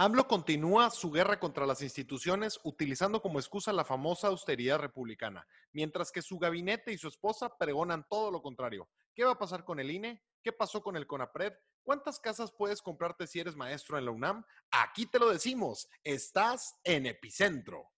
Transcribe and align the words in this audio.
AMLO 0.00 0.28
continúa 0.28 0.90
su 0.90 1.10
guerra 1.10 1.40
contra 1.40 1.66
las 1.66 1.82
instituciones 1.82 2.60
utilizando 2.62 3.20
como 3.20 3.40
excusa 3.40 3.72
la 3.72 3.84
famosa 3.84 4.28
austeridad 4.28 4.78
republicana, 4.78 5.44
mientras 5.72 6.12
que 6.12 6.22
su 6.22 6.38
gabinete 6.38 6.92
y 6.92 6.98
su 6.98 7.08
esposa 7.08 7.58
pregonan 7.58 8.06
todo 8.08 8.30
lo 8.30 8.40
contrario. 8.40 8.88
¿Qué 9.12 9.24
va 9.24 9.32
a 9.32 9.38
pasar 9.40 9.64
con 9.64 9.80
el 9.80 9.90
INE? 9.90 10.22
¿Qué 10.40 10.52
pasó 10.52 10.84
con 10.84 10.94
el 10.94 11.08
CONAPRED? 11.08 11.52
¿Cuántas 11.82 12.20
casas 12.20 12.52
puedes 12.56 12.80
comprarte 12.80 13.26
si 13.26 13.40
eres 13.40 13.56
maestro 13.56 13.98
en 13.98 14.04
la 14.04 14.12
UNAM? 14.12 14.44
Aquí 14.70 15.04
te 15.06 15.18
lo 15.18 15.30
decimos, 15.30 15.88
estás 16.04 16.78
en 16.84 17.06
Epicentro. 17.06 17.90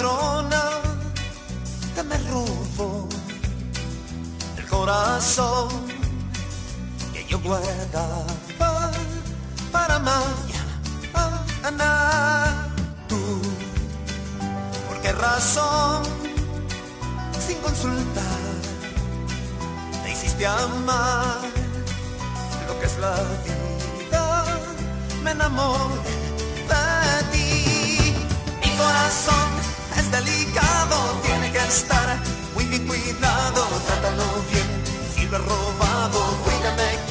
Ladrona 0.00 0.62
que 1.94 2.02
me 2.02 2.16
robó 2.30 3.08
el 4.56 4.66
corazón 4.66 5.68
que 7.12 7.24
yo 7.26 7.38
guardaba 7.40 8.24
para 9.72 9.98
mañana. 9.98 10.40
Tú, 13.08 13.42
¿por 14.88 15.00
qué 15.02 15.12
razón, 15.12 16.02
sin 17.46 17.58
consultar, 17.58 18.54
te 20.02 20.12
hiciste 20.12 20.46
amar 20.46 21.40
lo 22.66 22.80
que 22.80 22.86
es 22.86 22.98
la 22.98 23.14
vida? 23.44 24.44
Me 25.22 25.32
enamoré 25.32 26.16
de 26.70 27.22
ti, 27.32 28.14
mi 28.62 28.70
corazón 28.76 29.59
delicado, 30.10 31.20
tiene 31.22 31.52
que 31.52 31.58
estar 31.58 32.18
muy 32.54 32.64
bien 32.64 32.86
cuidado, 32.86 33.66
trátalo 33.86 34.24
bien, 34.50 34.66
si 35.14 35.26
lo 35.26 35.36
he 35.36 35.40
robado, 35.40 36.20
cuídame, 36.44 37.09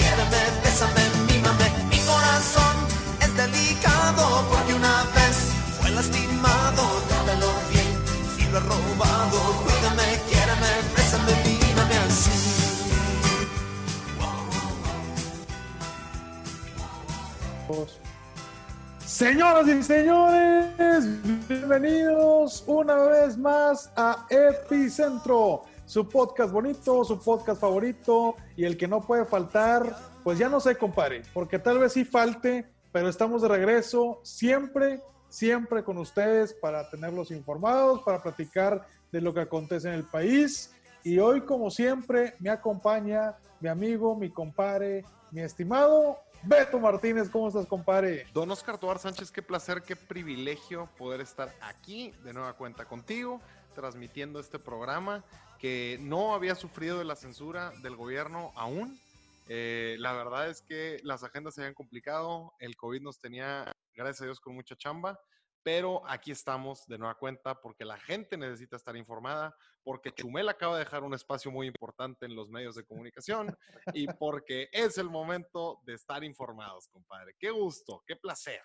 Señoras 19.20 19.68
y 19.68 19.84
señores, 19.84 21.06
bienvenidos 21.50 22.64
una 22.66 22.96
vez 22.96 23.38
más 23.38 23.92
a 23.98 24.26
Epicentro, 24.30 25.64
su 25.86 26.08
podcast 26.08 26.54
bonito, 26.54 27.04
su 27.04 27.20
podcast 27.20 27.60
favorito 27.60 28.38
y 28.56 28.64
el 28.64 28.78
que 28.78 28.88
no 28.88 29.02
puede 29.02 29.26
faltar, 29.26 29.94
pues 30.24 30.40
ya 30.40 30.48
no 30.48 30.62
sé, 30.62 30.78
compadre, 30.78 31.24
porque 31.34 31.60
tal 31.60 31.80
vez 31.80 31.92
sí 31.92 32.06
falte, 32.06 32.66
pero 32.94 33.10
estamos 33.10 33.42
de 33.42 33.50
regreso 33.50 34.22
siempre, 34.24 35.02
siempre 35.28 35.84
con 35.84 35.98
ustedes 35.98 36.54
para 36.54 36.90
tenerlos 36.90 37.30
informados, 37.32 38.02
para 38.04 38.24
platicar 38.24 38.86
de 39.12 39.20
lo 39.20 39.34
que 39.34 39.42
acontece 39.42 39.90
en 39.90 39.96
el 39.96 40.06
país. 40.06 40.74
Y 41.04 41.20
hoy, 41.20 41.42
como 41.42 41.70
siempre, 41.72 42.36
me 42.40 42.52
acompaña 42.52 43.36
mi 43.60 43.68
amigo, 43.68 44.16
mi 44.16 44.30
compadre, 44.30 45.04
mi 45.32 45.42
estimado 45.42 46.20
Beto 46.44 46.80
Martínez. 46.80 47.30
¿Cómo 47.30 47.50
estás, 47.50 47.66
compadre? 47.66 48.26
Don 48.34 48.50
Oscar 48.50 48.78
Tobar 48.78 48.98
Sánchez, 48.98 49.32
qué 49.32 49.42
placer, 49.42 49.82
qué 49.82 49.96
privilegio 49.96 50.90
poder 50.98 51.20
estar 51.20 51.54
aquí 51.62 52.12
de 52.24 52.34
nueva 52.34 52.54
cuenta 52.54 52.86
contigo, 52.86 53.42
transmitiendo 53.76 54.40
este 54.40 54.58
programa 54.58 55.24
que 55.60 55.98
no 56.00 56.34
había 56.34 56.56
sufrido 56.56 56.98
de 56.98 57.04
la 57.04 57.18
censura 57.18 57.74
del 57.82 57.98
gobierno 57.98 58.54
aún. 58.56 59.00
Eh, 59.48 59.98
la 60.00 60.14
verdad 60.14 60.50
es 60.50 60.62
que 60.62 61.00
las 61.04 61.24
agendas 61.24 61.56
se 61.56 61.62
habían 61.62 61.74
complicado, 61.74 62.54
el 62.60 62.78
COVID 62.78 63.02
nos 63.02 63.20
tenía, 63.20 63.76
gracias 63.94 64.22
a 64.22 64.26
Dios, 64.26 64.40
con 64.40 64.56
mucha 64.56 64.78
chamba, 64.78 65.20
pero 65.64 66.02
aquí 66.08 66.32
estamos 66.32 66.86
de 66.88 66.98
nueva 66.98 67.16
cuenta 67.16 67.60
porque 67.60 67.86
la 67.86 67.98
gente 67.98 68.38
necesita 68.38 68.76
estar 68.76 68.96
informada, 68.96 69.56
porque 69.84 70.12
Chumel 70.12 70.50
acaba 70.50 70.78
de 70.78 70.86
dejar 70.86 71.04
un 71.04 71.14
espacio 71.14 71.52
muy 71.52 71.68
importante 71.68 72.26
en 72.26 72.36
los 72.36 72.50
medios 72.50 72.76
de 72.76 72.86
comunicación 72.86 73.56
y 73.94 74.08
porque 74.20 74.70
es 74.72 74.98
el 74.98 75.10
momento 75.10 75.80
de 75.86 75.94
estar 75.96 76.24
informados, 76.24 76.88
compadre. 76.90 77.36
Qué 77.38 77.50
gusto, 77.52 78.04
qué 78.08 78.16
placer. 78.16 78.62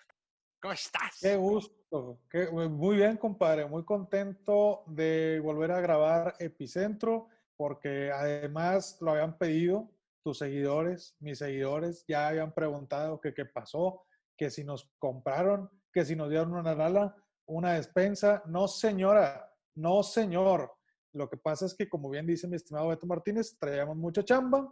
¿Cómo 0.61 0.73
estás? 0.73 1.19
Qué 1.21 1.35
gusto. 1.35 2.21
Qué- 2.29 2.49
muy 2.49 2.95
bien, 2.95 3.17
compadre. 3.17 3.65
Muy 3.67 3.83
contento 3.85 4.83
de 4.87 5.39
volver 5.43 5.71
a 5.71 5.81
grabar 5.81 6.35
Epicentro, 6.39 7.27
porque 7.57 8.11
además 8.11 8.97
lo 9.01 9.11
habían 9.11 9.37
pedido 9.37 9.91
tus 10.23 10.39
seguidores, 10.39 11.15
mis 11.19 11.37
seguidores, 11.37 12.03
ya 12.07 12.29
habían 12.29 12.51
preguntado 12.53 13.21
que 13.21 13.33
qué 13.33 13.45
pasó, 13.45 14.01
que 14.35 14.49
si 14.49 14.63
nos 14.63 14.91
compraron, 14.97 15.69
que 15.95 16.03
si 16.03 16.13
nos 16.13 16.29
dieron 16.29 16.53
una 16.53 16.75
lala, 16.75 17.15
una 17.45 17.75
despensa. 17.75 18.43
No, 18.47 18.67
señora, 18.67 19.49
no, 19.75 20.03
señor. 20.03 20.73
Lo 21.13 21.29
que 21.29 21.37
pasa 21.37 21.65
es 21.65 21.73
que, 21.73 21.87
como 21.87 22.09
bien 22.09 22.27
dice 22.27 22.49
mi 22.49 22.57
estimado 22.57 22.89
Beto 22.89 23.07
Martínez, 23.07 23.57
traíamos 23.57 23.95
mucha 23.95 24.21
chamba 24.25 24.69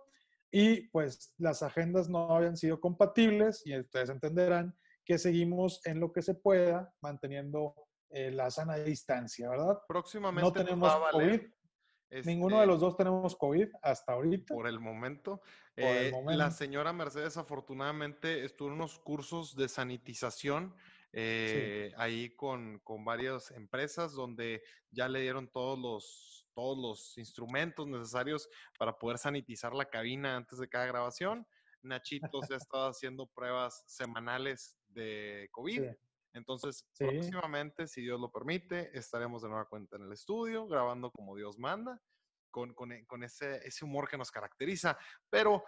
y 0.51 0.89
pues 0.89 1.33
las 1.37 1.63
agendas 1.63 2.09
no 2.09 2.35
habían 2.35 2.57
sido 2.57 2.81
compatibles 2.81 3.65
y 3.65 3.79
ustedes 3.79 4.09
entenderán 4.09 4.75
que 5.05 5.17
seguimos 5.17 5.79
en 5.85 6.01
lo 6.01 6.11
que 6.11 6.21
se 6.21 6.35
pueda, 6.35 6.93
manteniendo 7.01 7.73
eh, 8.09 8.29
la 8.29 8.51
sana 8.51 8.75
distancia, 8.75 9.49
¿verdad? 9.49 9.79
Próximamente 9.87 10.45
No 10.45 10.51
tenemos 10.51 10.93
COVID, 11.11 11.41
ninguno 12.25 12.55
este, 12.57 12.61
de 12.61 12.67
los 12.67 12.81
dos 12.81 12.97
tenemos 12.97 13.33
COVID 13.37 13.69
hasta 13.81 14.11
ahorita. 14.11 14.53
por 14.53 14.67
el 14.67 14.81
momento. 14.81 15.41
Por 15.73 15.85
el 15.85 16.07
Eh, 16.07 16.11
momento. 16.11 16.37
La 16.37 16.51
señora 16.51 16.91
Mercedes 16.91 17.37
afortunadamente 17.37 18.43
estuvo 18.43 18.67
en 18.67 18.73
unos 18.75 18.99
cursos 18.99 19.55
de 19.55 19.69
sanitización 19.69 20.75
eh, 21.13 21.91
ahí 21.95 22.35
con, 22.35 22.79
con 22.79 23.05
varias 23.05 23.51
empresas 23.51 24.13
donde 24.13 24.63
ya 24.89 25.07
le 25.07 25.21
dieron 25.21 25.47
todos 25.51 25.77
los, 25.79 26.47
todos 26.53 26.77
los 26.77 27.17
instrumentos 27.17 27.87
necesarios 27.87 28.49
para 28.77 28.97
poder 28.97 29.19
sanitizar 29.19 29.73
la 29.73 29.85
cabina 29.85 30.35
antes 30.35 30.57
de 30.59 30.67
cada 30.67 30.87
grabación. 30.87 31.47
Nachito 31.83 32.41
se 32.41 32.55
ha 32.55 32.57
estado 32.67 32.89
haciendo 32.89 33.27
pruebas 33.27 33.83
semanales 33.87 34.77
de 34.87 35.47
COVID. 35.51 35.83
Sí. 35.83 35.97
Entonces, 36.33 36.83
Sí. 36.93 37.05
próximamente, 37.05 37.85
si 37.85 38.01
Dios 38.01 38.19
lo 38.19 38.31
permite, 38.31 38.89
estaremos 38.97 39.43
de 39.43 39.49
nueva 39.49 39.65
cuenta 39.69 39.97
en 39.97 40.03
el 40.03 40.11
estudio, 40.13 40.67
grabando 40.67 41.11
como 41.11 41.35
Dios 41.35 41.59
manda, 41.59 42.01
con, 42.49 42.73
con 42.73 42.89
con 43.05 43.23
ese, 43.23 43.57
ese 43.67 43.85
humor 43.85 44.09
que 44.09 44.17
nos 44.17 44.31
caracteriza. 44.31 44.97
Pero 45.29 45.63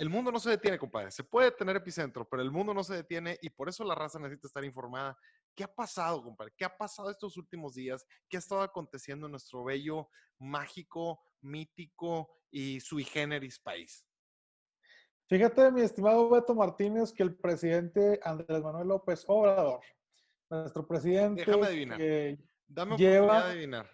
el 0.00 0.08
mundo 0.08 0.32
no 0.32 0.40
se 0.40 0.48
detiene, 0.50 0.78
compadre. 0.78 1.10
Se 1.10 1.24
puede 1.24 1.50
tener 1.50 1.76
epicentro, 1.76 2.26
pero 2.26 2.42
el 2.42 2.50
mundo 2.50 2.72
no 2.72 2.82
se 2.82 2.94
detiene 2.94 3.38
y 3.42 3.50
por 3.50 3.68
eso 3.68 3.84
la 3.84 3.94
raza 3.94 4.18
necesita 4.18 4.46
estar 4.46 4.64
informada. 4.64 5.14
¿Qué 5.54 5.62
ha 5.64 5.74
pasado, 5.74 6.22
compadre? 6.22 6.54
¿Qué 6.56 6.64
ha 6.64 6.74
pasado 6.74 7.10
estos 7.10 7.36
últimos 7.36 7.74
días? 7.74 8.06
¿Qué 8.26 8.38
ha 8.38 8.40
estado 8.40 8.62
aconteciendo 8.62 9.26
en 9.26 9.32
nuestro 9.32 9.62
bello, 9.62 10.08
mágico, 10.38 11.20
mítico 11.42 12.30
y 12.50 12.80
sui 12.80 13.04
generis 13.04 13.58
país? 13.58 14.06
Fíjate, 15.28 15.70
mi 15.70 15.82
estimado 15.82 16.30
Beto 16.30 16.54
Martínez, 16.54 17.12
que 17.12 17.22
el 17.22 17.36
presidente 17.36 18.18
Andrés 18.24 18.62
Manuel 18.62 18.88
López 18.88 19.24
Obrador, 19.28 19.80
nuestro 20.48 20.86
presidente, 20.88 21.44
Déjame 21.44 21.66
adivinar. 21.66 21.98
que- 21.98 22.38
Dame 22.66 22.96
Lleva- 22.96 23.24
oportunidad 23.26 23.44
de 23.44 23.50
adivinar. 23.52 23.90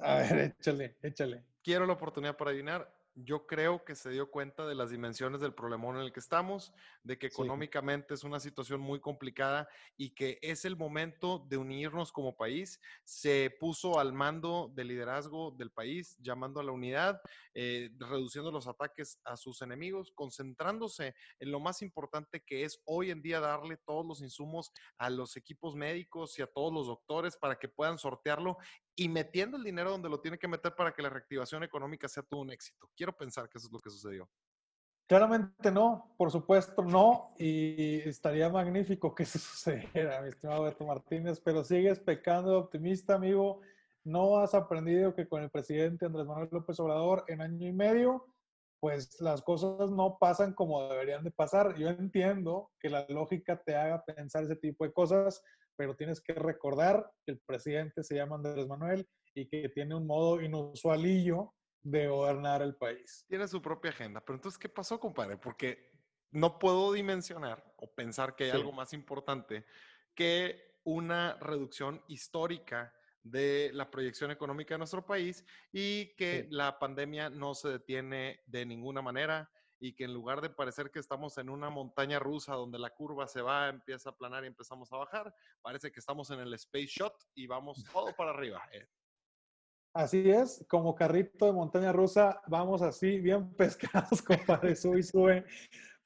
a 0.00 0.14
ver, 0.16 0.54
échale, 0.58 0.98
échale. 1.02 1.46
quiero 1.62 1.86
la 1.86 1.94
oportunidad 1.94 2.36
para 2.36 2.50
adivinar. 2.50 2.95
Yo 3.18 3.46
creo 3.46 3.82
que 3.82 3.94
se 3.94 4.10
dio 4.10 4.30
cuenta 4.30 4.66
de 4.66 4.74
las 4.74 4.90
dimensiones 4.90 5.40
del 5.40 5.54
problemón 5.54 5.96
en 5.96 6.02
el 6.02 6.12
que 6.12 6.20
estamos, 6.20 6.74
de 7.02 7.18
que 7.18 7.28
Sí. 7.28 7.32
económicamente 7.32 8.12
es 8.12 8.24
una 8.24 8.40
situación 8.40 8.78
muy 8.82 9.00
complicada 9.00 9.70
y 9.96 10.14
que 10.14 10.38
es 10.42 10.66
el 10.66 10.76
momento 10.76 11.38
de 11.48 11.56
unirnos 11.56 12.12
como 12.12 12.36
país. 12.36 12.78
Se 13.04 13.56
puso 13.58 13.98
al 13.98 14.12
mando 14.12 14.70
del 14.74 14.88
liderazgo 14.88 15.50
del 15.50 15.70
país, 15.72 16.14
llamando 16.18 16.60
a 16.60 16.64
la 16.64 16.72
unidad, 16.72 17.22
eh, 17.54 17.88
reduciendo 17.98 18.52
los 18.52 18.66
ataques 18.68 19.18
a 19.24 19.38
sus 19.38 19.62
enemigos, 19.62 20.12
concentrándose 20.14 21.14
en 21.38 21.50
lo 21.50 21.58
más 21.58 21.80
importante 21.80 22.44
que 22.44 22.64
es 22.64 22.82
hoy 22.84 23.10
en 23.10 23.22
día 23.22 23.40
darle 23.40 23.78
todos 23.78 24.04
los 24.04 24.20
insumos 24.20 24.72
a 24.98 25.08
los 25.08 25.38
equipos 25.38 25.74
médicos 25.74 26.38
y 26.38 26.42
a 26.42 26.46
todos 26.46 26.70
los 26.70 26.86
doctores 26.86 27.38
para 27.38 27.58
que 27.58 27.68
puedan 27.70 27.96
sortearlo 27.96 28.58
y 28.96 29.08
metiendo 29.10 29.58
el 29.58 29.62
dinero 29.62 29.90
donde 29.90 30.08
lo 30.08 30.20
tiene 30.20 30.38
que 30.38 30.48
meter 30.48 30.74
para 30.74 30.92
que 30.92 31.02
la 31.02 31.10
reactivación 31.10 31.62
económica 31.62 32.08
sea 32.08 32.22
todo 32.22 32.40
un 32.40 32.50
éxito. 32.50 32.90
Quiero 32.96 33.14
pensar 33.14 33.48
que 33.48 33.58
eso 33.58 33.66
es 33.66 33.72
lo 33.72 33.80
que 33.80 33.90
sucedió. 33.90 34.28
Claramente 35.06 35.70
no, 35.70 36.14
por 36.16 36.32
supuesto 36.32 36.82
no, 36.82 37.34
y 37.38 38.00
estaría 38.08 38.48
magnífico 38.48 39.14
que 39.14 39.22
eso 39.24 39.38
sucediera, 39.38 40.20
mi 40.22 40.30
estimado 40.30 40.64
Beto 40.64 40.84
Martínez, 40.84 41.40
pero 41.40 41.62
sigues 41.62 42.00
pecando 42.00 42.50
de 42.50 42.56
optimista, 42.56 43.14
amigo. 43.14 43.60
no 44.02 44.38
has 44.38 44.54
aprendido 44.54 45.14
que 45.14 45.28
con 45.28 45.42
el 45.42 45.50
presidente 45.50 46.06
Andrés 46.06 46.26
Manuel 46.26 46.48
López 46.50 46.80
Obrador 46.80 47.24
en 47.28 47.42
año 47.42 47.68
y 47.68 47.72
medio, 47.72 48.26
pues 48.80 49.20
las 49.20 49.42
cosas 49.42 49.90
no 49.90 50.18
pasan 50.18 50.54
como 50.54 50.88
deberían 50.88 51.24
de 51.24 51.30
pasar. 51.30 51.76
Yo 51.76 51.88
entiendo 51.88 52.70
que 52.80 52.90
la 52.90 53.06
lógica 53.08 53.60
te 53.64 53.74
haga 53.74 54.04
pensar 54.04 54.44
ese 54.44 54.56
tipo 54.56 54.84
de 54.84 54.92
cosas, 54.92 55.42
pero 55.76 55.96
tienes 55.96 56.20
que 56.20 56.34
recordar 56.34 57.10
que 57.24 57.32
el 57.32 57.40
presidente 57.40 58.02
se 58.02 58.16
llama 58.16 58.36
Andrés 58.36 58.66
Manuel 58.66 59.08
y 59.34 59.48
que 59.48 59.68
tiene 59.68 59.94
un 59.94 60.06
modo 60.06 60.40
inusualillo 60.40 61.54
de 61.82 62.08
gobernar 62.08 62.62
el 62.62 62.74
país. 62.76 63.24
Tiene 63.28 63.46
su 63.46 63.62
propia 63.62 63.90
agenda. 63.90 64.20
Pero 64.20 64.36
entonces, 64.36 64.58
¿qué 64.58 64.68
pasó, 64.68 64.98
compadre? 64.98 65.36
Porque 65.36 65.92
no 66.32 66.58
puedo 66.58 66.92
dimensionar 66.92 67.72
o 67.76 67.92
pensar 67.92 68.34
que 68.34 68.44
hay 68.44 68.50
algo 68.50 68.72
más 68.72 68.92
importante 68.92 69.64
que 70.14 70.80
una 70.84 71.34
reducción 71.40 72.02
histórica 72.08 72.92
de 73.30 73.70
la 73.72 73.90
proyección 73.90 74.30
económica 74.30 74.74
de 74.74 74.78
nuestro 74.78 75.04
país 75.04 75.44
y 75.72 76.14
que 76.16 76.46
la 76.50 76.78
pandemia 76.78 77.30
no 77.30 77.54
se 77.54 77.68
detiene 77.68 78.40
de 78.46 78.66
ninguna 78.66 79.02
manera 79.02 79.50
y 79.78 79.94
que 79.94 80.04
en 80.04 80.14
lugar 80.14 80.40
de 80.40 80.50
parecer 80.50 80.90
que 80.90 80.98
estamos 80.98 81.36
en 81.38 81.50
una 81.50 81.70
montaña 81.70 82.18
rusa 82.18 82.54
donde 82.54 82.78
la 82.78 82.90
curva 82.90 83.26
se 83.26 83.42
va, 83.42 83.68
empieza 83.68 84.10
a 84.10 84.16
planar 84.16 84.44
y 84.44 84.48
empezamos 84.48 84.92
a 84.92 84.96
bajar, 84.96 85.34
parece 85.60 85.92
que 85.92 86.00
estamos 86.00 86.30
en 86.30 86.40
el 86.40 86.54
Space 86.54 86.86
Shot 86.88 87.14
y 87.34 87.46
vamos 87.46 87.84
todo 87.92 88.14
para 88.16 88.30
arriba. 88.30 88.62
Eh. 88.72 88.86
Así 89.94 90.30
es, 90.30 90.64
como 90.68 90.94
carrito 90.94 91.46
de 91.46 91.52
montaña 91.52 91.92
rusa, 91.92 92.40
vamos 92.46 92.82
así, 92.82 93.18
bien 93.18 93.54
pescados, 93.56 94.22
compadre, 94.22 94.76
sube 94.76 95.00
y 95.00 95.02
sube, 95.02 95.44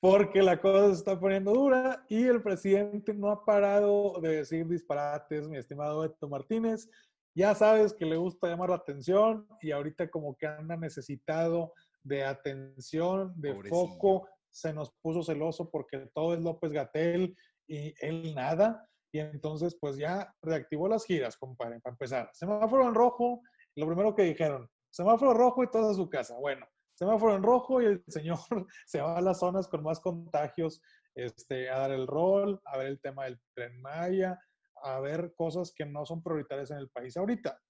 porque 0.00 0.42
la 0.42 0.60
cosa 0.60 0.88
se 0.88 0.94
está 0.94 1.18
poniendo 1.18 1.52
dura 1.52 2.04
y 2.08 2.24
el 2.24 2.42
presidente 2.42 3.12
no 3.12 3.30
ha 3.30 3.44
parado 3.44 4.20
de 4.20 4.36
decir 4.36 4.66
disparates, 4.66 5.48
mi 5.48 5.58
estimado 5.58 6.00
Beto 6.00 6.28
Martínez 6.28 6.88
ya 7.34 7.54
sabes 7.54 7.94
que 7.94 8.06
le 8.06 8.16
gusta 8.16 8.48
llamar 8.48 8.70
la 8.70 8.76
atención 8.76 9.46
y 9.60 9.70
ahorita 9.70 10.10
como 10.10 10.36
que 10.36 10.46
anda 10.46 10.76
necesitado 10.76 11.72
de 12.02 12.24
atención, 12.24 13.32
de 13.36 13.54
foco, 13.68 14.28
se 14.50 14.72
nos 14.72 14.92
puso 15.02 15.22
celoso 15.22 15.70
porque 15.70 16.08
todo 16.14 16.34
es 16.34 16.40
López 16.40 16.72
Gatel 16.72 17.36
y 17.68 17.94
él 18.04 18.34
nada. 18.34 18.86
Y 19.12 19.18
entonces, 19.18 19.76
pues 19.80 19.96
ya 19.96 20.32
reactivó 20.42 20.88
las 20.88 21.04
giras, 21.04 21.36
compadre, 21.36 21.80
para 21.80 21.94
empezar. 21.94 22.30
Semáforo 22.32 22.86
en 22.86 22.94
rojo, 22.94 23.42
lo 23.76 23.86
primero 23.86 24.14
que 24.14 24.22
dijeron, 24.22 24.68
semáforo 24.90 25.34
rojo 25.34 25.64
y 25.64 25.70
todos 25.70 25.92
a 25.92 25.94
su 25.94 26.08
casa. 26.08 26.36
Bueno, 26.38 26.66
semáforo 26.94 27.34
en 27.34 27.42
rojo 27.42 27.82
y 27.82 27.86
el 27.86 28.04
señor 28.08 28.38
se 28.86 29.00
va 29.00 29.18
a 29.18 29.22
las 29.22 29.40
zonas 29.40 29.68
con 29.68 29.82
más 29.82 30.00
contagios 30.00 30.80
este, 31.14 31.68
a 31.70 31.78
dar 31.78 31.90
el 31.90 32.06
rol, 32.06 32.60
a 32.64 32.78
ver 32.78 32.86
el 32.86 33.00
tema 33.00 33.24
del 33.24 33.40
tren 33.54 33.80
Maya, 33.80 34.38
a 34.82 35.00
ver 35.00 35.34
cosas 35.34 35.72
que 35.72 35.84
no 35.84 36.04
son 36.04 36.22
prioritarias 36.22 36.70
en 36.70 36.78
el 36.78 36.88
país 36.88 37.16
ahorita. 37.16 37.60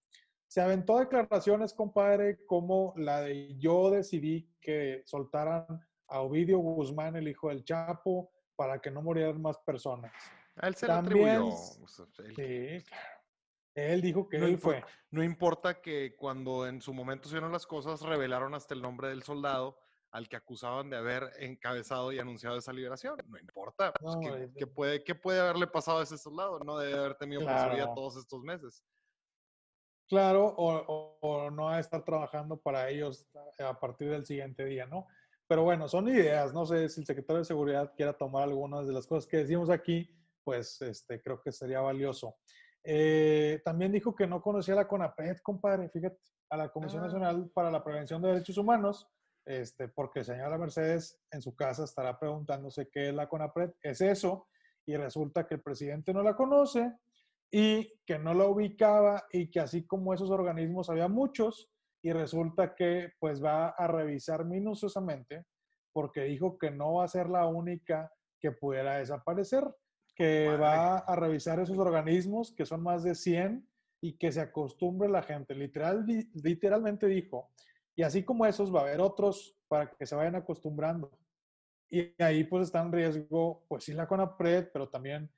Se 0.46 0.60
aventó 0.60 0.98
declaraciones, 0.98 1.72
compadre, 1.72 2.44
como 2.46 2.92
la 2.96 3.20
de 3.20 3.56
yo 3.58 3.90
decidí 3.90 4.50
que 4.60 5.02
soltaran 5.06 5.64
a 6.08 6.20
Ovidio 6.20 6.58
Guzmán, 6.58 7.14
el 7.16 7.28
hijo 7.28 7.48
del 7.48 7.64
Chapo, 7.64 8.32
para 8.56 8.80
que 8.80 8.90
no 8.90 9.00
murieran 9.00 9.40
más 9.40 9.58
personas. 9.58 10.12
él 10.60 10.74
se 10.74 10.86
También, 10.86 11.38
lo 11.38 11.52
Sí, 11.52 12.84
claro. 12.86 13.20
Él 13.74 14.00
dijo 14.02 14.28
que 14.28 14.36
él 14.36 14.58
fue. 14.58 14.82
No 15.10 15.22
importa 15.22 15.80
que 15.80 16.16
cuando 16.16 16.66
en 16.66 16.82
su 16.82 16.92
momento 16.92 17.28
se 17.28 17.40
las 17.40 17.66
cosas, 17.66 18.02
revelaron 18.02 18.54
hasta 18.54 18.74
el 18.74 18.82
nombre 18.82 19.08
del 19.08 19.22
soldado 19.22 19.78
al 20.12 20.28
que 20.28 20.36
acusaban 20.36 20.90
de 20.90 20.96
haber 20.96 21.30
encabezado 21.38 22.12
y 22.12 22.18
anunciado 22.18 22.56
esa 22.56 22.72
liberación. 22.72 23.16
No 23.28 23.38
importa. 23.38 23.92
Pues, 23.92 24.16
¿qué, 24.56 24.66
puede, 24.66 25.04
¿Qué 25.04 25.14
puede 25.14 25.40
haberle 25.40 25.66
pasado 25.66 26.00
a 26.00 26.02
ese 26.02 26.18
soldado? 26.18 26.58
No 26.60 26.78
debe 26.78 26.98
haber 26.98 27.14
tenido 27.14 27.42
claro. 27.42 27.94
todos 27.94 28.16
estos 28.16 28.42
meses. 28.42 28.84
Claro, 30.08 30.46
o, 30.56 31.18
o, 31.20 31.50
no 31.50 31.76
estar 31.78 32.04
trabajando 32.04 32.56
para 32.60 32.88
ellos 32.88 33.28
a 33.60 33.78
partir 33.78 34.10
del 34.10 34.26
siguiente 34.26 34.64
día, 34.64 34.84
¿no? 34.86 35.06
Pero 35.46 35.62
bueno, 35.62 35.86
son 35.88 36.08
ideas. 36.08 36.52
No 36.52 36.66
sé 36.66 36.88
si 36.88 37.00
el 37.00 37.06
secretario 37.06 37.38
de 37.38 37.44
Seguridad 37.44 37.92
quiera 37.94 38.12
tomar 38.12 38.42
algunas 38.42 38.88
de 38.88 38.92
las 38.92 39.06
cosas 39.06 39.28
que 39.28 39.36
decimos 39.38 39.70
aquí, 39.70 40.12
pues 40.42 40.82
este, 40.82 41.22
creo 41.22 41.40
que 41.40 41.52
sería 41.52 41.80
valioso. 41.80 42.38
Eh, 42.82 43.60
también 43.64 43.92
dijo 43.92 44.16
que 44.16 44.26
no 44.26 44.42
conocía 44.42 44.74
la 44.74 44.88
CONAPRED, 44.88 45.38
compadre, 45.42 45.88
fíjate, 45.90 46.18
a 46.48 46.56
la 46.56 46.70
Comisión 46.70 47.02
ah. 47.02 47.06
Nacional 47.06 47.50
para 47.54 47.70
la 47.70 47.84
Prevención 47.84 48.20
de 48.20 48.28
Derechos 48.28 48.58
Humanos 48.58 49.08
este, 49.44 49.88
porque 49.88 50.24
señora 50.24 50.58
Mercedes 50.58 51.18
en 51.30 51.42
su 51.42 51.54
casa 51.54 51.84
estará 51.84 52.18
preguntándose 52.18 52.88
qué 52.90 53.08
es 53.08 53.14
la 53.14 53.28
CONAPRED. 53.28 53.72
Es 53.82 54.00
eso, 54.00 54.48
y 54.86 54.96
resulta 54.96 55.46
que 55.46 55.54
el 55.54 55.62
presidente 55.62 56.12
no 56.12 56.22
la 56.22 56.34
conoce 56.34 56.92
y 57.50 58.00
que 58.06 58.18
no 58.18 58.34
la 58.34 58.46
ubicaba 58.46 59.24
y 59.32 59.50
que 59.50 59.60
así 59.60 59.86
como 59.86 60.14
esos 60.14 60.30
organismos 60.30 60.88
había 60.90 61.08
muchos 61.08 61.70
y 62.02 62.12
resulta 62.12 62.74
que 62.74 63.12
pues 63.18 63.42
va 63.42 63.68
a 63.70 63.86
revisar 63.86 64.44
minuciosamente 64.44 65.44
porque 65.92 66.22
dijo 66.24 66.58
que 66.58 66.70
no 66.70 66.94
va 66.94 67.04
a 67.04 67.08
ser 67.08 67.28
la 67.28 67.46
única 67.46 68.12
que 68.40 68.52
pudiera 68.52 68.96
desaparecer, 68.96 69.64
que 70.14 70.56
va 70.56 70.98
a 70.98 71.16
revisar 71.16 71.60
esos 71.60 71.78
organismos 71.78 72.54
que 72.54 72.64
son 72.64 72.82
más 72.82 73.02
de 73.02 73.14
100 73.14 73.68
y 74.00 74.16
que 74.16 74.32
se 74.32 74.40
acostumbre 74.40 75.08
la 75.08 75.22
gente. 75.22 75.54
Literal, 75.54 76.06
literalmente 76.34 77.06
dijo 77.06 77.50
y 77.96 78.02
así 78.02 78.24
como 78.24 78.46
esos, 78.46 78.74
va 78.74 78.80
a 78.80 78.82
haber 78.84 79.00
otros 79.00 79.56
para 79.68 79.90
que 79.90 80.06
se 80.06 80.14
vayan 80.14 80.36
acostumbrando. 80.36 81.10
Y 81.90 82.14
ahí 82.22 82.44
pues 82.44 82.64
está 82.64 82.80
en 82.80 82.92
riesgo, 82.92 83.64
pues 83.68 83.84
sí 83.84 83.92
la 83.92 84.06
CONAPRED, 84.06 84.70
pero 84.72 84.88
también 84.88 85.30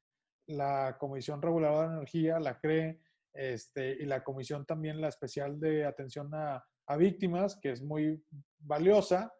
la 0.46 0.96
Comisión 0.99 1.40
Reguladora 1.40 1.88
de 1.88 1.94
Energía, 1.96 2.38
la 2.38 2.58
CRE, 2.58 3.00
este, 3.32 3.93
y 3.93 4.04
la 4.04 4.22
Comisión 4.22 4.66
también, 4.66 5.00
la 5.00 5.08
especial 5.08 5.58
de 5.58 5.87
atención 5.87 6.34
a, 6.34 6.64
a 6.87 6.96
víctimas, 6.96 7.56
que 7.56 7.70
es 7.70 7.82
muy 7.82 8.22
valiosa. 8.58 9.32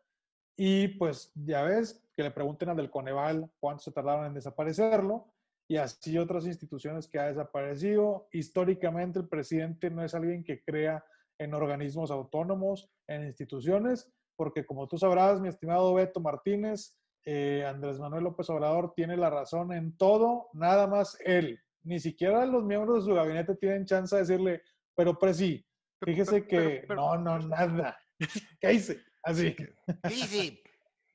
Y 0.57 0.89
pues 0.89 1.33
ya 1.35 1.63
ves 1.63 2.03
que 2.17 2.23
le 2.23 2.31
pregunten 2.31 2.71
al 2.71 2.77
del 2.77 2.91
Coneval 2.91 3.51
cuánto 3.59 3.83
se 3.83 3.93
tardaron 3.93 4.27
en 4.27 4.35
desaparecerlo 4.35 5.33
y 5.69 5.77
así 5.77 6.19
otras 6.19 6.47
instituciones 6.47 7.09
que 7.09 7.19
ha 7.19 7.29
desaparecido. 7.29 8.29
Históricamente 8.33 9.19
el 9.19 9.29
presidente 9.29 9.91
no 9.91 10.05
es 10.05 10.15
alguien 10.15 10.45
que 10.45 10.63
crea 10.63 11.05
en 11.43 11.55
organismos 11.55 12.11
autónomos, 12.11 12.89
en 13.07 13.25
instituciones, 13.25 14.11
porque 14.37 14.65
como 14.65 14.89
tú 14.89 14.99
sabrás, 14.99 15.41
mi 15.41 15.49
estimado 15.49 15.95
Beto 15.95 16.21
Martínez, 16.21 16.97
eh, 17.25 17.65
Andrés 17.67 17.99
Manuel 17.99 18.25
López 18.25 18.49
Obrador 18.51 18.93
tiene 18.95 19.17
la 19.17 19.31
razón 19.31 19.73
en 19.73 19.97
todo, 19.97 20.49
nada 20.53 20.87
más 20.87 21.17
él. 21.25 21.61
Ni 21.85 22.01
siquiera 22.01 22.47
los 22.47 22.65
miembros 22.65 23.05
de 23.05 23.11
su 23.11 23.15
gabinete 23.15 23.55
tienen 23.57 23.87
chance 23.87 24.15
de 24.15 24.23
decirle, 24.23 24.63
pero 24.95 25.19
presi, 25.19 25.65
fíjese 26.01 26.47
que 26.47 26.85
no, 26.89 27.17
no, 27.19 27.39
nada. 27.39 27.99
¿Qué 28.61 28.73
hice? 28.73 29.03
Así. 29.23 29.55
¿Qué 29.55 30.15
hice? 30.15 30.63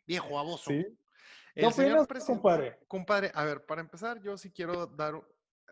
Viejo 0.06 0.40
aboso. 0.40 0.72
¿Sí? 0.72 0.86
¿Qué 1.54 1.72
señor 1.72 2.08
compadre? 2.26 2.78
Compadre, 2.88 3.32
a 3.34 3.44
ver, 3.44 3.66
para 3.66 3.82
empezar, 3.82 4.22
yo 4.22 4.38
sí 4.38 4.52
quiero 4.52 4.86
dar 4.86 5.16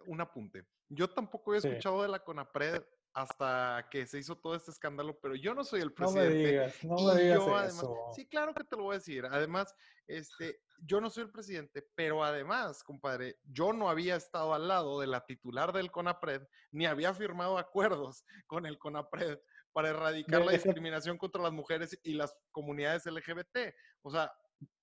un 0.08 0.22
apunte. 0.22 0.66
Yo 0.90 1.10
tampoco 1.10 1.54
he 1.54 1.58
escuchado 1.58 2.02
de 2.02 2.10
la 2.10 2.20
CONAPRED 2.20 2.84
hasta 3.16 3.88
que 3.90 4.06
se 4.06 4.20
hizo 4.20 4.36
todo 4.36 4.56
este 4.56 4.72
escándalo, 4.72 5.18
pero 5.22 5.36
yo 5.36 5.56
no 5.56 5.64
soy 5.64 5.80
el 5.80 5.94
presidente. 5.94 6.34
No 6.34 6.36
me 6.36 6.48
digas, 6.48 6.84
no 6.84 6.96
me 6.98 7.22
digas 7.22 7.74
eso. 7.74 7.96
sí, 8.14 8.28
claro 8.28 8.54
que 8.54 8.66
te 8.66 8.76
lo 8.76 8.84
voy 8.84 8.96
a 8.96 9.00
decir. 9.00 9.26
Además, 9.26 9.74
este, 10.06 10.60
yo 10.80 11.00
no 11.00 11.10
soy 11.10 11.24
el 11.24 11.32
presidente, 11.32 11.88
pero 11.96 12.26
además, 12.26 12.84
compadre, 12.84 13.38
yo 13.46 13.72
no 13.72 13.90
había 13.90 14.18
estado 14.18 14.54
al 14.54 14.68
lado 14.68 15.00
de 15.00 15.08
la 15.08 15.26
titular 15.26 15.72
del 15.72 15.92
CONAPRED, 15.92 16.46
ni 16.72 16.86
había 16.86 17.14
firmado 17.14 17.58
acuerdos 17.58 18.26
con 18.48 18.66
el 18.66 18.78
CONAPRED 18.78 19.40
para 19.72 19.90
erradicar 19.90 20.44
la 20.46 20.52
discriminación 20.52 21.18
contra 21.18 21.42
las 21.42 21.54
mujeres 21.54 21.98
y 22.04 22.16
las 22.16 22.36
comunidades 22.52 23.06
LGBT. 23.06 23.74
O 24.02 24.12
sea, 24.12 24.30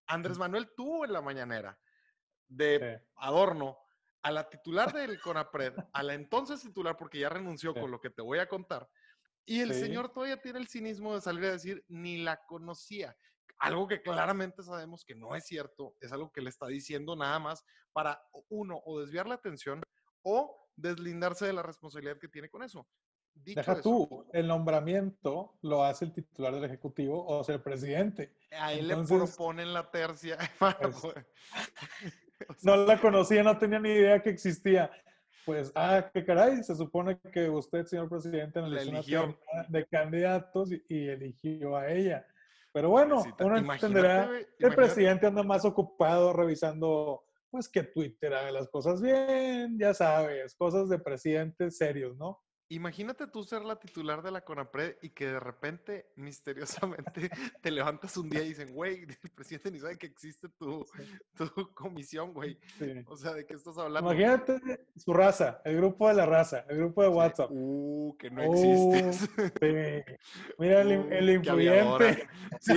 Andrés 0.07 0.39
Manuel 0.39 0.71
tuvo 0.75 1.05
en 1.05 1.13
la 1.13 1.21
mañanera 1.21 1.79
de 2.49 3.03
adorno 3.17 3.79
a 4.23 4.31
la 4.31 4.49
titular 4.49 4.93
del 4.95 5.21
CONAPRED, 5.21 5.75
a 5.93 6.03
la 6.03 6.15
entonces 6.15 6.63
titular, 6.63 6.97
porque 6.97 7.19
ya 7.19 7.29
renunció 7.29 7.75
con 7.75 7.91
lo 7.91 8.01
que 8.01 8.11
te 8.11 8.23
voy 8.23 8.39
a 8.39 8.49
contar, 8.49 8.89
y 9.45 9.61
el 9.61 9.75
señor 9.75 10.11
todavía 10.13 10.41
tiene 10.41 10.61
el 10.61 10.69
cinismo 10.69 11.15
de 11.15 11.21
salir 11.21 11.45
a 11.47 11.53
decir, 11.53 11.85
ni 11.89 12.19
la 12.19 12.45
conocía. 12.47 13.17
Algo 13.59 13.89
que 13.89 14.03
claramente 14.03 14.63
sabemos 14.63 15.05
que 15.05 15.15
no 15.15 15.35
es 15.35 15.47
cierto, 15.47 15.97
es 16.01 16.13
algo 16.13 16.33
que 16.33 16.41
le 16.41 16.51
está 16.51 16.67
diciendo 16.67 17.17
nada 17.17 17.39
más 17.39 17.65
para, 17.93 18.23
uno, 18.49 18.81
o 18.85 19.01
desviar 19.01 19.27
la 19.27 19.35
atención 19.35 19.83
o 20.23 20.69
deslindarse 20.77 21.47
de 21.47 21.53
la 21.53 21.63
responsabilidad 21.63 22.19
que 22.19 22.29
tiene 22.29 22.49
con 22.49 22.63
eso. 22.63 22.87
Deja 23.35 23.81
tú, 23.81 24.27
el 24.33 24.47
nombramiento 24.47 25.59
lo 25.63 25.85
hace 25.85 26.05
el 26.05 26.13
titular 26.13 26.55
del 26.55 26.65
Ejecutivo 26.65 27.27
o 27.27 27.43
sea 27.43 27.55
el 27.55 27.63
presidente. 27.63 28.37
A 28.53 28.75
él 28.75 28.89
le 28.89 28.97
proponen 28.97 29.73
la 29.73 29.91
tercia. 29.91 30.39
no 32.63 32.77
la 32.77 33.01
conocía, 33.01 33.43
no 33.43 33.59
tenía 33.59 33.79
ni 33.79 33.91
idea 33.91 34.23
que 34.23 34.31
existía. 34.31 34.91
Pues, 35.45 35.73
ah, 35.75 36.09
qué 36.15 36.25
caray, 36.25 36.63
se 36.63 36.77
supone 36.77 37.19
que 37.33 37.49
usted, 37.51 37.85
señor 37.85 38.09
presidente, 38.09 38.61
eligió 38.61 39.37
de 39.69 39.87
candidatos 39.87 40.71
y, 40.89 41.09
eligió 41.09 41.77
a 41.77 41.91
ella. 41.91 42.27
Pero 42.73 42.91
bueno, 42.91 43.23
uno 43.41 43.57
entenderá 43.57 44.31
que 44.59 44.67
el 44.67 44.75
presidente 44.75 45.27
anda 45.27 45.43
más 45.43 45.65
ocupado 45.65 46.33
revisando, 46.33 47.25
pues, 47.51 47.69
que 47.69 47.83
Twitter 47.83 48.33
haga 48.33 48.53
las 48.53 48.69
cosas 48.69 49.03
bien, 49.03 49.79
ya 49.79 49.93
sabes, 49.93 50.55
cosas 50.55 50.89
de 50.89 50.99
presidentes 50.99 51.77
serios, 51.77 52.17
¿no? 52.17 52.41
Imagínate 52.73 53.27
tú 53.27 53.45
ser 53.45 53.63
la 53.63 53.77
titular 53.79 54.23
de 54.23 54.31
la 54.31 54.41
CONAPRED 54.41 54.97
y 55.03 55.11
que 55.11 55.27
de 55.27 55.39
repente, 55.39 56.11
misteriosamente, 56.17 57.29
te 57.63 57.71
levantas 57.71 58.17
un 58.17 58.31
día 58.31 58.43
y 58.43 58.49
dicen, 58.49 58.73
güey, 58.73 59.03
el 59.03 59.31
presidente 59.35 59.71
ni 59.71 59.79
sabe 59.79 59.99
que 59.99 60.07
existe 60.07 60.49
tu, 60.49 60.87
tu 61.37 61.75
comisión, 61.75 62.33
güey. 62.33 62.59
Sí. 62.79 62.95
O 63.09 63.17
sea, 63.17 63.35
¿de 63.35 63.45
qué 63.45 63.55
estás 63.55 63.77
hablando? 63.77 64.11
Imagínate 64.11 64.87
su 64.97 65.13
raza, 65.13 65.61
el 65.67 65.77
grupo 65.77 66.09
de 66.09 66.15
la 66.15 66.25
raza, 66.25 66.65
el 66.69 66.79
grupo 66.79 67.03
de 67.03 67.09
WhatsApp. 67.09 67.51
Uh, 67.51 68.17
que 68.19 68.31
no 68.31 68.43
Uh, 68.49 68.95
existes. 68.95 69.29
sí. 69.61 70.15
Mira 70.59 70.81
el, 70.81 70.99
Uh, 70.99 71.09
el 71.13 71.31
influyente. 71.31 72.29
Sí. 72.61 72.75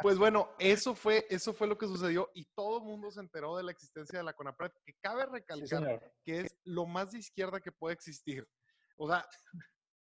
Pues 0.00 0.18
bueno, 0.18 0.50
eso 0.58 0.94
fue, 0.94 1.26
eso 1.30 1.52
fue 1.54 1.66
lo 1.66 1.78
que 1.78 1.86
sucedió 1.86 2.30
y 2.34 2.44
todo 2.54 2.78
el 2.78 2.84
mundo 2.84 3.10
se 3.10 3.20
enteró 3.20 3.56
de 3.56 3.62
la 3.62 3.72
existencia 3.72 4.18
de 4.18 4.24
la 4.24 4.32
CONAPRED, 4.34 4.70
que 4.84 4.94
cabe 5.00 5.24
Sí, 5.24 5.30
recalcar 5.32 6.12
que 6.22 6.40
es 6.42 6.56
lo 6.64 6.86
más 6.86 7.10
de 7.12 7.18
izquierda 7.18 7.58
que 7.60 7.72
puede 7.72 7.94
existir. 7.94 8.46
O 8.96 9.08
sea, 9.08 9.26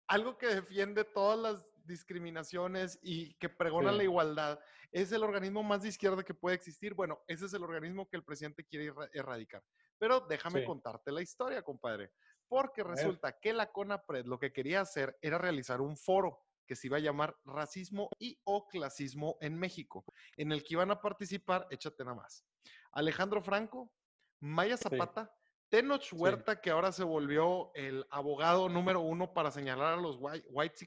algo 0.08 0.38
que 0.38 0.48
defiende 0.48 1.04
todas 1.04 1.40
las 1.40 1.66
discriminaciones 1.86 3.00
y 3.02 3.34
que 3.36 3.50
pregona 3.50 3.92
Sí. 3.92 3.98
la 3.98 4.04
igualdad, 4.04 4.60
es 4.92 5.12
el 5.12 5.24
organismo 5.24 5.64
más 5.64 5.82
de 5.82 5.90
izquierda 5.90 6.24
que 6.24 6.34
puede 6.34 6.56
existir. 6.56 6.94
Bueno, 6.94 7.22
ese 7.28 7.46
es 7.46 7.54
el 7.54 7.64
organismo 7.64 8.08
que 8.08 8.18
el 8.18 8.24
presidente 8.24 8.64
quiere 8.66 8.88
erra- 8.92 9.10
erradicar. 9.14 9.64
Pero 9.98 10.22
déjame 10.22 10.62
Sí. 10.62 10.66
contarte 10.66 11.12
la 11.12 11.22
historia, 11.22 11.62
compadre. 11.64 12.12
Porque 12.48 12.84
resulta 12.84 13.40
que 13.40 13.54
la 13.54 13.72
CONAPRED 13.72 14.26
lo 14.26 14.38
que 14.38 14.54
quería 14.54 14.82
hacer 14.82 15.18
era 15.22 15.38
realizar 15.38 15.82
un 15.82 15.98
foro 15.98 16.40
que 16.68 16.76
se 16.76 16.88
iba 16.88 16.98
a 16.98 17.02
llamar 17.02 17.36
Racismo 17.44 18.10
y 18.20 18.40
o 18.46 18.68
Clasismo 18.68 19.38
en 19.42 19.58
México, 19.58 20.06
en 20.38 20.52
el 20.52 20.64
que 20.64 20.76
iban 20.76 20.92
a 20.92 21.02
participar, 21.02 21.68
échate 21.72 22.04
nada 22.06 22.16
más, 22.16 22.46
Alejandro 22.92 23.42
Franco, 23.42 23.92
Maya 24.40 24.78
Zapata, 24.78 25.34
Tenoch 25.74 26.14
Huerta, 26.14 26.62
que 26.62 26.70
ahora 26.70 26.92
se 26.92 27.04
volvió 27.04 27.72
el 27.74 28.06
abogado 28.12 28.70
número 28.70 29.00
uno 29.00 29.34
para 29.34 29.50
señalar 29.50 29.96
a 29.98 30.02
los 30.02 30.18
white, 30.20 30.78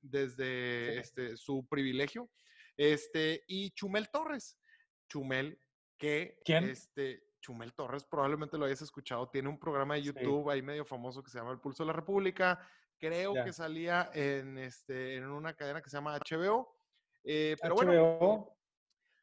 desde 0.00 0.94
Sí. 0.94 0.98
este, 0.98 1.36
su 1.36 1.64
privilegio, 1.68 2.28
este, 2.76 3.44
y 3.46 3.70
Chumel 3.70 4.10
Torres. 4.10 4.58
Chumel, 5.08 5.56
que 5.96 6.40
¿Quién? 6.44 6.64
este, 6.64 7.22
Chumel 7.40 7.72
Torres, 7.72 8.02
probablemente 8.02 8.58
lo 8.58 8.64
hayas 8.64 8.82
escuchado, 8.82 9.30
tiene 9.30 9.48
un 9.48 9.60
programa 9.60 9.94
de 9.94 10.00
Sí. 10.00 10.06
YouTube 10.08 10.50
ahí 10.50 10.60
medio 10.60 10.84
famoso 10.84 11.22
que 11.22 11.30
se 11.30 11.38
llama 11.38 11.52
El 11.52 11.60
Pulso 11.60 11.84
de 11.84 11.86
la 11.86 11.92
República. 11.92 12.68
Creo 12.98 13.34
que 13.44 13.52
salía 13.52 14.10
en, 14.12 14.58
este, 14.58 15.18
en 15.18 15.26
una 15.26 15.54
cadena 15.54 15.80
que 15.80 15.88
se 15.88 15.98
llama 15.98 16.16
HBO. 16.16 16.76
eh, 17.22 17.54
pero 17.62 17.76
bueno, 17.76 18.56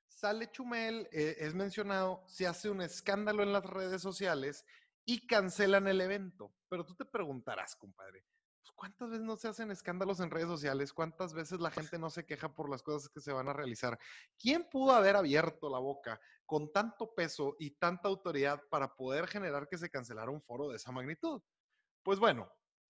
sale 0.08 0.50
Chumel, 0.50 1.10
eh, 1.12 1.36
es 1.40 1.54
mencionado, 1.54 2.24
se 2.26 2.48
hace 2.48 2.70
un 2.70 2.80
escándalo 2.80 3.44
en 3.44 3.52
las 3.52 3.66
redes 3.66 4.02
sociales 4.02 4.66
y 5.10 5.26
cancelan 5.26 5.88
el 5.88 6.02
evento. 6.02 6.54
Pero 6.70 6.86
tú 6.86 6.94
te 6.94 7.04
preguntarás, 7.04 7.76
compadre, 7.76 8.24
pues, 8.62 8.72
¿cuántas 8.76 9.10
veces 9.10 9.26
no 9.26 9.36
se 9.38 9.48
hacen 9.48 9.72
escándalos 9.72 10.20
en 10.20 10.30
redes 10.30 10.48
sociales? 10.48 10.94
¿Cuántas 10.94 11.34
veces 11.34 11.60
la 11.60 11.72
gente 11.72 11.98
no 11.98 12.12
se 12.12 12.28
queja 12.28 12.54
por 12.54 12.70
las 12.70 12.84
cosas 12.84 13.10
que 13.10 13.20
se 13.20 13.34
van 13.34 13.50
a 13.50 13.54
realizar? 13.54 13.98
¿Quién 14.38 14.70
pudo 14.70 14.92
haber 14.92 15.16
abierto 15.16 15.68
la 15.68 15.80
boca 15.80 16.22
con 16.46 16.72
tanto 16.72 17.16
peso 17.16 17.56
y 17.58 17.72
tanta 17.72 18.08
autoridad 18.08 18.62
para 18.70 18.96
poder 18.96 19.26
generar 19.26 19.68
que 19.68 19.80
se 19.80 19.90
cancelara 19.90 20.30
un 20.30 20.44
foro 20.44 20.70
de 20.70 20.76
esa 20.76 20.92
magnitud? 20.92 21.42
Pues 22.04 22.20
bueno, 22.20 22.48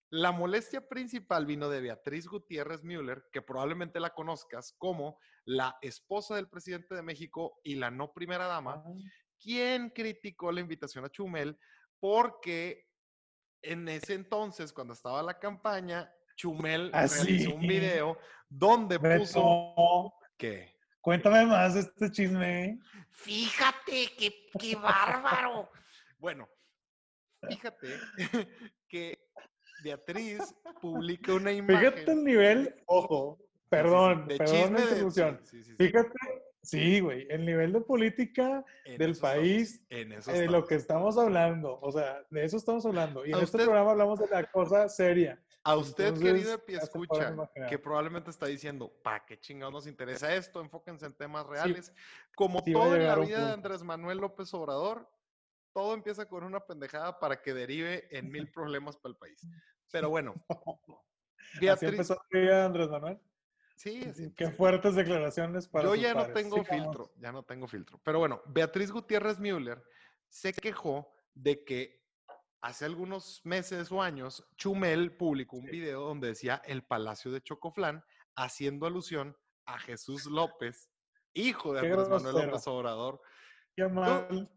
la 0.09 0.33
molestia 0.33 0.89
principal 0.89 1.45
vino 1.45 1.69
de 1.69 1.79
Beatriz 1.79 2.27
Gutiérrez 2.27 2.83
Müller, 2.83 3.29
que 3.31 3.41
probablemente 3.41 4.01
la 4.01 4.09
conozcas 4.09 4.75
como 4.77 5.19
la 5.45 5.77
esposa 5.81 6.35
del 6.35 6.49
presidente 6.49 6.95
de 6.95 7.01
México 7.01 7.61
y 7.63 7.75
la 7.75 7.91
no 7.91 8.11
primera 8.11 8.45
dama, 8.47 8.83
ah, 8.85 8.93
quien 9.39 9.89
criticó 9.91 10.51
la 10.51 10.59
invitación 10.59 11.05
a 11.05 11.09
Chumel 11.09 11.57
porque 11.99 12.87
en 13.61 13.87
ese 13.89 14.13
entonces, 14.13 14.71
cuando 14.71 14.93
estaba 14.93 15.21
la 15.21 15.37
campaña, 15.39 16.11
Chumel 16.35 16.89
Ah, 16.93 17.05
realizó 17.05 17.53
un 17.53 17.61
video 17.61 18.17
donde 18.47 18.99
puso 18.99 20.13
que 20.37 20.73
cuéntame 21.01 21.45
más 21.45 21.75
este 21.75 22.09
chisme. 22.11 22.79
Fíjate, 23.09 24.09
qué, 24.17 24.47
qué 24.57 24.75
bárbaro. 24.75 25.69
Bueno, 26.17 26.47
fíjate 27.47 27.99
que 28.87 29.29
Beatriz 29.83 30.55
publica 30.81 31.33
una 31.33 31.51
imagen. 31.51 31.91
Fíjate 31.93 32.11
el 32.11 32.23
nivel, 32.23 32.83
ojo, 32.85 33.37
Sí, 33.37 33.45
sí, 33.45 33.49
sí, 33.49 33.69
perdón, 33.69 34.27
de 34.27 34.37
perdón 34.37 34.73
la 34.73 34.79
interrupción. 34.81 35.41
sí. 35.45 35.63
Fíjate, 35.77 36.17
sí, 36.61 36.99
güey, 36.99 37.27
el 37.29 37.45
nivel 37.45 37.73
de 37.73 37.81
política 37.81 38.63
En 38.85 38.97
del 38.97 39.15
país, 39.15 39.85
en 39.89 40.13
eso 40.13 40.31
eh, 40.31 40.41
de 40.41 40.47
lo 40.47 40.65
que 40.65 40.75
estamos 40.75 41.17
hablando, 41.17 41.79
o 41.81 41.91
sea, 41.91 42.23
de 42.29 42.43
eso 42.43 42.57
estamos 42.57 42.85
hablando. 42.85 43.25
Y 43.25 43.31
en 43.31 43.39
este 43.39 43.57
programa 43.57 43.91
hablamos 43.91 44.19
de 44.19 44.27
la 44.27 44.49
cosa 44.49 44.89
seria. 44.89 45.41
A 45.63 45.75
usted, 45.75 46.07
Entonces, 46.07 46.31
querido 46.31 46.65
ya 46.67 46.79
se 46.81 46.87
podrán 46.87 47.03
escucha, 47.03 47.29
imaginar. 47.33 47.69
que 47.69 47.79
probablemente 47.79 48.29
está 48.29 48.45
diciendo, 48.45 48.91
¿para 49.03 49.25
qué 49.25 49.39
chingados 49.39 49.73
nos 49.73 49.87
interesa 49.87 50.33
esto? 50.33 50.61
Enfóquense 50.61 51.05
en 51.05 51.13
temas 51.13 51.45
reales. 51.45 51.93
Como 52.35 52.61
sí 52.61 52.71
todo 52.71 52.95
en 52.95 53.05
la 53.05 53.15
vida 53.15 53.47
de. 53.47 53.53
Andrés 53.53 53.83
Manuel 53.83 54.19
López 54.19 54.53
Obrador, 54.53 55.09
todo 55.73 55.93
empieza 55.93 56.27
con 56.27 56.43
una 56.43 56.65
pendejada 56.65 57.19
para 57.19 57.41
que 57.41 57.53
derive 57.53 58.07
en 58.17 58.31
mil 58.31 58.49
problemas 58.51 58.97
para 58.97 59.11
el 59.11 59.17
país. 59.17 59.41
Pero 59.91 60.09
bueno, 60.09 60.33
Así 61.53 61.65
Beatriz, 61.65 61.91
empezó 61.91 62.13
la 62.31 62.39
vida 62.39 62.57
de 62.59 62.63
Andrés 62.63 62.89
Manuel. 62.89 63.19
Sí, 63.79 64.03
así 64.03 64.33
Qué 64.35 64.51
fuertes 64.51 64.95
declaraciones 64.95 65.67
para 65.67 65.85
Yo 65.85 65.95
ya 65.95 66.13
no 66.13 66.27
tengo 66.33 66.57
Sigamos. 66.57 66.83
filtro, 66.83 67.13
ya 67.17 67.31
no 67.31 67.43
tengo 67.43 67.67
filtro. 67.67 67.99
Pero 68.03 68.19
bueno, 68.19 68.41
Beatriz 68.47 68.91
Gutiérrez 68.91 69.39
Müller 69.39 69.81
se 70.27 70.53
quejó 70.53 71.11
de 71.33 71.63
que 71.63 72.05
hace 72.61 72.83
algunos 72.85 73.41
meses 73.45 73.89
o 73.91 74.01
años 74.01 74.45
Chumel 74.57 75.15
publicó 75.15 75.55
un 75.57 75.63
Sí. 75.65 75.71
video 75.71 76.01
donde 76.01 76.27
decía 76.27 76.61
el 76.65 76.83
Palacio 76.83 77.31
de 77.31 77.41
Chocoflán, 77.41 78.03
haciendo 78.35 78.85
alusión 78.85 79.35
a 79.65 79.79
Jesús 79.79 80.25
López, 80.25 80.89
hijo 81.33 81.73
de 81.73 81.79
Andrés 81.79 82.09
Manuel. 82.09 82.47
López 82.47 82.67
Obrador. 82.67 83.21
Qué 83.75 83.87
mal. 83.87 84.51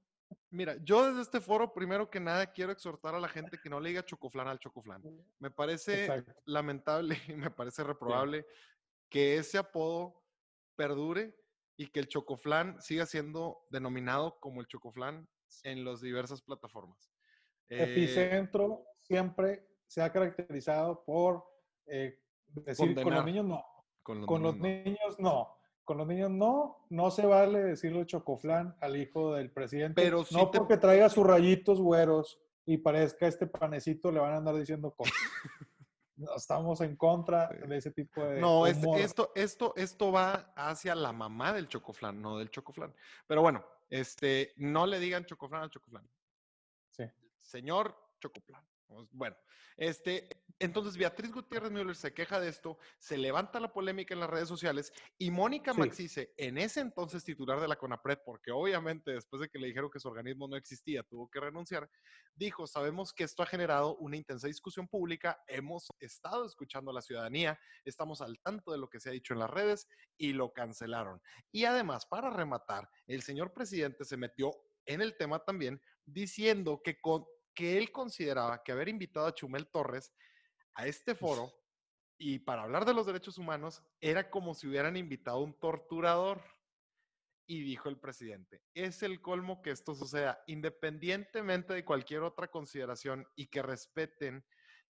Mira, 0.50 0.76
yo 0.82 1.06
desde 1.06 1.20
este 1.22 1.40
foro, 1.40 1.72
primero 1.74 2.10
que 2.10 2.18
nada, 2.18 2.52
quiero 2.52 2.72
exhortar 2.72 3.14
a 3.14 3.20
la 3.20 3.28
gente 3.28 3.58
que 3.58 3.68
no 3.70 3.78
le 3.80 3.90
diga 3.90 4.04
Chocoflán 4.04 4.48
al 4.48 4.58
Chocoflán. 4.58 5.02
Me 5.38 5.50
parece 5.50 6.06
Exacto. 6.06 6.32
lamentable 6.46 7.16
y 7.28 7.36
me 7.36 7.50
parece 7.50 7.84
reprobable 7.84 8.46
que 9.12 9.36
ese 9.36 9.58
apodo 9.58 10.22
perdure 10.74 11.36
y 11.76 11.86
que 11.88 12.00
el 12.00 12.08
chocoflán 12.08 12.80
siga 12.80 13.04
siendo 13.06 13.58
denominado 13.70 14.38
como 14.40 14.60
el 14.60 14.66
chocoflán 14.66 15.28
en 15.64 15.84
las 15.84 16.00
diversas 16.00 16.40
plataformas. 16.42 17.12
Eh, 17.68 17.82
Epicentro 17.84 18.84
siempre 19.00 19.68
se 19.86 20.00
ha 20.02 20.10
caracterizado 20.10 21.04
por 21.04 21.44
eh, 21.86 22.18
decir 22.46 22.94
con 22.94 23.04
Condenar. 23.04 23.14
los 23.18 23.26
niños 23.26 23.44
no, 23.44 23.64
con 24.02 24.18
los 24.20 24.26
con 24.26 24.42
los 24.42 24.56
niños 24.56 24.84
no. 24.84 24.90
niños 24.90 25.18
no. 25.18 25.56
Con 25.84 25.98
los 25.98 26.06
niños 26.06 26.30
no, 26.30 26.86
no 26.90 27.10
se 27.10 27.26
vale 27.26 27.60
decirle 27.64 28.06
chocoflán 28.06 28.76
al 28.80 28.96
hijo 28.96 29.34
del 29.34 29.50
presidente. 29.52 30.00
Pero 30.00 30.22
sí 30.24 30.34
no 30.34 30.48
te- 30.50 30.58
porque 30.58 30.76
traiga 30.76 31.08
sus 31.08 31.26
rayitos 31.26 31.80
güeros 31.80 32.40
y 32.64 32.78
parezca 32.78 33.26
este 33.26 33.48
panecito, 33.48 34.12
le 34.12 34.20
van 34.20 34.32
a 34.32 34.36
andar 34.36 34.54
diciendo 34.54 34.92
cosas. 34.94 35.12
Estamos 36.36 36.80
en 36.80 36.96
contra 36.96 37.48
de 37.48 37.76
ese 37.76 37.90
tipo 37.90 38.22
de 38.24 38.40
No, 38.40 38.66
es- 38.66 38.78
esto, 38.98 39.32
esto, 39.34 39.72
esto 39.76 40.12
va 40.12 40.52
hacia 40.56 40.94
la 40.94 41.12
mamá 41.12 41.52
del 41.52 41.68
chocoflán, 41.68 42.20
no 42.20 42.38
del 42.38 42.50
chocoflán. 42.50 42.94
Pero 43.26 43.42
bueno, 43.42 43.64
este, 43.90 44.52
no 44.56 44.86
le 44.86 44.98
digan 44.98 45.24
chocoflán 45.26 45.62
al 45.64 45.70
chocoflán. 45.70 46.08
Sí. 46.90 47.04
Señor 47.40 47.96
chocoflán. 48.20 48.64
Pues, 48.94 49.08
Bueno, 49.12 49.36
este, 49.76 50.28
entonces 50.58 50.96
Beatriz 50.96 51.32
Gutiérrez 51.32 51.70
Müller 51.70 51.96
se 51.96 52.12
queja 52.12 52.38
de 52.40 52.48
esto, 52.48 52.78
se 52.98 53.16
levanta 53.18 53.58
la 53.60 53.72
polémica 53.72 54.14
en 54.14 54.20
las 54.20 54.30
redes 54.30 54.48
sociales 54.48 54.92
y 55.18 55.30
Mónica 55.30 55.72
Sí. 55.72 55.80
Maxice, 55.80 56.32
en 56.36 56.58
ese 56.58 56.80
entonces 56.80 57.24
titular 57.24 57.60
de 57.60 57.68
la 57.68 57.76
CONAPRED, 57.76 58.18
porque 58.24 58.50
obviamente 58.52 59.12
después 59.12 59.40
de 59.40 59.48
que 59.48 59.58
le 59.58 59.68
dijeron 59.68 59.90
que 59.90 59.98
su 60.00 60.08
organismo 60.08 60.46
no 60.48 60.56
existía, 60.56 61.02
tuvo 61.02 61.28
que 61.30 61.40
renunciar, 61.40 61.90
dijo, 62.34 62.66
sabemos 62.66 63.12
que 63.12 63.24
esto 63.24 63.42
ha 63.42 63.46
generado 63.46 63.96
una 63.96 64.16
intensa 64.16 64.46
discusión 64.46 64.88
pública, 64.88 65.42
hemos 65.46 65.88
estado 66.00 66.46
escuchando 66.46 66.90
a 66.90 66.94
la 66.94 67.02
ciudadanía, 67.02 67.58
estamos 67.84 68.20
al 68.20 68.38
tanto 68.40 68.72
de 68.72 68.78
lo 68.78 68.88
que 68.88 69.00
se 69.00 69.08
ha 69.08 69.12
dicho 69.12 69.34
en 69.34 69.40
las 69.40 69.50
redes 69.50 69.88
y 70.16 70.32
lo 70.32 70.52
cancelaron. 70.52 71.20
Y 71.50 71.64
además, 71.64 72.06
para 72.06 72.30
rematar, 72.30 72.88
el 73.06 73.22
señor 73.22 73.52
presidente 73.52 74.04
se 74.04 74.16
metió 74.16 74.52
en 74.86 75.00
el 75.00 75.16
tema 75.16 75.38
también 75.44 75.80
diciendo 76.04 76.80
que, 76.82 77.00
con, 77.00 77.24
que 77.54 77.78
él 77.78 77.92
consideraba 77.92 78.62
que 78.62 78.72
haber 78.72 78.88
invitado 78.88 79.26
a 79.26 79.34
Chumel 79.34 79.68
Torres 79.68 80.12
a 80.74 80.86
este 80.86 81.14
foro 81.14 81.52
y 82.24 82.38
para 82.38 82.62
hablar 82.62 82.84
de 82.84 82.94
los 82.94 83.06
derechos 83.06 83.36
humanos 83.36 83.82
era 84.00 84.30
como 84.30 84.54
si 84.54 84.68
hubieran 84.68 84.96
invitado 84.96 85.38
a 85.38 85.42
un 85.42 85.58
torturador. 85.58 86.40
Y 87.48 87.64
dijo 87.64 87.88
el 87.88 87.98
presidente, 87.98 88.62
es 88.72 89.02
el 89.02 89.20
colmo 89.20 89.60
que 89.60 89.72
esto 89.72 89.94
suceda, 89.94 90.42
independientemente 90.46 91.74
de 91.74 91.84
cualquier 91.84 92.22
otra 92.22 92.48
consideración 92.48 93.26
y 93.34 93.48
que 93.48 93.60
respeten, 93.60 94.44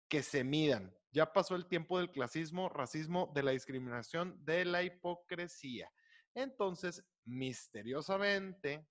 que 0.10 0.22
se 0.22 0.44
midan. 0.44 0.94
Ya 1.12 1.32
pasó 1.32 1.56
el 1.56 1.68
tiempo 1.68 1.98
del 1.98 2.12
clasismo, 2.12 2.68
racismo, 2.68 3.32
de 3.34 3.44
la 3.44 3.52
discriminación, 3.52 4.38
de 4.44 4.66
la 4.66 4.84
hipocresía. 4.84 5.90
Entonces, 6.36 7.06
misteriosamente, 7.24 8.86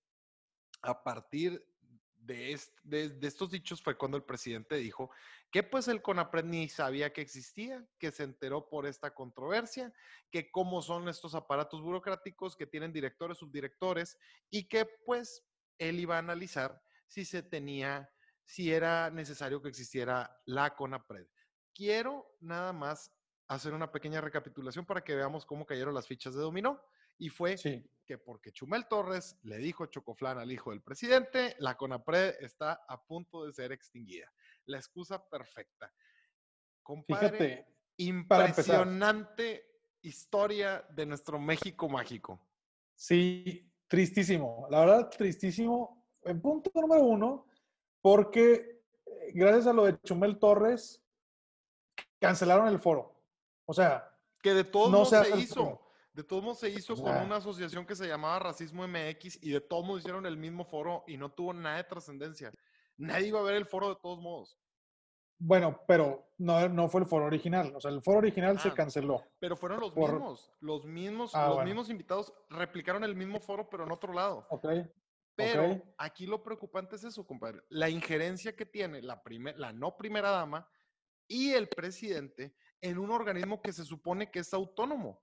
a 0.80 1.02
partir 1.02 1.62
de, 2.20 2.58
estos 3.22 3.50
dichos 3.50 3.82
fue 3.82 3.96
cuando 3.96 4.16
el 4.16 4.24
presidente 4.24 4.76
dijo 4.76 5.10
que 5.50 5.62
pues 5.62 5.88
el 5.88 6.02
CONAPRED 6.02 6.44
ni 6.44 6.68
sabía 6.68 7.12
que 7.12 7.20
existía, 7.20 7.84
que 7.98 8.10
se 8.10 8.22
enteró 8.22 8.68
por 8.68 8.86
esta 8.86 9.14
controversia, 9.14 9.92
que 10.30 10.50
cómo 10.50 10.82
son 10.82 11.08
estos 11.08 11.34
aparatos 11.34 11.82
burocráticos 11.82 12.56
que 12.56 12.66
tienen 12.66 12.92
directores, 12.92 13.38
subdirectores 13.38 14.18
y 14.50 14.68
que 14.68 14.86
pues 15.04 15.44
él 15.78 15.98
iba 15.98 16.16
a 16.16 16.20
analizar 16.20 16.80
si 17.06 17.24
se 17.24 17.42
tenía, 17.42 18.08
si 18.44 18.72
era 18.72 19.10
necesario 19.10 19.60
que 19.60 19.68
existiera 19.68 20.38
la 20.44 20.76
CONAPRED. 20.76 21.26
Quiero 21.74 22.36
nada 22.40 22.72
más 22.72 23.12
hacer 23.48 23.72
una 23.72 23.90
pequeña 23.90 24.20
recapitulación 24.20 24.86
para 24.86 25.02
que 25.02 25.16
veamos 25.16 25.44
cómo 25.44 25.66
cayeron 25.66 25.94
las 25.94 26.06
fichas 26.06 26.34
de 26.34 26.40
dominó. 26.40 26.80
Y 27.20 27.28
fue 27.28 27.54
que 28.06 28.18
porque 28.18 28.50
Chumel 28.50 28.88
Torres 28.88 29.38
le 29.42 29.58
dijo 29.58 29.86
chocoflán 29.86 30.38
al 30.38 30.50
hijo 30.50 30.70
del 30.70 30.80
presidente, 30.80 31.54
la 31.58 31.76
CONAPRED 31.76 32.36
está 32.40 32.82
a 32.88 33.00
punto 33.04 33.44
de 33.44 33.52
ser 33.52 33.72
extinguida. 33.72 34.26
La 34.64 34.78
excusa 34.78 35.22
perfecta. 35.28 35.92
Compadre, 36.82 37.66
impresionante 37.98 39.66
historia 40.00 40.82
de 40.90 41.04
nuestro 41.04 41.38
México 41.38 41.90
mágico. 41.90 42.40
Sí, 42.94 43.70
tristísimo. 43.86 44.66
La 44.70 44.80
verdad, 44.80 45.10
tristísimo. 45.10 46.06
En 46.22 46.40
punto 46.40 46.70
número 46.74 47.02
uno, 47.02 47.46
porque 48.00 48.82
eh, 49.04 49.32
gracias 49.34 49.66
a 49.66 49.74
lo 49.74 49.84
de 49.84 50.00
Chumel 50.00 50.38
Torres, 50.38 51.04
cancelaron 52.18 52.66
el 52.68 52.78
foro. 52.78 53.22
O 53.66 53.74
sea, 53.74 54.10
que 54.42 54.54
de 54.54 54.64
todos 54.64 54.90
no 54.90 55.04
se, 55.04 55.38
hizo. 55.38 55.89
De 56.20 56.24
todos 56.24 56.42
modos 56.42 56.58
se 56.58 56.68
hizo 56.68 56.94
con 56.96 57.16
una 57.16 57.36
asociación 57.36 57.86
que 57.86 57.96
se 57.96 58.06
llamaba 58.06 58.38
Racismo 58.40 58.86
MX 58.86 59.42
y 59.42 59.52
de 59.52 59.60
todos 59.62 59.86
modos 59.86 60.00
hicieron 60.00 60.26
el 60.26 60.36
mismo 60.36 60.66
foro 60.66 61.02
y 61.06 61.16
no 61.16 61.30
tuvo 61.32 61.54
nada 61.54 61.78
de 61.78 61.84
trascendencia. 61.84 62.52
Nadie 62.98 63.28
iba 63.28 63.40
a 63.40 63.42
ver 63.42 63.54
el 63.54 63.64
foro 63.64 63.88
de 63.88 63.96
todos 64.02 64.20
modos. 64.20 64.60
Bueno, 65.38 65.80
pero 65.88 66.30
no, 66.36 66.68
no 66.68 66.90
fue 66.90 67.00
el 67.00 67.06
foro 67.06 67.24
original. 67.24 67.72
O 67.74 67.80
sea, 67.80 67.90
el 67.90 68.02
foro 68.02 68.18
original 68.18 68.60
se 68.60 68.68
ah, 68.68 68.74
canceló. 68.74 69.24
Pero 69.38 69.56
fueron 69.56 69.80
los 69.80 69.96
mismos. 69.96 70.52
Los 70.60 70.84
mismos, 70.84 71.34
ah, 71.34 71.48
los 71.48 71.64
mismos 71.64 71.88
invitados 71.88 72.34
replicaron 72.50 73.02
el 73.02 73.16
mismo 73.16 73.40
foro, 73.40 73.70
pero 73.70 73.84
en 73.84 73.90
otro 73.90 74.12
lado. 74.12 74.46
Ok. 74.50 74.66
Pero 75.34 75.82
aquí 75.96 76.26
lo 76.26 76.42
preocupante 76.42 76.96
es 76.96 77.04
eso, 77.04 77.26
compadre. 77.26 77.62
La 77.70 77.88
injerencia 77.88 78.54
que 78.54 78.66
tiene 78.66 79.00
la, 79.00 79.22
la 79.56 79.72
no 79.72 79.96
primera 79.96 80.28
dama 80.28 80.68
y 81.26 81.52
el 81.52 81.70
presidente 81.70 82.54
en 82.82 82.98
un 82.98 83.10
organismo 83.10 83.62
que 83.62 83.72
se 83.72 83.86
supone 83.86 84.30
que 84.30 84.40
es 84.40 84.52
autónomo. 84.52 85.22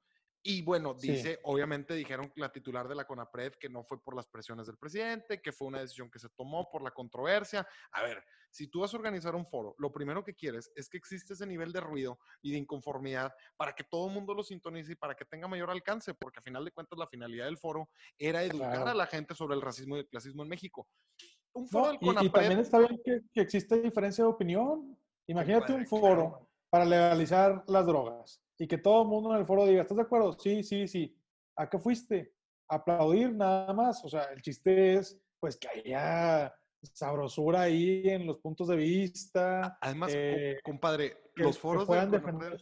Y 0.50 0.62
bueno, 0.62 0.94
dice, 0.94 1.42
obviamente 1.44 1.94
dijeron 1.94 2.32
la 2.38 2.50
titular 2.50 2.88
de 2.88 2.96
la 2.96 3.06
CONAPRED 3.06 3.56
que 3.56 3.68
no 3.68 3.84
fue 3.84 4.02
por 4.02 4.16
las 4.16 4.28
presiones 4.28 4.66
del 4.66 4.78
presidente, 4.78 5.42
que 5.42 5.52
fue 5.52 5.68
una 5.68 5.82
decisión 5.82 6.10
que 6.10 6.20
se 6.20 6.30
tomó 6.30 6.70
por 6.72 6.82
la 6.82 6.92
controversia. 6.92 7.68
A 7.92 8.02
ver, 8.02 8.24
si 8.50 8.68
tú 8.68 8.80
vas 8.80 8.94
a 8.94 8.98
organizar 8.98 9.36
un 9.36 9.46
foro, 9.46 9.76
lo 9.78 9.92
primero 9.92 10.24
que 10.24 10.34
quieres 10.34 10.72
es 10.74 10.88
que 10.88 10.96
existe 10.96 11.34
ese 11.34 11.46
nivel 11.46 11.74
de 11.74 11.82
ruido 11.82 12.18
y 12.42 12.52
de 12.52 12.60
inconformidad 12.60 13.34
para 13.58 13.74
que 13.76 13.84
todo 13.84 14.08
el 14.08 14.14
mundo 14.14 14.34
lo 14.34 14.42
sintonice 14.42 14.94
y 14.94 14.96
para 14.96 15.16
que 15.16 15.26
tenga 15.26 15.50
mayor 15.50 15.70
alcance, 15.70 16.14
porque 16.14 16.40
a 16.40 16.44
final 16.44 16.64
de 16.64 16.72
cuentas 16.72 16.98
la 16.98 17.08
finalidad 17.08 17.44
del 17.44 17.58
foro 17.58 17.90
era 18.18 18.42
educar 18.42 18.88
a 18.88 18.94
la 18.94 19.06
gente 19.06 19.36
sobre 19.36 19.54
el 19.54 19.62
racismo 19.62 19.98
y 19.98 20.00
el 20.00 20.08
clasismo 20.08 20.44
en 20.44 20.50
México. 20.50 20.88
Un 21.52 21.68
foro 21.68 21.88
del 21.90 22.00
CONAPRED... 22.00 22.26
Y, 22.26 22.30
también 22.32 22.60
está 22.60 22.80
bien 22.80 23.02
que, 23.04 23.20
que 23.34 23.42
existe 23.42 23.82
diferencia 23.82 24.24
de 24.24 24.30
opinión. 24.30 24.98
Imagínate 25.28 25.74
un 25.74 25.86
foro 25.86 26.50
para 26.70 26.86
legalizar 26.86 27.66
las 27.68 27.86
drogas 27.86 28.47
y 28.58 28.68
que 28.68 28.78
todo 28.78 29.04
el 29.04 29.08
mundo 29.08 29.34
en 29.34 29.40
el 29.40 29.46
foro 29.46 29.66
diga, 29.66 29.82
¿estás 29.82 29.98
de 29.98 30.04
acuerdo? 30.04 30.38
Sí, 30.40 30.64
sí, 30.64 30.88
sí. 30.88 31.16
¿A 31.56 31.70
qué 31.70 31.80
fuiste? 31.80 32.38
aplaudir 32.68 33.34
nada 33.34 33.74
más. 33.74 34.04
O 34.04 34.10
sea, 34.10 34.24
el 34.26 34.42
chiste 34.42 34.96
es, 34.96 35.20
pues, 35.40 35.58
que 35.58 35.68
haya 35.68 36.54
sabrosura 36.94 37.62
ahí 37.62 38.04
en 38.06 38.26
los 38.26 38.38
puntos 38.40 38.68
de 38.68 38.76
vista. 38.76 39.78
Además, 39.82 40.12
eh, 40.14 40.60
compadre, 40.64 41.18
los 41.36 41.58
foros 41.58 41.88
del 41.88 42.22
CONAPRED, 42.22 42.60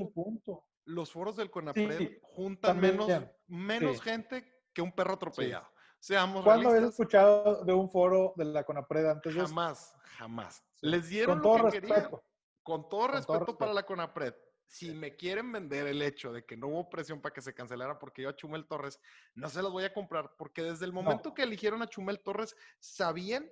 los 0.85 1.11
foros 1.11 1.35
del 1.35 1.49
CONAPRED 1.49 2.19
juntan 2.21 2.79
menos, 2.79 3.09
menos 3.47 4.01
gente 4.01 4.45
que 4.73 4.81
un 4.81 4.91
perro 4.91 5.15
atropellado. 5.15 5.67
Seamos 5.99 6.43
¿Cuándo 6.43 6.69
habías 6.69 6.91
escuchado 6.91 7.63
de 7.63 7.73
un 7.73 7.89
foro 7.89 8.33
de 8.35 8.45
la 8.45 8.63
CONAPRED 8.63 9.09
antes 9.09 9.33
de 9.33 9.41
Jamás, 9.41 9.95
jamás. 10.17 10.63
Les 10.81 11.09
dieron 11.09 11.39
Con 11.39 11.41
todo 11.41 11.69
respeto. 11.69 12.23
Con 12.61 12.89
todo 12.89 13.07
respeto 13.07 13.57
para 13.57 13.73
la 13.73 13.83
CONAPRED, 13.83 14.35
si 14.67 14.93
me 14.93 15.15
quieren 15.15 15.51
vender 15.51 15.87
el 15.87 16.01
hecho 16.01 16.33
de 16.33 16.45
que 16.45 16.57
no 16.57 16.67
hubo 16.67 16.89
presión 16.89 17.21
para 17.21 17.33
que 17.33 17.41
se 17.41 17.53
cancelara 17.53 17.99
porque 17.99 18.21
yo 18.23 18.29
a 18.29 18.35
Chumel 18.35 18.65
Torres, 18.65 18.99
no 19.33 19.49
se 19.49 19.61
los 19.61 19.71
voy 19.71 19.83
a 19.83 19.93
comprar, 19.93 20.35
porque 20.37 20.63
desde 20.63 20.85
el 20.85 20.93
momento 20.93 21.33
que 21.33 21.43
eligieron 21.43 21.81
a 21.81 21.87
Chumel 21.87 22.19
Torres, 22.19 22.55
sabían 22.79 23.49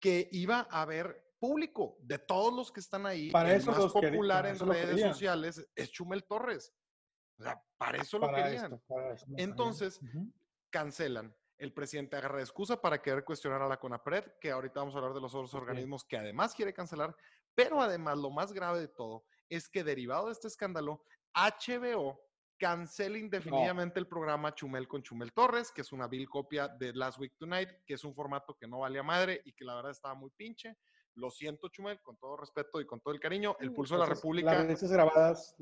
que 0.00 0.28
iba 0.32 0.66
a 0.70 0.82
haber 0.82 1.30
público 1.38 1.96
de 2.00 2.18
todos 2.18 2.52
los 2.52 2.70
que 2.70 2.80
están 2.80 3.06
ahí. 3.06 3.30
Para 3.30 3.54
el 3.54 3.64
más 3.64 3.92
popular 3.92 4.46
en 4.46 4.58
redes 4.58 5.00
sociales 5.00 5.66
es 5.74 5.90
Chumel 5.90 6.24
Torres. 6.24 6.72
O 7.38 7.42
sea, 7.42 7.62
para 7.78 7.98
eso 7.98 8.18
lo 8.18 8.32
querían. 8.32 8.80
Entonces, 9.36 10.00
cancelan. 10.68 11.34
El 11.56 11.72
presidente 11.72 12.16
agarra 12.16 12.38
de 12.38 12.42
excusa 12.42 12.80
para 12.80 13.02
querer 13.02 13.24
cuestionar 13.24 13.60
a 13.60 13.68
la 13.68 13.78
CONAPRED, 13.78 14.38
que 14.40 14.50
ahorita 14.50 14.80
vamos 14.80 14.94
a 14.94 14.98
hablar 14.98 15.12
de 15.12 15.20
los 15.20 15.34
otros 15.34 15.52
organismos 15.54 16.04
que 16.04 16.16
además 16.16 16.54
quiere 16.54 16.72
cancelar, 16.72 17.14
pero 17.54 17.80
además 17.82 18.16
lo 18.16 18.30
más 18.30 18.52
grave 18.52 18.80
de 18.80 18.88
todo 18.88 19.24
es 19.50 19.68
que 19.68 19.84
derivado 19.84 20.26
de 20.26 20.32
este 20.32 20.48
escándalo, 20.48 21.04
HBO 21.34 22.18
cancela 22.58 23.18
indefinidamente 23.18 23.98
el 23.98 24.06
programa 24.06 24.54
Chumel 24.54 24.86
con 24.86 25.02
Chumel 25.02 25.32
Torres, 25.32 25.72
que 25.72 25.80
es 25.80 25.92
una 25.92 26.06
vil 26.06 26.28
copia 26.28 26.68
de 26.68 26.92
Last 26.92 27.18
Week 27.18 27.34
Tonight, 27.38 27.70
que 27.86 27.94
es 27.94 28.04
un 28.04 28.14
formato 28.14 28.54
que 28.54 28.68
no 28.68 28.80
valía 28.80 29.02
madre 29.02 29.40
y 29.44 29.52
que 29.52 29.64
la 29.64 29.74
verdad 29.74 29.90
estaba 29.90 30.14
muy 30.14 30.30
pinche. 30.30 30.76
Lo 31.14 31.30
siento, 31.30 31.68
Chumel, 31.68 32.00
con 32.02 32.16
todo 32.18 32.36
respeto 32.36 32.80
y 32.80 32.86
con 32.86 33.00
todo 33.00 33.14
el 33.14 33.20
cariño. 33.20 33.56
El 33.60 33.72
Pulso 33.72 33.94
de 33.94 34.00
la 34.00 34.06
República. 34.06 34.62
Las 34.62 34.82
grabadas. 34.82 35.56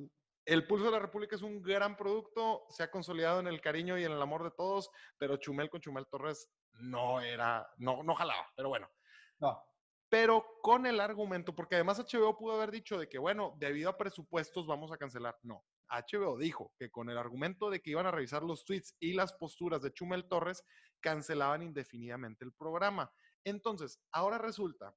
El 0.44 0.66
Pulso 0.66 0.86
de 0.86 0.92
la 0.92 0.98
República 0.98 1.36
es 1.36 1.42
un 1.42 1.62
gran 1.62 1.96
producto, 1.96 2.64
se 2.70 2.82
ha 2.82 2.90
consolidado 2.90 3.40
en 3.40 3.46
el 3.46 3.60
cariño 3.60 3.98
y 3.98 4.04
en 4.04 4.12
el 4.12 4.20
amor 4.20 4.42
de 4.44 4.50
todos, 4.50 4.90
pero 5.18 5.36
Chumel 5.36 5.70
con 5.70 5.80
Chumel 5.80 6.06
Torres 6.10 6.50
no 6.72 7.20
era, 7.20 7.68
no, 7.76 8.02
no 8.02 8.14
jalaba, 8.14 8.46
pero 8.56 8.70
bueno. 8.70 8.90
No 9.38 9.67
pero 10.08 10.44
con 10.62 10.86
el 10.86 11.00
argumento, 11.00 11.54
porque 11.54 11.74
además 11.74 11.98
HBO 11.98 12.36
pudo 12.36 12.54
haber 12.54 12.70
dicho 12.70 12.98
de 12.98 13.08
que, 13.08 13.18
bueno, 13.18 13.54
debido 13.58 13.90
a 13.90 13.98
presupuestos 13.98 14.66
vamos 14.66 14.90
a 14.90 14.96
cancelar. 14.96 15.36
No, 15.42 15.64
HBO 15.90 16.38
dijo 16.38 16.72
que 16.78 16.90
con 16.90 17.10
el 17.10 17.18
argumento 17.18 17.70
de 17.70 17.80
que 17.80 17.90
iban 17.90 18.06
a 18.06 18.10
revisar 18.10 18.42
los 18.42 18.64
tweets 18.64 18.96
y 19.00 19.12
las 19.12 19.32
posturas 19.34 19.82
de 19.82 19.92
Chumel 19.92 20.28
Torres, 20.28 20.64
cancelaban 21.00 21.62
indefinidamente 21.62 22.44
el 22.44 22.52
programa. 22.52 23.12
Entonces, 23.44 24.00
ahora 24.12 24.38
resulta 24.38 24.94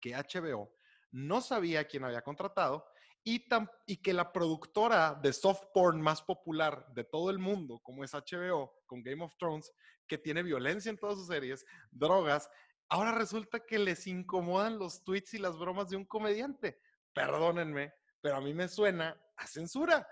que 0.00 0.14
HBO 0.14 0.72
no 1.12 1.40
sabía 1.40 1.86
quién 1.86 2.04
había 2.04 2.22
contratado 2.22 2.86
y, 3.22 3.44
y, 3.86 3.96
que 3.98 4.14
la 4.14 4.32
productora 4.32 5.14
de 5.14 5.32
soft 5.32 5.64
porn 5.74 6.00
más 6.00 6.22
popular 6.22 6.86
de 6.94 7.04
todo 7.04 7.30
el 7.30 7.38
mundo, 7.38 7.78
como 7.82 8.02
es 8.02 8.14
HBO, 8.14 8.72
con 8.86 9.02
Game 9.02 9.22
of 9.22 9.36
Thrones, 9.36 9.70
que 10.08 10.16
tiene 10.16 10.42
violencia 10.42 10.88
en 10.88 10.98
todas 10.98 11.18
sus 11.18 11.26
series, 11.26 11.64
drogas, 11.90 12.48
Ahora 12.92 13.12
resulta 13.12 13.64
que 13.64 13.78
les 13.78 14.08
incomodan 14.08 14.78
los 14.78 15.04
tweets 15.04 15.34
y 15.34 15.38
las 15.38 15.56
bromas 15.56 15.88
de 15.90 15.96
un 15.96 16.04
comediante. 16.04 16.80
Perdónenme, 17.12 17.94
pero 18.20 18.36
a 18.36 18.40
mí 18.40 18.52
me 18.52 18.66
suena 18.66 19.16
a 19.36 19.46
censura. 19.46 20.06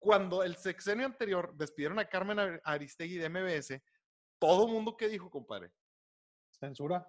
Cuando 0.00 0.42
el 0.42 0.56
sexenio 0.56 1.06
anterior 1.06 1.54
despidieron 1.56 2.00
a 2.00 2.08
Carmen 2.08 2.60
Aristegui 2.64 3.16
de 3.16 3.28
MBS, 3.28 3.80
todo 4.40 4.66
mundo 4.66 4.96
que 4.96 5.08
dijo, 5.08 5.30
compadre. 5.30 5.72
Censura. 6.50 7.08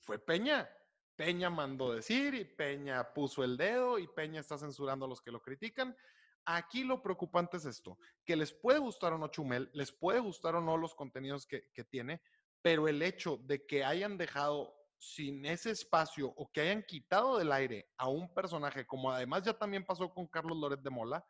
Fue 0.00 0.20
Peña. 0.20 0.68
Peña 1.16 1.50
mandó 1.50 1.92
decir 1.92 2.34
y 2.34 2.44
Peña 2.44 3.12
puso 3.12 3.42
el 3.42 3.56
dedo 3.56 3.98
y 3.98 4.06
Peña 4.06 4.40
está 4.40 4.58
censurando 4.58 5.06
a 5.06 5.08
los 5.08 5.20
que 5.20 5.32
lo 5.32 5.42
critican. 5.42 5.96
Aquí 6.44 6.84
lo 6.84 7.02
preocupante 7.02 7.56
es 7.56 7.64
esto, 7.66 7.98
que 8.24 8.36
les 8.36 8.52
puede 8.52 8.78
gustar 8.78 9.12
o 9.12 9.18
no 9.18 9.28
Chumel, 9.28 9.70
les 9.74 9.92
puede 9.92 10.20
gustar 10.20 10.56
o 10.56 10.60
no 10.60 10.76
los 10.76 10.94
contenidos 10.94 11.46
que, 11.46 11.70
que 11.72 11.84
tiene, 11.84 12.20
pero 12.62 12.88
el 12.88 13.02
hecho 13.02 13.38
de 13.44 13.66
que 13.66 13.84
hayan 13.84 14.16
dejado 14.16 14.74
sin 14.98 15.44
ese 15.44 15.72
espacio 15.72 16.32
o 16.36 16.50
que 16.52 16.60
hayan 16.60 16.84
quitado 16.84 17.36
del 17.36 17.50
aire 17.50 17.90
a 17.96 18.08
un 18.08 18.32
personaje, 18.32 18.86
como 18.86 19.10
además 19.10 19.42
ya 19.42 19.52
también 19.52 19.84
pasó 19.84 20.12
con 20.14 20.28
Carlos 20.28 20.56
Loret 20.56 20.80
de 20.80 20.90
Mola, 20.90 21.24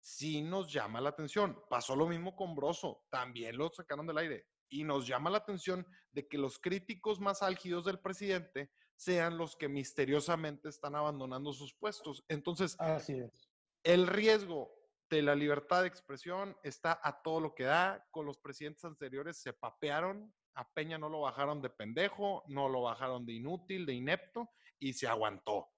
sí 0.00 0.42
nos 0.42 0.72
llama 0.72 1.00
la 1.00 1.08
atención. 1.08 1.60
Pasó 1.68 1.96
lo 1.96 2.06
mismo 2.06 2.36
con 2.36 2.54
Broso, 2.54 3.04
también 3.10 3.56
lo 3.56 3.70
sacaron 3.70 4.06
del 4.06 4.18
aire. 4.18 4.46
Y 4.68 4.84
nos 4.84 5.06
llama 5.06 5.30
la 5.30 5.38
atención 5.38 5.86
de 6.12 6.28
que 6.28 6.38
los 6.38 6.58
críticos 6.58 7.20
más 7.20 7.42
álgidos 7.42 7.84
del 7.84 7.98
presidente 7.98 8.70
sean 8.96 9.38
los 9.38 9.56
que 9.56 9.68
misteriosamente 9.68 10.68
están 10.68 10.94
abandonando 10.94 11.52
sus 11.52 11.74
puestos. 11.74 12.24
Entonces, 12.28 12.76
Así 12.78 13.18
es. 13.18 13.50
el 13.82 14.06
riesgo 14.06 14.72
de 15.10 15.22
la 15.22 15.34
libertad 15.34 15.82
de 15.82 15.88
expresión 15.88 16.56
está 16.62 17.00
a 17.02 17.22
todo 17.22 17.40
lo 17.40 17.54
que 17.54 17.64
da. 17.64 18.06
Con 18.10 18.26
los 18.26 18.38
presidentes 18.38 18.84
anteriores 18.84 19.38
se 19.38 19.52
papearon, 19.52 20.32
a 20.54 20.68
Peña 20.72 20.98
no 20.98 21.08
lo 21.08 21.20
bajaron 21.20 21.60
de 21.60 21.70
pendejo, 21.70 22.44
no 22.46 22.68
lo 22.68 22.82
bajaron 22.82 23.26
de 23.26 23.34
inútil, 23.34 23.86
de 23.86 23.94
inepto, 23.94 24.50
y 24.78 24.92
se 24.92 25.06
aguantó. 25.06 25.68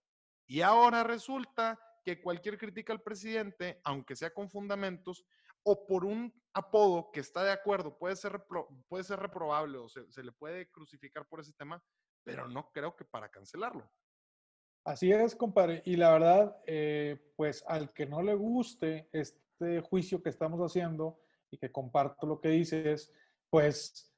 Y 0.47 0.61
ahora 0.61 1.03
resulta 1.03 1.79
que 2.05 2.21
cualquier 2.21 2.57
crítica 2.59 2.93
al 2.93 3.03
presidente, 3.03 3.81
aunque 3.85 4.15
sea 4.15 4.33
con 4.33 4.49
fundamentos, 4.49 5.25
o 5.65 5.87
por 5.87 6.05
un 6.05 6.33
apodo 6.53 7.11
que 7.11 7.21
está 7.21 7.43
de 7.43 7.51
acuerdo, 7.51 7.99
puede 7.99 8.15
ser, 8.15 8.45
puede 8.89 9.03
ser 9.03 9.19
reprobable 9.19 9.79
o 9.79 9.89
se, 9.89 10.23
le 10.23 10.31
puede 10.31 10.71
crucificar 10.71 11.27
por 11.27 11.41
ese 11.41 11.53
tema, 11.55 11.83
pero 12.23 12.49
no 12.49 12.71
creo 12.71 12.95
que 12.95 13.05
para 13.05 13.29
cancelarlo. 13.29 13.91
Así 14.85 15.11
es, 15.11 15.35
compadre. 15.35 15.83
Y 15.85 15.97
la 15.97 16.13
verdad, 16.13 16.63
eh, 16.67 17.33
pues 17.35 17.65
al 17.67 17.93
que 17.93 18.07
no 18.07 18.23
le 18.23 18.35
guste 18.37 19.09
este 19.13 19.81
juicio 19.81 20.23
que 20.23 20.31
estamos 20.31 20.61
haciendo 20.61 21.19
y 21.51 21.59
que 21.59 21.73
comparto 21.73 22.29
lo 22.29 22.41
que 22.41 22.51
dices, 22.51 23.13
pues 23.51 24.16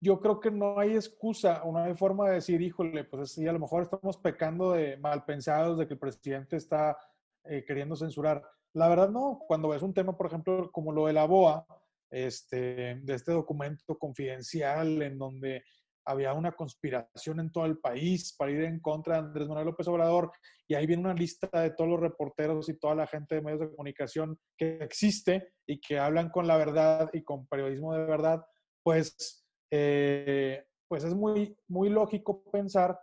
yo 0.00 0.20
creo 0.20 0.40
que 0.40 0.50
no 0.50 0.78
hay 0.78 0.94
excusa 0.94 1.62
o 1.64 1.72
no 1.72 1.78
hay 1.78 1.94
forma 1.94 2.28
de 2.28 2.36
decir, 2.36 2.62
híjole, 2.62 3.04
pues 3.04 3.32
sí, 3.32 3.46
a 3.46 3.52
lo 3.52 3.58
mejor 3.58 3.82
estamos 3.82 4.16
pecando 4.16 4.72
de 4.72 4.96
mal 4.98 5.24
pensados, 5.24 5.78
de 5.78 5.86
que 5.86 5.94
el 5.94 6.00
presidente 6.00 6.56
está 6.56 6.96
eh, 7.44 7.64
queriendo 7.66 7.96
censurar. 7.96 8.42
La 8.74 8.88
verdad 8.88 9.08
no, 9.08 9.40
cuando 9.46 9.68
ves 9.68 9.82
un 9.82 9.94
tema, 9.94 10.16
por 10.16 10.26
ejemplo, 10.26 10.70
como 10.70 10.92
lo 10.92 11.06
de 11.06 11.12
la 11.14 11.24
BOA, 11.24 11.66
este, 12.10 13.00
de 13.02 13.14
este 13.14 13.32
documento 13.32 13.98
confidencial 13.98 15.02
en 15.02 15.18
donde 15.18 15.62
había 16.06 16.32
una 16.32 16.52
conspiración 16.52 17.38
en 17.38 17.52
todo 17.52 17.66
el 17.66 17.78
país 17.78 18.34
para 18.38 18.50
ir 18.50 18.62
en 18.62 18.80
contra 18.80 19.14
de 19.14 19.26
Andrés 19.26 19.46
Manuel 19.46 19.66
López 19.66 19.88
Obrador, 19.88 20.32
y 20.66 20.74
ahí 20.74 20.86
viene 20.86 21.02
una 21.02 21.12
lista 21.12 21.48
de 21.60 21.70
todos 21.70 21.90
los 21.90 22.00
reporteros 22.00 22.68
y 22.68 22.78
toda 22.78 22.94
la 22.94 23.06
gente 23.06 23.34
de 23.34 23.42
medios 23.42 23.60
de 23.60 23.70
comunicación 23.70 24.38
que 24.56 24.78
existe 24.80 25.48
y 25.66 25.80
que 25.80 25.98
hablan 25.98 26.30
con 26.30 26.46
la 26.46 26.56
verdad 26.56 27.10
y 27.12 27.22
con 27.22 27.46
periodismo 27.46 27.92
de 27.92 28.06
verdad, 28.06 28.42
pues 28.82 29.46
eh, 29.70 30.66
pues 30.88 31.04
es 31.04 31.14
muy, 31.14 31.56
muy 31.68 31.88
lógico 31.88 32.42
pensar 32.50 32.98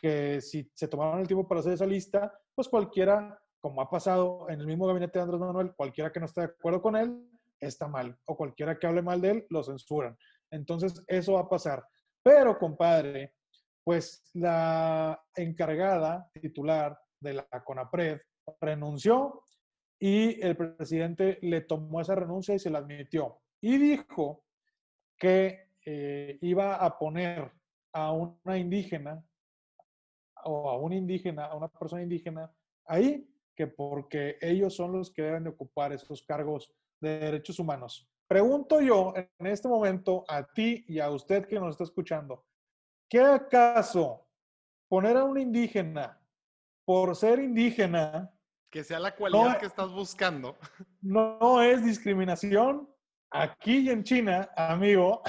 que 0.00 0.40
si 0.40 0.70
se 0.74 0.88
tomaron 0.88 1.20
el 1.20 1.26
tiempo 1.26 1.46
para 1.46 1.60
hacer 1.60 1.74
esa 1.74 1.86
lista, 1.86 2.32
pues 2.54 2.68
cualquiera, 2.68 3.38
como 3.60 3.80
ha 3.80 3.90
pasado 3.90 4.46
en 4.48 4.60
el 4.60 4.66
mismo 4.66 4.86
gabinete 4.86 5.18
de 5.18 5.22
Andrés 5.22 5.40
Manuel, 5.40 5.74
cualquiera 5.74 6.12
que 6.12 6.20
no 6.20 6.26
esté 6.26 6.42
de 6.42 6.46
acuerdo 6.46 6.82
con 6.82 6.96
él, 6.96 7.28
está 7.60 7.88
mal. 7.88 8.18
O 8.26 8.36
cualquiera 8.36 8.78
que 8.78 8.86
hable 8.86 9.02
mal 9.02 9.20
de 9.20 9.30
él, 9.30 9.46
lo 9.50 9.62
censuran. 9.62 10.16
Entonces, 10.50 11.02
eso 11.06 11.34
va 11.34 11.40
a 11.40 11.48
pasar. 11.48 11.84
Pero, 12.22 12.58
compadre, 12.58 13.34
pues 13.84 14.30
la 14.34 15.20
encargada 15.34 16.28
titular 16.40 16.98
de 17.20 17.34
la 17.34 17.46
CONAPRED 17.64 18.20
renunció 18.60 19.42
y 19.98 20.40
el 20.44 20.56
presidente 20.56 21.38
le 21.42 21.62
tomó 21.62 22.00
esa 22.00 22.14
renuncia 22.14 22.54
y 22.54 22.58
se 22.58 22.70
la 22.70 22.78
admitió. 22.78 23.40
Y 23.60 23.78
dijo 23.78 24.44
que 25.18 25.65
eh, 25.88 26.36
iba 26.42 26.74
a 26.74 26.98
poner 26.98 27.52
a 27.92 28.12
una 28.12 28.58
indígena 28.58 29.24
o 30.44 30.68
a 30.68 30.76
un 30.76 30.92
indígena, 30.92 31.46
a 31.46 31.54
una 31.54 31.68
persona 31.68 32.02
indígena 32.02 32.52
ahí, 32.86 33.26
que 33.54 33.68
porque 33.68 34.36
ellos 34.40 34.74
son 34.74 34.92
los 34.92 35.12
que 35.12 35.22
deben 35.22 35.44
de 35.44 35.50
ocupar 35.50 35.92
esos 35.92 36.22
cargos 36.22 36.74
de 37.00 37.20
derechos 37.20 37.60
humanos. 37.60 38.10
Pregunto 38.28 38.80
yo 38.80 39.14
en 39.16 39.46
este 39.46 39.68
momento 39.68 40.24
a 40.28 40.44
ti 40.44 40.84
y 40.88 40.98
a 40.98 41.08
usted 41.10 41.46
que 41.46 41.60
nos 41.60 41.70
está 41.70 41.84
escuchando, 41.84 42.44
¿qué 43.08 43.20
acaso 43.20 44.26
poner 44.88 45.16
a 45.16 45.24
un 45.24 45.38
indígena 45.38 46.20
por 46.84 47.14
ser 47.14 47.38
indígena? 47.38 48.32
Que 48.70 48.82
sea 48.82 48.98
la 48.98 49.14
cualidad 49.14 49.60
que 49.60 49.66
estás 49.66 49.92
buscando. 49.92 50.56
No 51.00 51.62
es 51.62 51.84
discriminación. 51.84 52.92
Aquí 53.30 53.88
en 53.88 54.02
China, 54.02 54.50
amigo, 54.56 55.22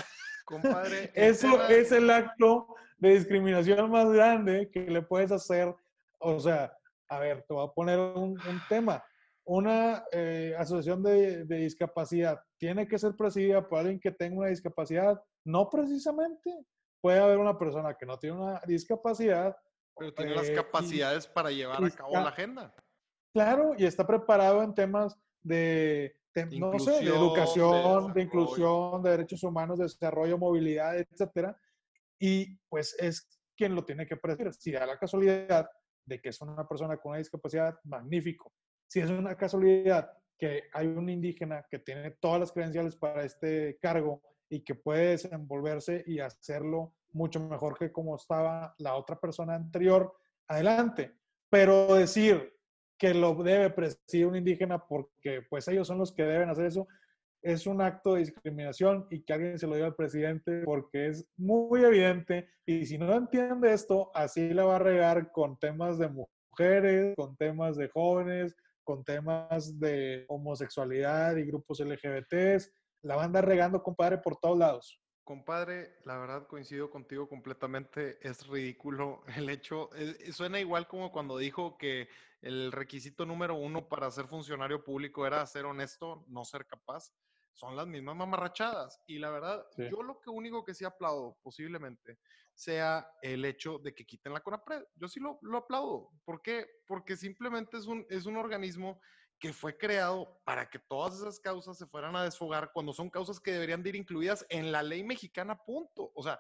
Compadre. 0.48 1.12
Eso 1.14 1.68
es 1.68 1.92
el 1.92 2.10
acto 2.10 2.74
de 2.98 3.16
discriminación 3.16 3.92
más 3.92 4.10
grande 4.10 4.70
que 4.72 4.80
le 4.90 5.02
puedes 5.02 5.32
hacer. 5.32 5.76
O 6.20 6.40
sea, 6.40 6.74
a 7.10 7.20
ver, 7.20 7.44
te 7.46 7.54
voy 7.54 7.68
a 7.68 7.74
poner 7.74 8.00
un, 8.00 8.40
tema. 8.70 9.04
Una 9.44 10.06
eh, 10.14 10.56
asociación 10.58 11.04
de, 11.04 11.44
discapacidad 11.46 12.40
tiene 12.58 12.88
que 12.88 12.98
ser 12.98 13.16
presidida 13.16 13.68
por 13.68 13.80
alguien 13.80 14.00
que 14.00 14.12
tenga 14.12 14.40
una 14.40 14.48
discapacidad. 14.48 15.22
No 15.44 15.70
precisamente. 15.70 16.50
Puede 17.02 17.20
haber 17.20 17.38
una 17.38 17.58
persona 17.58 17.94
que 17.94 18.06
no 18.06 18.18
tiene 18.18 18.38
una 18.38 18.62
discapacidad. 18.66 19.56
Pero 19.98 20.14
tiene 20.14 20.34
las 20.34 20.50
eh, 20.50 20.54
capacidades 20.54 21.28
para 21.28 21.52
llevar 21.52 21.84
a 21.84 21.90
cabo 21.90 22.14
la 22.14 22.30
agenda. 22.30 22.74
Claro, 23.34 23.74
y 23.78 23.86
está 23.86 24.08
preparado 24.08 24.64
en 24.64 24.74
temas 24.74 25.18
de 25.44 26.17
no 26.46 26.80
sé, 26.80 27.04
de 27.04 27.10
educación, 27.10 28.14
de, 28.14 28.22
inclusión, 28.22 29.02
de 29.02 29.12
derechos 29.12 29.44
humanos, 29.44 29.80
de 29.80 29.86
desarrollo, 29.86 30.38
movilidad, 30.38 30.98
etcétera. 30.98 31.60
Y 32.20 32.56
pues 32.70 32.96
es 33.00 33.28
quien 33.56 33.76
lo 33.76 33.84
tiene 33.84 34.06
que 34.06 34.18
presidir. 34.18 34.54
Si 34.54 34.72
da 34.72 34.86
la 34.86 34.98
casualidad 34.98 35.70
de 36.06 36.22
que 36.22 36.30
es 36.30 36.42
una 36.42 36.68
persona 36.68 36.98
con 36.98 37.12
una 37.12 37.20
discapacidad, 37.20 37.78
magnífico. 37.84 38.54
Si 38.88 39.00
es 39.00 39.10
una 39.10 39.36
casualidad 39.36 40.12
que 40.38 40.64
hay 40.74 40.88
un 40.88 41.10
indígena 41.10 41.66
que 41.70 41.80
tiene 41.80 42.12
todas 42.12 42.40
las 42.40 42.52
credenciales 42.52 42.96
para 42.96 43.24
este 43.24 43.78
cargo 43.82 44.22
y 44.50 44.64
que 44.64 44.76
puede 44.76 45.10
desenvolverse 45.10 46.04
y 46.08 46.20
hacerlo 46.20 46.94
mucho 47.12 47.40
mejor 47.40 47.78
que 47.78 47.92
como 47.92 48.16
estaba 48.16 48.74
la 48.78 48.96
otra 48.96 49.20
persona 49.20 49.56
anterior, 49.56 50.16
adelante. 50.48 51.16
Pero 51.50 51.96
decir, 51.96 52.57
que 52.98 53.14
lo 53.14 53.36
debe 53.36 53.70
presidir 53.70 54.28
un 54.28 54.36
indígena 54.36 54.86
porque 54.86 55.42
pues 55.50 55.68
ellos 55.68 55.88
son 55.88 56.00
los 56.00 56.12
que 56.12 56.24
deben 56.24 56.50
hacer 56.50 56.66
eso, 56.66 56.88
es 57.42 57.68
un 57.68 57.82
acto 57.82 58.14
de 58.14 58.22
discriminación 58.22 59.08
y 59.10 59.22
que 59.24 59.34
alguien 59.34 59.60
se 59.60 59.68
lo 59.68 59.76
diga 59.76 59.88
al 59.88 59.96
presidente 59.96 60.64
porque 60.64 61.08
es 61.08 61.26
muy 61.38 61.84
evidente 61.84 62.50
y 62.66 62.86
si 62.86 62.98
no 62.98 63.14
entiende 63.14 63.74
esto, 63.74 64.12
así 64.14 64.50
la 64.50 64.66
va 64.66 64.78
a 64.78 64.80
regar 64.80 65.32
con 65.32 65.58
temas 65.58 65.98
de 65.98 66.10
mujeres, 66.10 67.16
con 67.16 67.38
temas 67.38 67.78
de 67.78 67.88
jóvenes, 67.90 68.56
con 68.84 69.04
temas 69.04 69.80
de 69.80 70.26
homosexualidad 70.28 71.36
y 71.38 71.46
grupos 71.46 71.80
LGBTs, 71.80 72.72
la 73.04 73.16
va 73.16 73.24
a 73.24 73.26
andar 73.26 73.46
regando, 73.46 73.84
compadre, 73.84 74.18
por 74.18 74.38
todos 74.38 74.58
lados. 74.58 75.02
Compadre, 75.24 75.98
la 76.06 76.18
verdad 76.18 76.48
coincido 76.48 76.90
contigo 76.90 77.28
completamente. 77.28 78.18
Es 78.22 78.48
ridículo 78.48 79.24
el 79.36 79.50
hecho. 79.50 79.90
Eh, 79.96 80.32
suena 80.32 80.60
igual 80.60 80.88
como 80.88 81.12
cuando 81.12 81.38
dijo 81.38 81.78
que 81.78 82.08
el 82.42 82.72
requisito 82.72 83.26
número 83.26 83.56
uno 83.56 83.88
para 83.88 84.12
ser 84.12 84.28
funcionario 84.28 84.84
público 84.84 85.26
era 85.26 85.46
ser 85.46 85.66
honesto, 85.66 86.24
no 86.28 86.46
ser 86.46 86.66
capaz. 86.66 87.12
Son 87.54 87.76
las 87.76 87.88
mismas 87.88 88.16
mamarrachadas. 88.16 89.02
Y 89.08 89.18
la 89.18 89.32
verdad, 89.32 89.66
yo 89.78 90.04
lo 90.04 90.20
que 90.20 90.30
único 90.30 90.64
que 90.64 90.76
sí 90.76 90.86
aplaudo 90.86 91.38
posiblemente 91.42 92.20
sea 92.54 93.08
el 93.22 93.46
hecho 93.46 93.80
de 93.80 93.94
que 93.94 94.06
quiten 94.06 94.34
la 94.34 94.42
CONAPRED. 94.42 94.84
Yo 94.96 95.08
sí 95.08 95.20
lo, 95.20 95.40
lo 95.42 95.58
aplaudo. 95.58 96.12
¿Por 96.24 96.42
qué? 96.42 96.68
Porque 96.86 97.16
simplemente 97.16 97.78
es 97.78 97.88
un, 97.88 98.06
es 98.10 98.26
un 98.26 98.38
organismo 98.38 99.02
que 99.40 99.54
fue 99.54 99.78
creado 99.78 100.40
para 100.44 100.68
que 100.70 100.80
todas 100.80 101.16
esas 101.16 101.40
causas 101.40 101.78
se 101.78 101.86
fueran 101.86 102.16
a 102.16 102.24
desfogar 102.24 102.72
cuando 102.74 102.92
son 102.92 103.10
causas 103.10 103.40
que 103.40 103.52
deberían 103.52 103.84
de 103.84 103.90
ir 103.90 103.96
incluidas 103.96 104.46
en 104.50 104.72
la 104.72 104.82
ley 104.82 105.04
mexicana, 105.04 105.56
punto. 105.64 106.12
O 106.16 106.24
sea, 106.24 106.40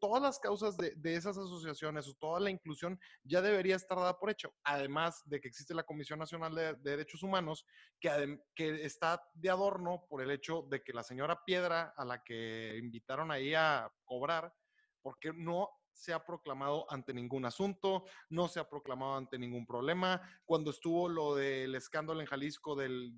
todas 0.00 0.20
las 0.20 0.40
causas 0.40 0.76
de, 0.76 1.14
esas 1.14 1.38
asociaciones 1.38 2.08
o 2.08 2.14
toda 2.14 2.40
la 2.40 2.50
inclusión 2.50 2.98
ya 3.22 3.40
debería 3.40 3.76
estar 3.76 3.96
dada 3.96 4.18
por 4.18 4.30
hecho. 4.30 4.52
Además 4.64 5.22
de 5.26 5.40
que 5.40 5.48
existe 5.48 5.74
la 5.74 5.84
Comisión 5.84 6.18
Nacional 6.18 6.54
de, 6.54 6.74
Derechos 6.74 7.22
Humanos, 7.22 7.64
que, 8.00 8.38
que 8.56 8.84
está 8.84 9.22
de 9.34 9.50
adorno 9.50 10.04
por 10.08 10.22
el 10.22 10.30
hecho 10.32 10.62
de 10.68 10.82
que 10.82 10.92
la 10.92 11.04
señora 11.04 11.44
Piedra, 11.44 11.94
a 11.96 12.04
la 12.04 12.24
que 12.24 12.76
invitaron 12.76 13.30
ahí 13.30 13.54
a 13.54 13.88
cobrar, 14.04 14.52
porque 15.00 15.32
no 15.32 15.68
se 15.92 16.12
ha 16.12 16.24
proclamado 16.24 16.86
ante 16.90 17.14
ningún 17.14 17.44
asunto, 17.44 18.04
no 18.30 18.48
se 18.48 18.60
ha 18.60 18.68
proclamado 18.68 19.16
ante 19.16 19.38
ningún 19.38 19.66
problema. 19.66 20.20
Cuando 20.44 20.70
estuvo 20.70 21.08
lo 21.08 21.34
del 21.34 21.74
escándalo 21.74 22.20
en 22.20 22.26
Jalisco 22.26 22.74
del, 22.74 23.16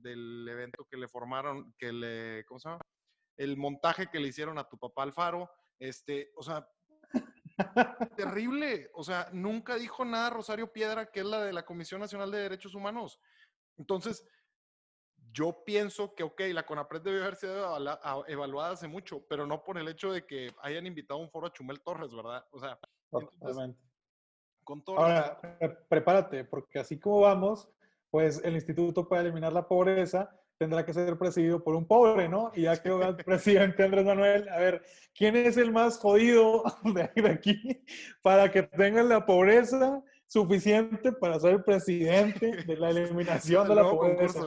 evento 0.49 0.87
que 0.91 0.97
le 0.97 1.09
formaron, 1.09 1.75
que 1.79 1.93
le, 1.93 2.45
¿cómo 2.47 2.61
se 2.61 2.69
llama? 2.69 2.81
El 3.37 3.57
montaje 3.57 4.09
que 4.11 4.21
le 4.21 4.29
hicieron 4.29 4.59
a 4.59 4.69
tu 4.69 4.79
papá 4.79 5.03
Alfaro, 5.03 5.51
este, 5.79 6.31
o 6.37 6.43
sea, 6.43 6.69
terrible. 8.17 8.91
O 8.95 9.05
sea, 9.05 9.29
nunca 9.33 9.77
dijo 9.77 10.05
nada 10.05 10.31
Rosario 10.31 10.73
Piedra, 10.73 11.11
que 11.11 11.21
es 11.21 11.27
la 11.27 11.43
de 11.43 11.53
la 11.53 11.65
Comisión 11.65 12.01
Nacional 12.01 12.31
de 12.31 12.39
Derechos 12.39 12.75
Humanos. 12.75 13.21
Entonces, 13.77 14.25
yo 15.35 15.64
pienso 15.64 16.14
que, 16.14 16.23
ok, 16.23 16.40
la 16.53 16.64
CONAPRED 16.64 17.03
debe 17.03 17.23
haber 17.23 17.35
sido 17.35 17.77
evaluada 18.29 18.73
hace 18.73 18.87
mucho, 18.87 19.27
pero 19.29 19.47
no 19.47 19.64
por 19.64 19.79
el 19.79 19.88
hecho 19.88 20.12
de 20.12 20.25
que 20.25 20.53
hayan 20.62 20.87
invitado 20.87 21.18
a 21.18 21.23
un 21.23 21.31
foro 21.31 21.49
a 21.49 21.53
Chumel 21.53 21.83
Torres, 21.83 22.14
¿verdad? 22.14 22.47
O 22.53 22.61
sea, 22.61 22.79
con 24.62 24.83
todo. 24.85 24.99
Ahora, 24.99 25.40
prepárate, 25.88 26.44
porque 26.44 26.79
así 26.79 27.01
como 27.01 27.20
vamos, 27.20 27.68
pues 28.11 28.40
el 28.44 28.55
instituto 28.55 29.09
para 29.09 29.23
eliminar 29.23 29.53
la 29.53 29.66
pobreza 29.66 30.31
tendrá 30.57 30.87
que 30.87 30.92
ser 30.92 31.18
presidido 31.18 31.64
por 31.64 31.75
un 31.75 31.85
pobre, 31.85 32.29
¿no? 32.29 32.53
Y 32.55 32.62
ya 32.62 32.81
quedó 32.81 33.03
el 33.03 33.16
presidente 33.25 33.83
Andrés 33.83 34.05
Manuel, 34.05 34.49
a 34.49 34.59
ver, 34.59 34.83
¿quién 35.14 35.35
es 35.35 35.57
el 35.57 35.73
más 35.73 35.99
jodido 35.99 36.62
de 36.85 37.29
aquí 37.29 37.85
para 38.23 38.53
que 38.53 38.62
tengan 38.62 39.09
la 39.09 39.27
pobreza 39.27 40.01
suficiente 40.27 41.12
para 41.12 41.40
ser 41.40 41.64
presidente 41.64 42.64
de 42.64 42.77
la 42.77 42.90
eliminación 42.90 43.68
de 43.68 43.75
la 43.75 43.83
pobreza? 43.90 44.40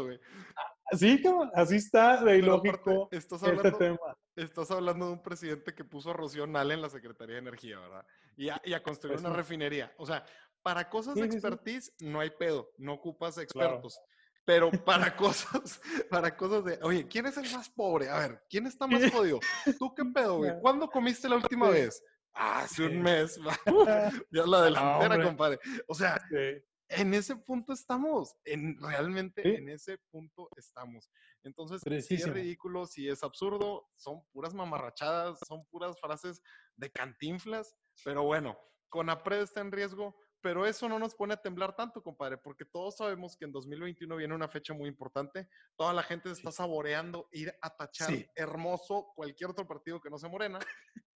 Sí, 0.92 1.22
así 1.54 1.76
está 1.76 2.24
de 2.24 2.38
ilógico 2.38 3.10
estás 3.12 3.44
este 3.44 3.58
hablando, 3.58 3.78
tema. 3.78 4.18
Estás 4.36 4.72
hablando 4.72 5.08
de 5.08 5.12
un 5.14 5.22
presidente 5.22 5.74
que 5.74 5.84
puso 5.84 6.12
a 6.12 6.14
Rocío 6.14 6.48
Nale 6.48 6.76
en 6.76 6.82
la 6.82 6.90
Secretaría 6.90 7.36
de 7.36 7.42
Energía, 7.42 7.80
¿verdad? 7.80 8.06
Y 8.38 8.50
a, 8.50 8.84
construir 8.84 9.16
pues 9.16 9.26
una 9.26 9.36
refinería. 9.36 9.94
O 9.98 10.06
sea, 10.06 10.24
para 10.62 10.90
cosas 10.90 11.16
de 11.16 11.26
expertise 11.26 11.94
no 12.00 12.20
hay 12.20 12.30
pedo, 12.30 12.72
no 12.78 12.94
ocupas 12.94 13.38
expertos. 13.38 14.00
Pero 14.46 14.72
para 14.72 15.14
cosas, 15.18 15.82
para 16.10 16.38
cosas 16.38 16.64
de, 16.64 16.80
oye, 16.82 17.06
¿quién 17.08 17.26
es 17.26 17.36
el 17.36 17.52
más 17.52 17.70
pobre? 17.70 18.10
A 18.10 18.20
ver, 18.20 18.44
¿quién 18.50 18.66
está 18.66 18.88
más 18.88 19.02
jodido? 19.12 19.40
¿Tú 19.78 19.94
qué 19.94 20.06
pedo, 20.06 20.38
güey? 20.38 20.54
¿Cuándo 20.62 20.88
comiste 20.90 21.28
la 21.28 21.36
última 21.36 21.70
vez? 21.70 22.02
Ah, 22.34 22.62
hace 22.62 22.86
un 22.86 23.02
mes. 23.02 23.38
ya 24.32 24.46
la 24.46 24.62
delantera, 24.62 25.16
hombre. 25.16 25.24
compadre. 25.24 25.60
O 25.88 25.96
sea, 25.96 26.18
Sí. 26.30 26.64
En 26.90 27.14
ese 27.14 27.36
punto 27.36 27.74
estamos. 27.74 28.36
En, 28.46 28.80
realmente 28.82 29.42
Sí. 29.44 29.50
en 29.50 29.70
ese 29.70 29.98
punto 30.10 30.50
estamos. 30.56 31.10
Entonces, 31.44 31.82
si 32.06 32.16
es 32.16 32.30
ridículo, 32.30 32.86
si 32.86 33.08
es 33.10 33.24
absurdo, 33.24 33.88
son 33.96 34.24
puras 34.32 34.54
mamarrachadas, 34.54 35.40
son 35.48 35.66
puras 35.68 36.00
frases 36.00 36.42
de 36.76 36.92
cantinflas. 36.92 37.76
Pero 38.04 38.24
bueno, 38.24 38.58
Conapred 38.90 39.42
está 39.42 39.62
en 39.62 39.72
riesgo, 39.72 40.16
pero 40.42 40.66
eso 40.66 40.88
no 40.88 41.00
nos 41.00 41.16
pone 41.16 41.34
a 41.34 41.42
temblar 41.42 41.76
tanto, 41.76 42.02
compadre, 42.02 42.38
porque 42.38 42.64
todos 42.64 42.98
sabemos 42.98 43.36
que 43.36 43.46
en 43.46 43.52
2021 43.52 44.16
viene 44.16 44.36
una 44.36 44.48
fecha 44.48 44.74
muy 44.74 44.88
importante. 44.88 45.50
Toda 45.76 45.94
la 45.94 46.04
gente 46.04 46.32
está 46.32 46.52
saboreando 46.52 47.28
ir 47.32 47.54
a 47.62 47.76
tachar 47.76 48.10
Sí. 48.12 48.26
hermoso 48.36 49.12
cualquier 49.16 49.50
otro 49.50 49.68
partido 49.68 50.00
que 50.00 50.10
no 50.10 50.18
sea 50.18 50.30
Morena. 50.30 50.60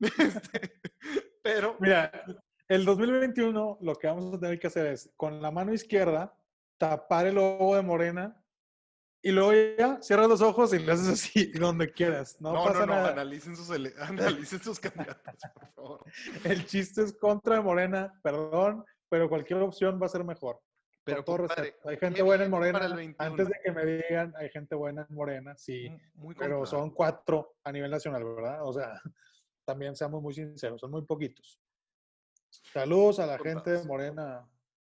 Este, 0.60 0.82
pero 1.44 1.78
Mira, 1.80 2.26
el 2.72 2.86
2021 2.86 3.80
lo 3.82 3.96
que 3.96 4.08
vamos 4.08 4.34
a 4.34 4.40
tener 4.40 4.58
que 4.58 4.68
hacer 4.68 4.86
es 4.88 5.12
con 5.18 5.42
la 5.42 5.52
mano 5.52 5.74
izquierda 5.74 6.34
tapar 6.78 7.28
el 7.28 7.36
logo 7.36 7.76
de 7.76 7.82
Morena 7.82 8.42
y 9.22 9.32
luego 9.32 9.52
ya 9.78 10.02
cierras 10.02 10.30
los 10.30 10.42
ojos 10.42 10.74
y 10.74 10.80
le 10.80 10.94
haces 10.94 11.10
así 11.10 11.52
donde 11.60 11.92
quieras. 11.92 12.40
No, 12.40 12.54
no, 12.54 12.64
pasa 12.64 12.80
no, 12.80 12.86
no, 12.86 12.94
nada. 12.94 13.12
analicen 13.12 13.58
sus, 13.58 13.70
analicen 14.00 14.62
sus 14.62 14.80
candidatos, 14.80 15.36
por 15.54 15.68
favor. 15.74 16.06
El 16.46 16.66
chiste 16.66 17.04
es 17.04 17.12
contra 17.12 17.56
de 17.56 17.62
Morena, 17.62 18.18
perdón, 18.24 18.86
pero 19.10 19.28
cualquier 19.28 19.60
opción 19.60 20.00
va 20.02 20.06
a 20.06 20.10
ser 20.10 20.24
mejor. 20.24 20.62
Pero, 21.04 21.26
todo 21.26 21.40
compadre. 21.40 21.76
Hay 21.84 21.98
¿qué 21.98 22.06
gente 22.06 22.22
buena 22.22 22.46
en 22.46 22.52
Morena. 22.52 22.86
el 22.86 22.94
21? 22.94 23.16
Antes 23.32 23.50
de 23.50 23.56
que 23.62 23.72
me 23.74 23.86
digan, 23.86 24.34
hay 24.38 24.50
gente 24.50 24.76
buena 24.76 25.06
en 25.10 25.14
Morena, 25.14 25.58
sí, 25.58 25.92
muy 26.14 26.36
pero 26.36 26.66
son 26.66 26.92
cuatro 26.92 27.56
a 27.66 27.72
nivel 27.74 27.92
nacional, 27.92 28.24
¿verdad? 28.24 28.66
O 28.66 28.72
sea, 28.72 28.94
también 29.66 29.94
seamos 29.94 30.22
muy 30.22 30.34
sinceros, 30.34 30.80
son 30.80 30.92
muy 30.92 31.02
poquitos. 31.02 31.60
Saludos 32.74 33.20
a 33.20 33.26
la 33.26 33.38
gente 33.40 33.72
de. 33.72 33.84
Morena, 33.86 34.48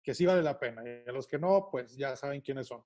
que 0.04 0.14
sí 0.14 0.26
vale 0.26 0.42
la 0.44 0.60
pena. 0.60 0.84
Y 0.88 1.08
a 1.10 1.12
los 1.12 1.28
que 1.28 1.40
no, 1.40 1.70
pues 1.72 1.96
ya 1.96 2.16
saben 2.16 2.42
quiénes 2.42 2.68
son. 2.68 2.84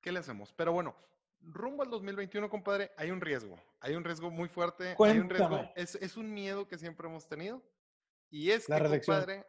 ¿Qué 0.00 0.10
le 0.10 0.18
hacemos? 0.18 0.52
Pero 0.52 0.72
bueno, 0.72 0.96
rumbo 1.40 1.82
al 1.82 1.90
2021, 1.90 2.48
compadre, 2.50 2.90
hay 2.96 3.10
un 3.10 3.20
riesgo. 3.20 3.56
Hay 3.80 3.94
un 3.94 4.04
riesgo 4.04 4.30
muy 4.30 4.48
fuerte. 4.48 4.96
Hay 4.98 5.18
un 5.18 5.28
riesgo. 5.30 5.48
Cuéntame. 5.48 5.72
Es, 5.76 5.94
es 5.96 6.16
un 6.16 6.32
miedo 6.32 6.66
que 6.66 6.78
siempre 6.78 7.06
hemos 7.06 7.26
tenido. 7.28 7.62
Y 8.30 8.50
es 8.50 8.68
La 8.68 8.76
que, 8.76 8.82
reelección. 8.84 9.16
compadre. 9.18 9.46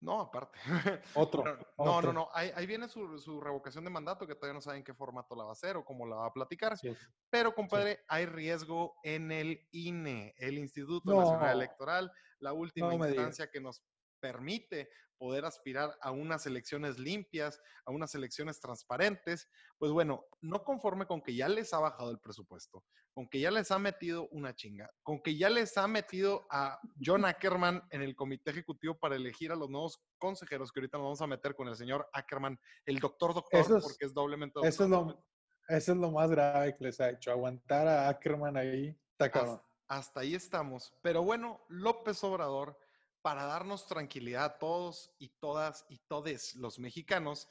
No, 0.00 0.20
aparte. 0.20 0.58
Otro. 1.14 1.42
No, 1.44 1.84
no, 1.84 1.96
otro. 1.96 2.12
no. 2.12 2.28
Ahí, 2.32 2.50
ahí 2.54 2.66
viene 2.66 2.88
su, 2.88 3.18
su 3.18 3.40
revocación 3.40 3.82
de 3.84 3.90
mandato, 3.90 4.26
que 4.26 4.34
todavía 4.34 4.54
no 4.54 4.60
saben 4.60 4.84
qué 4.84 4.94
formato 4.94 5.34
la 5.34 5.44
va 5.44 5.50
a 5.50 5.52
hacer 5.52 5.76
o 5.76 5.84
cómo 5.84 6.06
la 6.06 6.16
va 6.16 6.26
a 6.26 6.32
platicar. 6.32 6.74
Es. 6.82 6.96
Pero, 7.30 7.54
compadre, 7.54 8.04
hay 8.08 8.26
riesgo 8.26 8.94
en 9.02 9.32
el 9.32 9.66
INE, 9.70 10.34
el 10.38 10.58
Instituto 10.58 11.14
Nacional 11.14 11.56
No. 11.56 11.62
Electoral, 11.62 12.12
la 12.40 12.52
última 12.52 12.88
No 12.88 12.92
digas. 12.94 13.08
instancia 13.08 13.50
que 13.50 13.60
nos 13.60 13.82
permite 14.20 14.90
poder 15.18 15.44
aspirar 15.44 15.96
a 16.00 16.10
unas 16.10 16.46
elecciones 16.46 16.98
limpias, 16.98 17.60
a 17.84 17.90
unas 17.92 18.14
elecciones 18.14 18.60
transparentes. 18.60 19.48
Pues 19.78 19.92
bueno, 19.92 20.24
no 20.40 20.62
conforme 20.64 21.06
con 21.06 21.22
que 21.22 21.34
ya 21.34 21.48
les 21.48 21.72
ha 21.74 21.78
bajado 21.80 22.10
el 22.10 22.18
presupuesto, 22.18 22.84
con 23.14 23.28
que 23.28 23.40
ya 23.40 23.50
les 23.50 23.70
ha 23.70 23.78
metido 23.78 24.28
una 24.30 24.54
chinga, 24.54 24.90
con 25.02 25.20
que 25.22 25.36
ya 25.36 25.48
les 25.50 25.76
ha 25.78 25.86
metido 25.88 26.46
a 26.50 26.78
John 27.04 27.24
Ackerman 27.24 27.82
en 27.90 28.02
el 28.02 28.14
comité 28.14 28.50
ejecutivo 28.50 28.98
para 28.98 29.16
elegir 29.16 29.52
a 29.52 29.56
los 29.56 29.70
nuevos 29.70 29.98
consejeros, 30.18 30.70
que 30.72 30.80
ahorita 30.80 30.98
nos 30.98 31.04
vamos 31.06 31.22
a 31.22 31.26
meter 31.26 31.54
con 31.54 31.68
el 31.68 31.76
señor 31.76 32.08
Ackerman, 32.12 32.58
el 32.84 32.98
doctor 32.98 33.34
doctor, 33.34 33.60
es- 33.60 33.82
porque 33.82 34.04
es 34.06 34.14
doblemente 34.14 34.60
Eso 34.62 34.84
es, 34.84 34.90
doctor. 34.90 35.16
lo, 35.16 35.76
eso 35.76 35.92
es 35.92 35.98
lo 35.98 36.10
más 36.10 36.30
grave 36.30 36.76
que 36.76 36.84
les 36.84 37.00
ha 37.00 37.10
hecho. 37.10 37.30
Aguantar 37.30 37.88
a 37.88 38.08
Ackerman 38.08 38.56
ahí, 38.56 38.88
está 39.12 39.30
cabrón. 39.30 39.54
Hasta, 39.54 39.66
hasta 39.88 40.20
ahí 40.20 40.34
estamos. 40.34 40.92
Pero 41.02 41.22
bueno, 41.22 41.64
López 41.68 42.22
Obrador, 42.24 42.78
para 43.26 43.44
darnos 43.44 43.88
tranquilidad 43.88 44.44
a 44.44 44.58
todos 44.58 45.12
y 45.18 45.30
todas 45.40 45.84
y 45.88 45.98
todes 46.06 46.54
los 46.54 46.78
mexicanos, 46.78 47.48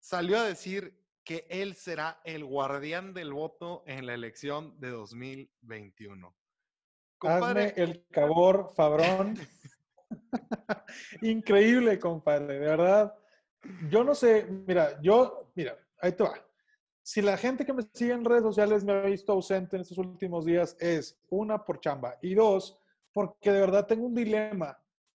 salió 0.00 0.40
a 0.40 0.42
decir 0.42 1.00
que 1.22 1.46
él 1.50 1.76
será 1.76 2.20
el 2.24 2.44
guardián 2.44 3.14
del 3.14 3.32
voto 3.32 3.84
en 3.86 4.06
la 4.06 4.14
elección 4.14 4.74
de 4.80 4.90
2021. 4.90 6.36
Compadre, 7.16 7.66
Hazme 7.66 7.82
el 7.84 8.04
cabor, 8.10 8.72
Fabrón. 8.74 9.38
Increíble, 11.22 12.00
compadre, 12.00 12.54
de 12.54 12.66
verdad. 12.66 13.14
Yo 13.88 14.02
no 14.02 14.16
sé, 14.16 14.48
mira, 14.66 15.00
yo, 15.00 15.52
mira, 15.54 15.78
ahí 16.00 16.10
te 16.10 16.24
va. 16.24 16.34
Si 17.04 17.22
la 17.22 17.36
gente 17.36 17.64
que 17.64 17.72
me 17.72 17.84
sigue 17.92 18.14
en 18.14 18.24
redes 18.24 18.42
sociales 18.42 18.82
me 18.82 18.94
ha 18.94 19.02
visto 19.02 19.30
ausente 19.30 19.76
en 19.76 19.82
estos 19.82 19.98
últimos 19.98 20.44
días, 20.44 20.76
es 20.80 21.16
una 21.30 21.64
por 21.64 21.78
chamba 21.78 22.18
y 22.20 22.34
dos, 22.34 22.76
porque 23.12 23.52
de 23.52 23.60
verdad 23.60 23.86
tengo 23.86 24.06
un 24.06 24.14
dilema, 24.16 24.76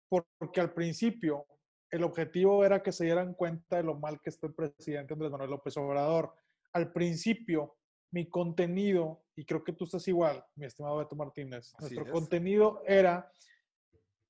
porque 0.09 0.61
al 0.61 0.73
principio 0.73 1.45
el 1.91 2.03
objetivo 2.03 2.65
era 2.65 2.81
que 2.83 2.91
se 2.91 3.05
dieran 3.05 3.33
cuenta 3.33 3.77
de 3.77 3.83
lo 3.83 3.95
mal 3.95 4.19
que 4.21 4.29
está 4.29 4.47
el 4.47 4.53
presidente 4.53 5.13
Andrés 5.13 5.31
Manuel 5.31 5.51
López 5.51 5.77
Obrador. 5.77 6.33
Al 6.73 6.91
principio, 6.91 7.77
mi 8.11 8.29
contenido, 8.29 9.23
y 9.35 9.45
creo 9.45 9.63
que 9.63 9.73
tú 9.73 9.85
estás 9.85 10.07
igual, 10.07 10.43
mi 10.55 10.65
estimado 10.65 10.97
Beto 10.97 11.15
Martínez, 11.15 11.73
Así 11.77 11.95
nuestro 11.95 12.05
es. 12.05 12.11
contenido 12.11 12.81
era 12.85 13.31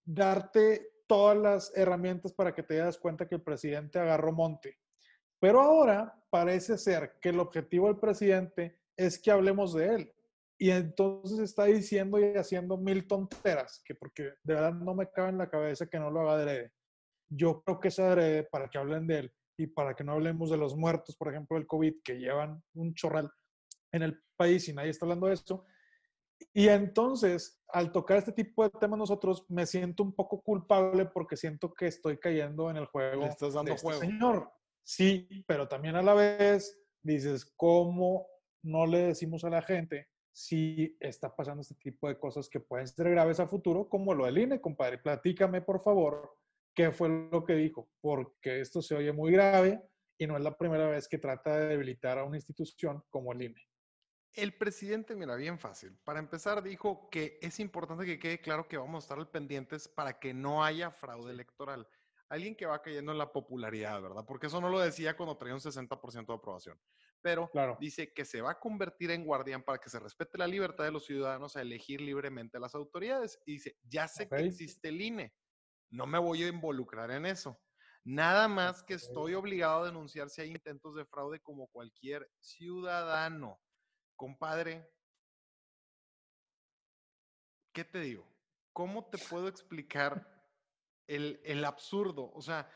darte 0.04 0.92
todas 1.08 1.38
las 1.38 1.78
herramientas 1.78 2.34
para 2.34 2.54
que 2.54 2.64
te 2.64 2.78
das 2.78 2.98
cuenta 2.98 3.28
que 3.28 3.36
el 3.36 3.42
presidente 3.42 4.00
agarró 4.00 4.32
monte. 4.32 4.78
Pero 5.40 5.62
ahora 5.62 6.16
parece 6.30 6.78
ser 6.78 7.18
que 7.22 7.30
el 7.30 7.40
objetivo 7.40 7.88
del 7.88 8.00
presidente 8.00 8.80
es 8.96 9.20
que 9.20 9.32
hablemos 9.32 9.74
de 9.74 9.88
él. 9.88 10.14
Y 10.58 10.72
entonces 10.72 11.40
está 11.40 11.66
diciendo 11.66 12.20
y 12.20 12.38
haciendo 12.38 12.78
mil 12.78 13.08
tonteras, 13.08 13.82
que 13.84 13.94
porque 13.94 14.24
de 14.44 14.54
verdad 14.54 14.74
no 14.74 14.96
me 14.96 15.10
cabe 15.12 15.30
en 15.30 15.38
la 15.38 15.50
cabeza 15.50 15.88
que 15.88 16.00
no 16.00 16.10
lo 16.10 16.22
haga 16.22 16.42
adrede. 16.42 16.72
Yo 17.30 17.62
creo 17.64 17.80
que 17.80 17.90
es 17.90 18.00
adrede 18.00 18.44
para 18.44 18.70
que 18.70 18.78
hablen 18.78 19.06
de 19.08 19.20
él 19.20 19.34
y 19.58 19.68
para 19.68 19.96
que 19.96 20.04
no 20.04 20.14
hablemos 20.14 20.50
de 20.50 20.58
los 20.58 20.76
muertos, 20.76 21.18
por 21.18 21.30
ejemplo, 21.30 21.58
del 21.58 21.68
COVID, 21.68 22.02
que 22.04 22.20
llevan 22.20 22.64
un 22.74 22.94
chorral 22.94 23.30
en 23.92 24.04
el 24.04 24.22
país 24.38 24.68
y 24.70 24.74
nadie 24.74 24.92
está 24.92 25.06
hablando 25.06 25.28
de 25.28 25.34
esto. 25.34 25.66
Y 26.54 26.68
entonces, 26.68 27.62
al 27.70 27.92
tocar 27.92 28.18
este 28.18 28.32
tipo 28.32 28.64
de 28.64 28.70
temas 28.70 29.00
nosotros, 29.00 29.46
me 29.50 29.66
siento 29.66 30.04
un 30.04 30.14
poco 30.14 30.42
culpable 30.42 31.06
porque 31.06 31.36
siento 31.36 31.74
que 31.74 31.88
estoy 31.88 32.18
cayendo 32.18 32.70
en 32.70 32.78
el 32.78 32.86
juego 32.86 33.22
Le 33.22 33.28
estás 33.28 33.54
dando 33.54 33.72
de 33.72 33.76
este 33.76 33.88
juego. 33.88 34.02
señor. 34.02 34.52
Sí, 34.84 35.44
pero 35.48 35.68
también 35.68 35.96
a 35.96 36.02
la 36.02 36.14
vez 36.14 36.80
dices, 37.02 37.46
¿cómo 37.58 38.28
no 38.64 38.86
le 38.86 39.00
decimos 39.08 39.44
a 39.44 39.50
la 39.50 39.62
gente 39.62 40.08
si 40.36 40.98
está 41.00 41.34
pasando 41.34 41.62
este 41.62 41.76
tipo 41.76 42.10
de 42.10 42.20
cosas 42.20 42.50
que 42.50 42.60
pueden 42.60 42.86
ser 42.90 43.10
graves 43.10 43.40
a 43.40 43.48
futuro, 43.48 43.88
como 43.88 44.14
lo 44.14 44.26
del 44.26 44.38
INE, 44.38 44.60
compadre? 44.60 44.98
Platícame, 44.98 45.62
por 45.62 45.82
favor, 45.82 46.38
qué 46.74 46.92
fue 46.92 47.08
lo 47.32 47.46
que 47.46 47.54
dijo, 47.54 47.90
porque 48.02 48.60
esto 48.60 48.82
se 48.82 48.96
oye 48.96 49.14
muy 49.14 49.32
grave 49.32 49.82
y 50.18 50.28
no 50.28 50.36
es 50.36 50.44
la 50.44 50.58
primera 50.58 50.90
vez 50.90 51.08
que 51.08 51.20
trata 51.20 51.58
de 51.58 51.70
debilitar 51.70 52.20
a 52.20 52.26
una 52.26 52.36
institución 52.36 53.02
como 53.10 53.32
el 53.32 53.44
INE. 53.44 53.62
El 54.34 54.58
presidente, 54.58 55.16
mira, 55.16 55.38
bien 55.38 55.58
fácil. 55.58 55.98
Para 56.04 56.20
empezar, 56.20 56.62
dijo 56.62 57.10
que 57.10 57.40
es 57.42 57.62
importante 57.62 58.06
que 58.06 58.20
quede 58.20 58.42
claro 58.42 58.68
que 58.68 58.76
vamos 58.76 59.04
a 59.04 59.06
estar 59.06 59.18
al 59.18 59.30
pendientes 59.30 59.88
para 59.88 60.20
que 60.20 60.34
no 60.34 60.66
haya 60.66 60.92
fraude 60.92 61.32
electoral. 61.32 61.88
Alguien 62.28 62.58
que 62.58 62.66
va 62.66 62.82
cayendo 62.82 63.14
en 63.14 63.20
la 63.20 63.32
popularidad, 63.32 64.02
¿verdad? 64.02 64.26
Porque 64.28 64.48
eso 64.48 64.60
no 64.60 64.68
lo 64.68 64.82
decía 64.82 65.16
cuando 65.16 65.38
traía 65.38 65.56
un 65.56 65.62
60% 65.62 66.26
de 66.26 66.34
aprobación. 66.34 66.78
Pero 67.26 67.50
Claro. 67.50 67.76
dice 67.82 68.14
que 68.14 68.24
se 68.24 68.40
va 68.40 68.52
a 68.52 68.60
convertir 68.60 69.10
en 69.10 69.26
guardián 69.26 69.64
para 69.64 69.80
que 69.80 69.90
se 69.90 70.00
respete 70.00 70.38
la 70.38 70.46
libertad 70.46 70.84
de 70.84 70.92
los 70.92 71.08
ciudadanos 71.08 71.56
a 71.56 71.62
elegir 71.62 72.00
libremente 72.00 72.58
a 72.58 72.60
las 72.60 72.76
autoridades. 72.76 73.42
Y 73.48 73.54
dice, 73.54 73.80
ya 73.82 74.08
sé 74.08 74.30
que 74.30 74.44
existe 74.46 74.90
el 74.90 75.02
INE, 75.02 75.36
no 75.90 76.06
me 76.06 76.20
voy 76.20 76.44
a 76.44 76.50
involucrar 76.50 77.10
en 77.10 77.26
eso. 77.26 77.60
Nada 78.04 78.48
más 78.48 78.84
que 78.84 78.94
estoy 78.94 79.34
obligado 79.34 79.82
a 79.82 79.86
denunciar 79.88 80.30
si 80.30 80.42
hay 80.42 80.52
intentos 80.52 80.94
de 80.94 81.04
fraude 81.04 81.40
como 81.42 81.66
cualquier 81.66 82.32
ciudadano. 82.38 83.60
Compadre, 84.16 84.88
¿qué 87.74 87.84
te 87.84 88.02
digo? 88.02 88.32
¿Cómo 88.72 89.10
te 89.10 89.18
puedo 89.18 89.48
explicar 89.48 90.48
el, 91.08 91.42
el 91.44 91.66
absurdo? 91.66 92.32
O 92.36 92.42
sea, 92.44 92.70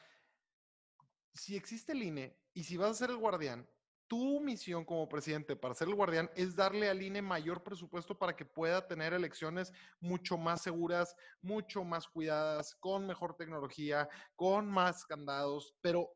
si 1.35 1.55
existe 1.55 1.91
el 1.91 2.01
INE 2.01 2.41
y 2.55 2.63
si 2.63 2.77
vas 2.77 2.89
a 2.89 2.93
ser 2.95 3.11
el 3.11 3.17
guardián, 3.17 3.69
tu 4.09 4.41
misión 4.41 4.83
como 4.83 5.07
presidente 5.07 5.55
para 5.55 5.75
ser 5.75 5.87
el 5.87 5.95
guardián 5.95 6.29
es 6.35 6.55
darle 6.55 6.89
al 6.89 7.01
INE 7.01 7.21
mayor 7.21 7.63
presupuesto 7.63 8.17
para 8.17 8.35
que 8.35 8.43
pueda 8.43 8.87
tener 8.87 9.13
elecciones 9.13 9.71
mucho 10.01 10.35
más 10.37 10.63
seguras, 10.63 11.15
mucho 11.41 11.83
más 11.83 12.07
cuidadas, 12.07 12.75
con 12.75 13.05
mejor 13.05 13.35
tecnología, 13.35 14.09
con 14.35 14.67
más 14.67 15.05
candados, 15.05 15.75
pero 15.81 16.09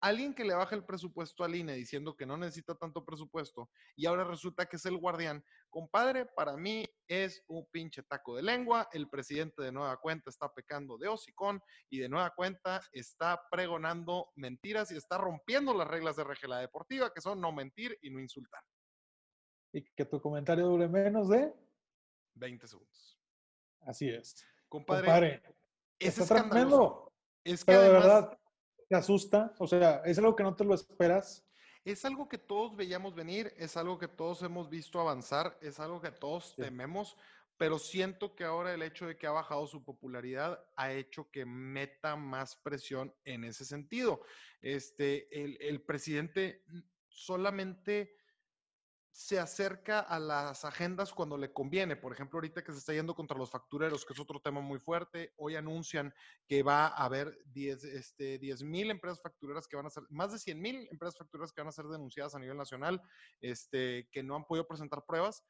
alguien 0.00 0.34
que 0.34 0.44
le 0.44 0.54
baja 0.54 0.74
el 0.74 0.84
presupuesto 0.84 1.44
al 1.44 1.54
INE 1.54 1.74
diciendo 1.74 2.16
que 2.16 2.26
no 2.26 2.36
necesita 2.36 2.74
tanto 2.74 3.04
presupuesto 3.04 3.70
y 3.96 4.06
ahora 4.06 4.24
resulta 4.24 4.66
que 4.66 4.76
es 4.76 4.86
el 4.86 4.96
guardián, 4.96 5.44
compadre, 5.68 6.26
para 6.26 6.56
mí 6.56 6.86
es 7.06 7.42
un 7.48 7.66
pinche 7.70 8.02
taco 8.02 8.36
de 8.36 8.42
lengua, 8.42 8.88
el 8.92 9.08
presidente 9.08 9.62
de 9.62 9.72
nueva 9.72 9.96
cuenta 9.98 10.30
está 10.30 10.52
pecando 10.52 10.96
de 10.96 11.08
hocicón 11.08 11.60
y 11.90 11.98
de 11.98 12.08
nueva 12.08 12.30
cuenta 12.30 12.80
está 12.92 13.40
pregonando 13.50 14.30
mentiras 14.36 14.90
y 14.90 14.96
está 14.96 15.18
rompiendo 15.18 15.74
las 15.74 15.88
reglas 15.88 16.16
de 16.16 16.24
regla 16.24 16.58
deportiva, 16.58 17.12
que 17.12 17.20
son 17.20 17.40
no 17.40 17.52
mentir 17.52 17.96
y 18.02 18.10
no 18.10 18.20
insultar. 18.20 18.62
Y 19.72 19.82
que 19.82 20.04
tu 20.04 20.20
comentario 20.20 20.66
dure 20.66 20.88
menos 20.88 21.28
de 21.28 21.52
20 22.34 22.66
segundos. 22.66 23.18
Así 23.82 24.08
es. 24.08 24.34
Compadre, 24.68 25.42
es 25.98 26.14
tremendo. 26.26 27.12
Es 27.44 27.64
que 27.64 27.72
de 27.72 27.88
verdad 27.88 28.39
te 28.90 28.96
asusta, 28.96 29.54
o 29.58 29.68
sea, 29.68 30.02
es 30.04 30.18
algo 30.18 30.34
que 30.34 30.42
no 30.42 30.56
te 30.56 30.64
lo 30.64 30.74
esperas. 30.74 31.48
Es 31.84 32.04
algo 32.04 32.28
que 32.28 32.38
todos 32.38 32.74
veíamos 32.74 33.14
venir, 33.14 33.54
es 33.56 33.76
algo 33.76 34.00
que 34.00 34.08
todos 34.08 34.42
hemos 34.42 34.68
visto 34.68 35.00
avanzar, 35.00 35.56
es 35.62 35.78
algo 35.78 36.00
que 36.00 36.10
todos 36.10 36.56
tememos, 36.56 37.16
pero 37.56 37.78
siento 37.78 38.34
que 38.34 38.42
ahora 38.42 38.74
el 38.74 38.82
hecho 38.82 39.06
de 39.06 39.16
que 39.16 39.28
ha 39.28 39.30
bajado 39.30 39.68
su 39.68 39.84
popularidad 39.84 40.64
ha 40.76 40.92
hecho 40.92 41.30
que 41.30 41.46
meta 41.46 42.16
más 42.16 42.56
presión 42.56 43.14
en 43.24 43.44
ese 43.44 43.64
sentido. 43.64 44.22
Este, 44.60 45.40
el, 45.40 45.56
el 45.60 45.82
presidente 45.82 46.64
solamente 47.08 48.16
se 49.12 49.38
acerca 49.38 50.00
a 50.00 50.18
las 50.18 50.64
agendas 50.64 51.12
cuando 51.12 51.36
le 51.36 51.52
conviene. 51.52 51.96
Por 51.96 52.12
ejemplo, 52.12 52.36
ahorita 52.36 52.62
que 52.62 52.72
se 52.72 52.78
está 52.78 52.92
yendo 52.92 53.14
contra 53.14 53.36
los 53.36 53.50
factureros, 53.50 54.04
que 54.04 54.12
es 54.12 54.20
otro 54.20 54.40
tema 54.40 54.60
muy 54.60 54.78
fuerte, 54.78 55.32
hoy 55.36 55.56
anuncian 55.56 56.14
que 56.46 56.62
va 56.62 56.86
a 56.86 57.04
haber 57.04 57.36
10 57.46 57.84
este, 57.84 58.40
mil 58.62 58.90
empresas 58.90 59.20
factureras 59.20 59.66
que 59.66 59.76
van 59.76 59.86
a 59.86 59.90
ser, 59.90 60.04
más 60.10 60.32
de 60.32 60.38
100 60.38 60.60
mil 60.60 60.88
empresas 60.90 61.18
factureras 61.18 61.52
que 61.52 61.60
van 61.60 61.68
a 61.68 61.72
ser 61.72 61.86
denunciadas 61.86 62.34
a 62.34 62.38
nivel 62.38 62.56
nacional, 62.56 63.02
este, 63.40 64.08
que 64.12 64.22
no 64.22 64.36
han 64.36 64.44
podido 64.44 64.66
presentar 64.66 65.04
pruebas. 65.04 65.44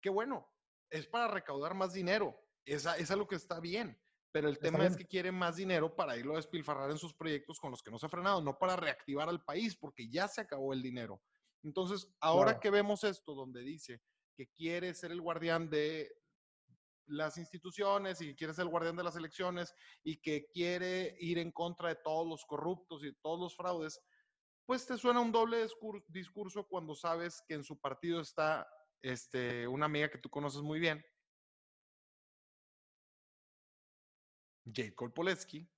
Qué 0.00 0.10
bueno, 0.10 0.48
es 0.90 1.06
para 1.06 1.28
recaudar 1.28 1.74
más 1.74 1.92
dinero, 1.92 2.38
es, 2.64 2.86
es 2.86 3.10
algo 3.10 3.26
que 3.26 3.36
está 3.36 3.60
bien. 3.60 3.98
Pero 4.30 4.48
el 4.48 4.58
tema 4.58 4.84
es 4.84 4.96
que 4.96 5.06
quiere 5.06 5.30
más 5.30 5.54
dinero 5.54 5.94
para 5.94 6.16
irlo 6.16 6.32
a 6.32 6.38
despilfarrar 6.38 6.90
en 6.90 6.98
sus 6.98 7.14
proyectos 7.14 7.60
con 7.60 7.70
los 7.70 7.84
que 7.84 7.92
no 7.92 8.00
se 8.00 8.06
ha 8.06 8.08
frenado, 8.08 8.42
no 8.42 8.58
para 8.58 8.74
reactivar 8.74 9.28
al 9.28 9.44
país, 9.44 9.76
porque 9.76 10.08
ya 10.08 10.26
se 10.26 10.40
acabó 10.40 10.72
el 10.72 10.82
dinero. 10.82 11.22
Entonces, 11.64 12.06
ahora 12.20 12.60
que 12.60 12.70
vemos 12.70 13.02
esto, 13.04 13.34
donde 13.34 13.62
dice 13.62 14.00
que 14.36 14.48
quiere 14.48 14.94
ser 14.94 15.10
el 15.12 15.20
guardián 15.20 15.70
de 15.70 16.14
las 17.06 17.38
instituciones 17.38 18.20
y 18.20 18.26
que 18.26 18.36
quiere 18.36 18.54
ser 18.54 18.64
el 18.64 18.70
guardián 18.70 18.96
de 18.96 19.04
las 19.04 19.16
elecciones 19.16 19.74
y 20.02 20.20
que 20.20 20.46
quiere 20.52 21.16
ir 21.18 21.38
en 21.38 21.52
contra 21.52 21.88
de 21.88 21.96
todos 21.96 22.26
los 22.26 22.44
corruptos 22.44 23.02
y 23.02 23.06
de 23.06 23.16
todos 23.22 23.40
los 23.40 23.56
fraudes, 23.56 24.00
pues 24.66 24.86
te 24.86 24.96
suena 24.98 25.20
un 25.20 25.32
doble 25.32 25.66
discurso 26.08 26.66
cuando 26.66 26.94
sabes 26.94 27.42
que 27.46 27.54
en 27.54 27.64
su 27.64 27.78
partido 27.80 28.20
está 28.20 28.66
este, 29.02 29.66
una 29.66 29.86
amiga 29.86 30.10
que 30.10 30.18
tú 30.18 30.30
conoces 30.30 30.62
muy 30.62 30.80
bien, 30.80 31.04
Jacob 34.66 35.12
Poleski, 35.12 35.68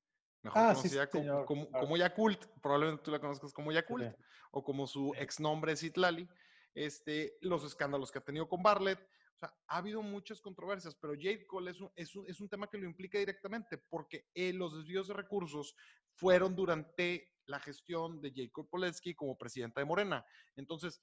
mejor 0.47 0.63
ah, 0.63 0.75
conocida 0.75 1.11
como, 1.11 1.71
como, 1.73 1.97
Yakult, 1.97 2.47
probablemente 2.63 3.03
tú 3.05 3.11
la 3.11 3.21
conozcas 3.21 3.53
como 3.53 3.73
Yakult, 3.73 4.15
o 4.53 4.65
como 4.65 4.87
su 4.87 5.13
ex 5.17 5.41
nombre 5.41 5.73
es 5.73 5.83
Itlali, 5.83 6.29
este, 6.75 7.37
los 7.41 7.65
escándalos 7.65 8.11
que 8.11 8.19
ha 8.19 8.25
tenido 8.25 8.49
con 8.49 8.63
Barlett. 8.63 9.01
O 9.01 9.39
sea, 9.39 9.55
ha 9.69 9.77
habido 9.77 10.01
muchas 10.03 10.41
controversias, 10.41 10.95
pero 10.95 11.13
Jade 11.13 11.47
Cole 11.47 11.71
es 11.71 11.81
un, 11.81 11.91
es 11.95 12.17
un, 12.17 12.27
es 12.27 12.41
un 12.41 12.49
tema 12.49 12.69
que 12.69 12.79
lo 12.79 12.87
implica 12.87 13.19
directamente, 13.19 13.77
porque 13.77 14.27
eh, 14.35 14.53
los 14.53 14.75
desvíos 14.75 15.09
de 15.09 15.15
recursos 15.15 15.75
fueron 16.15 16.57
durante 16.57 17.35
la 17.47 17.61
gestión 17.61 18.21
de 18.21 18.33
Jacob 18.35 18.69
Poleski 18.71 19.15
como 19.15 19.37
presidenta 19.37 19.81
de 19.81 19.85
Morena. 19.85 20.25
Entonces, 20.57 21.03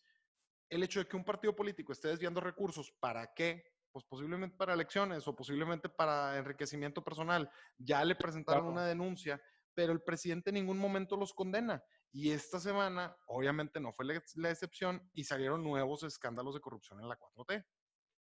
el 0.70 0.82
hecho 0.82 1.00
de 1.00 1.08
que 1.08 1.16
un 1.16 1.24
partido 1.24 1.56
político 1.56 1.94
esté 1.94 2.08
desviando 2.08 2.42
recursos, 2.42 2.92
¿para 3.00 3.34
qué? 3.34 3.64
Pues 3.94 4.04
posiblemente 4.06 4.58
para 4.58 4.74
elecciones 4.74 5.28
o 5.28 5.36
posiblemente 5.36 5.88
para 5.88 6.36
enriquecimiento 6.38 7.04
personal. 7.04 7.50
Ya 7.78 8.04
le 8.04 8.16
presentaron 8.16 8.66
una 8.66 8.86
denuncia, 8.86 9.40
pero 9.76 9.94
el 9.94 10.02
presidente 10.02 10.50
en 10.50 10.56
ningún 10.56 10.80
momento 10.80 11.16
los 11.16 11.32
condena. 11.32 11.84
Y 12.12 12.32
esta 12.32 12.60
semana, 12.60 13.16
obviamente, 13.28 13.80
no 13.80 13.94
fue 13.94 14.06
la, 14.06 14.50
excepción 14.50 15.08
y 15.14 15.24
salieron 15.24 15.64
nuevos 15.64 16.02
escándalos 16.02 16.56
de 16.56 16.62
corrupción 16.62 17.00
en 17.00 17.08
la 17.08 17.20
4T. 17.20 17.64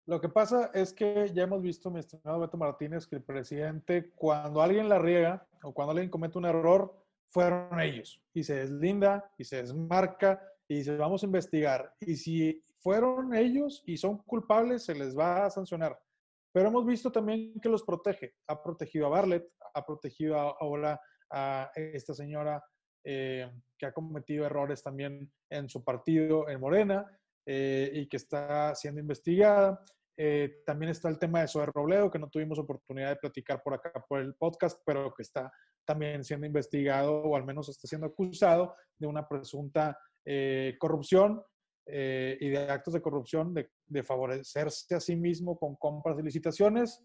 Lo 0.07 0.21
que 0.21 0.29
pasa 0.29 0.71
es 0.75 0.93
que 0.93 1.31
ya 1.35 1.45
hemos 1.45 1.63
visto, 1.63 1.91
mi 1.91 2.01
estimado 2.01 2.41
Beto 2.41 2.59
Martínez, 2.59 3.07
que 3.07 3.17
el 3.17 3.25
presidente, 3.25 4.11
cuando 4.15 4.61
alguien 4.61 4.91
la 4.91 4.99
riega 4.99 5.49
o 5.63 5.73
cuando 5.73 5.93
alguien 5.93 6.11
comete 6.11 6.37
un 6.37 6.45
error, 6.45 6.95
fueron 7.29 7.81
ellos. 7.81 8.23
Y 8.35 8.45
se 8.45 8.55
deslinda 8.57 9.33
y 9.39 9.45
se 9.45 9.57
desmarca 9.57 10.43
y 10.69 10.77
dice, 10.77 10.97
vamos 10.99 11.23
a 11.23 11.27
investigar. 11.27 11.95
Y 12.01 12.17
si 12.17 12.63
fueron 12.85 13.35
ellos 13.35 13.83
y 13.87 13.97
son 13.97 14.19
culpables, 14.19 14.85
se 14.85 14.95
les 14.95 15.17
va 15.17 15.47
a 15.47 15.51
sancionar. 15.51 15.99
Pero 16.53 16.69
hemos 16.69 16.85
visto 16.85 17.11
también 17.11 17.59
que 17.59 17.71
los 17.71 17.83
protege. 17.83 18.35
Ha 18.47 18.63
protegido 18.63 19.07
a 19.07 19.09
Barlett, 19.09 19.49
ha 19.73 19.87
protegido 19.87 20.37
ahora 20.37 21.01
a 21.31 21.71
esta 21.75 22.13
señora 22.13 22.63
eh, 23.03 23.51
que 23.79 23.87
ha 23.87 23.93
cometido 23.93 24.45
errores 24.45 24.83
también 24.83 25.33
en 25.51 25.69
su 25.71 25.83
partido, 25.83 26.47
en 26.51 26.61
Morena, 26.61 27.07
eh, 27.47 27.91
y 27.95 28.07
que 28.07 28.19
está 28.19 28.75
siendo 28.75 29.01
investigada. 29.01 29.83
Eh, 30.19 30.63
también 30.67 30.91
está 30.91 31.09
el 31.09 31.19
tema 31.19 31.41
de 31.41 31.49
Zoe 31.49 31.67
Robledo, 31.67 32.11
que 32.11 32.19
no 32.19 32.29
tuvimos 32.29 32.59
oportunidad 32.59 33.09
de 33.09 33.17
platicar 33.17 33.63
por 33.63 33.73
acá 33.73 33.93
por 34.07 34.21
el 34.21 34.35
podcast, 34.35 34.79
pero 34.85 35.13
que 35.15 35.23
está 35.23 35.51
también 35.87 36.23
siendo 36.23 36.47
investigado 36.47 37.15
o 37.15 37.35
al 37.35 37.45
menos 37.45 37.71
está 37.71 37.89
siendo 37.89 38.09
acusado 38.09 38.77
de 38.99 39.07
una 39.07 39.27
presunta 39.27 39.99
corrupción 40.79 41.43
y 41.87 42.49
de 42.49 42.67
actos 42.71 42.95
de 42.95 43.03
corrupción, 43.03 43.53
de, 43.53 43.69
de, 43.87 44.03
favorecerse 44.03 44.95
a 44.95 45.01
sí 45.01 45.17
mismo 45.17 45.59
con 45.59 45.77
compras 45.77 46.19
y 46.19 46.23
licitaciones. 46.23 47.03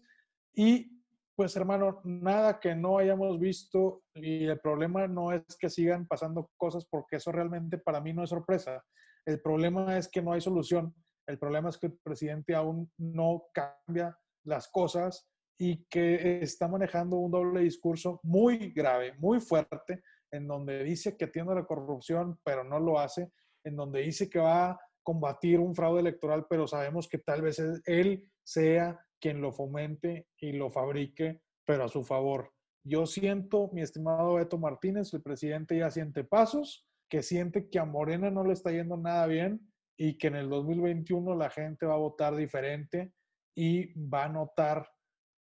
Y 0.54 1.00
pues 1.36 1.56
hermano, 1.56 2.00
nada 2.04 2.60
que 2.60 2.74
no 2.74 2.98
hayamos 2.98 3.38
visto 3.38 4.02
y 4.14 4.44
el 4.44 4.60
problema 4.60 5.06
no 5.06 5.32
es 5.32 5.42
que 5.58 5.70
sigan 5.70 6.06
pasando 6.06 6.50
cosas 6.56 6.84
porque 6.84 7.16
eso 7.16 7.32
realmente 7.32 7.78
para 7.78 8.00
mí 8.00 8.12
no 8.12 8.24
es 8.24 8.30
sorpresa. 8.30 8.84
El 9.24 9.40
problema 9.40 9.96
es 9.96 10.08
que 10.08 10.22
no 10.22 10.32
hay 10.32 10.40
solución. 10.40 10.94
El 11.26 11.38
problema 11.38 11.68
es 11.70 11.78
que 11.78 11.86
el 11.86 11.98
presidente 12.02 12.54
aún 12.54 12.90
no 12.98 13.44
cambia 13.54 14.16
las 14.44 14.68
cosas 14.68 15.30
y 15.58 15.84
que 15.86 16.40
está 16.42 16.68
manejando 16.68 17.16
un 17.16 17.30
doble 17.30 17.60
discurso 17.60 18.20
muy 18.22 18.72
grave, 18.72 19.14
muy 19.18 19.40
fuerte, 19.40 20.02
en 20.32 20.46
donde 20.46 20.82
dice 20.84 21.16
que 21.16 21.26
atiende 21.26 21.54
la 21.54 21.66
corrupción, 21.66 22.38
pero 22.44 22.64
no 22.64 22.78
lo 22.80 22.98
hace, 22.98 23.30
en 23.64 23.76
donde 23.76 24.00
dice 24.00 24.28
que 24.28 24.38
va 24.38 24.70
a 24.70 24.80
combatir 25.02 25.58
un 25.58 25.74
fraude 25.74 26.00
electoral, 26.00 26.46
pero 26.48 26.66
sabemos 26.66 27.08
que 27.08 27.18
tal 27.18 27.42
vez 27.42 27.60
él 27.86 28.30
sea 28.44 28.98
quien 29.20 29.40
lo 29.40 29.52
fomente 29.52 30.28
y 30.38 30.52
lo 30.52 30.70
fabrique, 30.70 31.40
pero 31.64 31.84
a 31.84 31.88
su 31.88 32.04
favor. 32.04 32.52
Yo 32.84 33.06
siento, 33.06 33.70
mi 33.72 33.82
estimado 33.82 34.34
Beto 34.34 34.58
Martínez, 34.58 35.12
el 35.12 35.22
presidente 35.22 35.78
ya 35.78 35.90
siente 35.90 36.24
pasos, 36.24 36.86
que 37.08 37.22
siente 37.22 37.68
que 37.68 37.78
a 37.78 37.84
Morena 37.84 38.30
no 38.30 38.44
le 38.44 38.52
está 38.52 38.70
yendo 38.70 38.96
nada 38.96 39.26
bien 39.26 39.60
y 39.98 40.16
que 40.16 40.28
en 40.28 40.36
el 40.36 40.48
2021 40.48 41.34
la 41.36 41.50
gente 41.50 41.84
va 41.84 41.94
a 41.94 41.98
votar 41.98 42.34
diferente 42.34 43.12
y 43.54 43.92
va 44.08 44.24
a 44.24 44.28
notar 44.28 44.88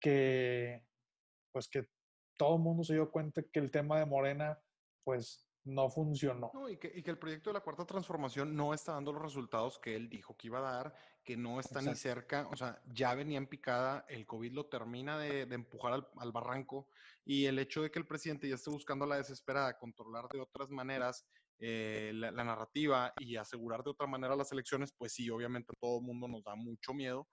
que, 0.00 0.84
pues 1.52 1.68
que 1.68 1.86
todo 2.36 2.56
el 2.56 2.62
mundo 2.62 2.82
se 2.82 2.94
dio 2.94 3.10
cuenta 3.10 3.42
que 3.42 3.60
el 3.60 3.70
tema 3.70 3.98
de 3.98 4.06
Morena, 4.06 4.58
pues 5.04 5.47
no 5.68 5.88
funcionó. 5.90 6.50
y, 6.70 6.76
que, 6.76 7.02
el 7.04 7.18
proyecto 7.18 7.50
de 7.50 7.54
la 7.54 7.60
cuarta 7.60 7.84
transformación 7.84 8.56
no 8.56 8.72
está 8.72 8.92
dando 8.92 9.12
los 9.12 9.22
resultados 9.22 9.78
que 9.78 9.94
él 9.94 10.08
dijo 10.08 10.36
que 10.36 10.48
iba 10.48 10.58
a 10.58 10.72
dar, 10.72 10.94
que 11.22 11.36
no 11.36 11.60
está 11.60 11.82
ni 11.82 11.94
cerca, 11.94 12.48
o 12.50 12.56
sea, 12.56 12.80
ya 12.86 13.14
venía 13.14 13.38
en 13.38 13.46
picada, 13.46 14.04
el 14.08 14.26
COVID 14.26 14.52
lo 14.52 14.66
termina 14.66 15.18
de, 15.18 15.42
empujar 15.42 16.08
al, 16.16 16.32
barranco 16.32 16.88
y 17.24 17.44
el 17.44 17.58
hecho 17.58 17.82
de 17.82 17.90
que 17.90 17.98
el 17.98 18.06
presidente 18.06 18.48
ya 18.48 18.54
esté 18.54 18.70
buscando 18.70 19.06
la 19.06 19.16
desesperada 19.16 19.78
controlar 19.78 20.28
de 20.28 20.40
otras 20.40 20.70
maneras 20.70 21.26
eh, 21.58 22.12
la, 22.14 22.30
la, 22.30 22.44
narrativa 22.44 23.12
y 23.18 23.36
asegurar 23.36 23.82
de 23.82 23.90
otra 23.90 24.06
manera 24.06 24.36
las 24.36 24.52
elecciones, 24.52 24.92
pues 24.96 25.12
sí, 25.12 25.28
obviamente 25.28 25.72
a 25.72 25.80
todo 25.80 25.98
el 25.98 26.04
mundo 26.04 26.28
nos 26.28 26.44
da 26.44 26.54
mucho 26.54 26.94
miedo. 26.94 27.28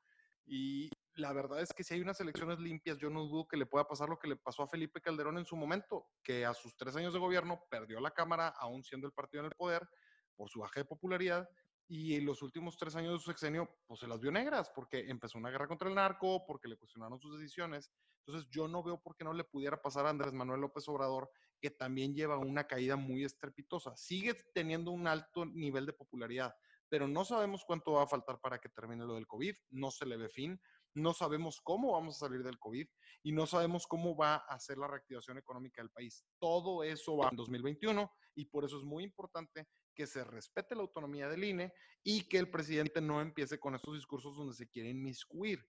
Y, 0.46 0.90
la 1.16 1.32
verdad 1.34 1.62
es 1.62 1.74
que 1.74 1.84
si 1.84 1.94
hay 1.94 2.02
unas 2.02 2.20
elecciones 2.20 2.60
limpias, 2.60 2.98
yo 2.98 3.10
no 3.10 3.24
dudo 3.24 3.48
que 3.48 3.58
le 3.58 3.66
pueda 3.66 3.88
pasar 3.88 4.10
lo 4.10 4.20
que 4.20 4.28
le 4.28 4.36
pasó 4.36 4.64
a 4.64 4.68
Felipe 4.68 5.02
Calderón 5.02 5.38
en 5.38 5.46
su 5.46 5.56
momento, 5.56 6.08
que 6.24 6.46
a 6.46 6.54
sus 6.54 6.76
tres 6.76 6.96
años 6.96 7.14
de 7.14 7.20
gobierno 7.20 7.62
perdió 7.70 8.00
la 8.00 8.12
Cámara, 8.12 8.50
aún 8.60 8.84
siendo 8.84 9.08
el 9.08 9.14
partido 9.14 9.42
en 9.42 9.48
el 9.48 9.56
poder, 9.56 9.88
por 10.36 10.50
su 10.50 10.60
baja 10.60 10.82
de 10.82 10.86
popularidad, 10.86 11.50
y 11.88 12.16
en 12.16 12.26
los 12.26 12.42
últimos 12.42 12.78
tres 12.78 12.96
años 12.96 13.14
de 13.14 13.20
su 13.20 13.26
sexenio, 13.26 13.70
pues 13.86 14.00
se 14.00 14.08
las 14.08 14.20
vio 14.20 14.32
negras, 14.32 14.72
porque 14.74 15.06
empezó 15.08 15.38
una 15.38 15.52
guerra 15.52 15.68
contra 15.68 15.88
el 15.88 15.96
narco, 15.96 16.46
porque 16.46 16.68
le 16.68 16.78
cuestionaron 16.78 17.20
sus 17.20 17.40
decisiones. 17.40 17.92
Entonces 18.26 18.50
yo 18.50 18.68
no 18.68 18.82
veo 18.82 19.00
por 19.00 19.16
qué 19.16 19.24
no 19.24 19.34
le 19.34 19.44
pudiera 19.44 19.82
pasar 19.82 20.08
a 20.08 20.10
Andrés 20.10 20.34
Manuel 20.34 20.62
López 20.62 20.88
Obrador, 20.90 21.30
que 21.62 21.70
también 21.70 22.16
lleva 22.16 22.40
una 22.40 22.66
caída 22.66 22.96
muy 22.96 23.24
estrepitosa. 23.24 23.96
Sigue 23.96 24.34
teniendo 24.54 24.92
un 24.92 25.08
alto 25.08 25.46
nivel 25.46 25.86
de 25.86 25.94
popularidad, 25.94 26.56
pero 26.90 27.08
no 27.08 27.24
sabemos 27.24 27.64
cuánto 27.66 27.94
va 27.94 28.04
a 28.04 28.08
faltar 28.08 28.40
para 28.42 28.60
que 28.60 28.70
termine 28.70 29.06
lo 29.06 29.14
del 29.14 29.28
COVID, 29.28 29.56
no 29.70 29.92
se 29.92 30.08
le 30.08 30.18
ve 30.18 30.30
fin 30.30 30.60
no 30.96 31.14
sabemos 31.14 31.62
cómo 31.62 31.94
vamos 31.94 32.16
a 32.16 32.28
salir 32.28 32.44
del 32.44 32.58
COVID 32.58 32.88
y 33.24 33.32
no 33.32 33.46
sabemos 33.46 33.86
cómo 33.86 34.16
va 34.16 34.36
a 34.36 34.60
ser 34.60 34.78
la 34.78 34.88
reactivación 34.88 35.38
económica 35.38 35.82
del 35.82 35.92
país. 35.92 36.26
Todo 36.40 36.84
eso 36.84 37.18
va 37.18 37.30
en 37.30 37.36
2021 37.36 38.12
y 38.36 38.46
por 38.46 38.66
eso 38.66 38.78
es 38.78 38.84
muy 38.84 39.04
importante 39.04 39.68
que 39.94 40.08
se 40.08 40.24
respete 40.24 40.76
la 40.76 40.82
autonomía 40.82 41.28
del 41.28 41.44
INE 41.44 41.74
y 42.04 42.28
que 42.28 42.38
el 42.38 42.50
presidente 42.50 43.02
no 43.02 43.22
empiece 43.22 43.60
con 43.60 43.76
estos 43.76 43.96
discursos 43.96 44.36
donde 44.36 44.54
se 44.54 44.68
quiere 44.70 44.90
inmiscuir. 44.90 45.66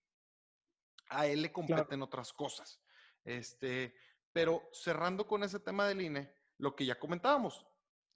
A 1.09 1.27
él 1.27 1.41
le 1.41 1.51
competen 1.51 2.01
otras 2.01 2.33
cosas. 2.33 2.81
Este, 3.23 3.95
pero 4.31 4.69
cerrando 4.71 5.25
con 5.25 5.43
ese 5.43 5.59
tema 5.59 5.87
del 5.87 6.01
INE, 6.01 6.33
lo 6.57 6.75
que 6.75 6.85
ya 6.85 6.99
comentábamos, 6.99 7.65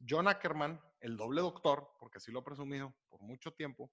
John 0.07 0.28
Ackerman, 0.28 0.82
el 0.99 1.18
doble 1.18 1.41
doctor, 1.41 1.91
porque 1.99 2.18
así 2.18 2.32
lo 2.32 2.39
ha 2.39 2.43
presumido 2.43 2.93
por 3.09 3.22
mucho 3.22 3.51
tiempo. 3.51 3.91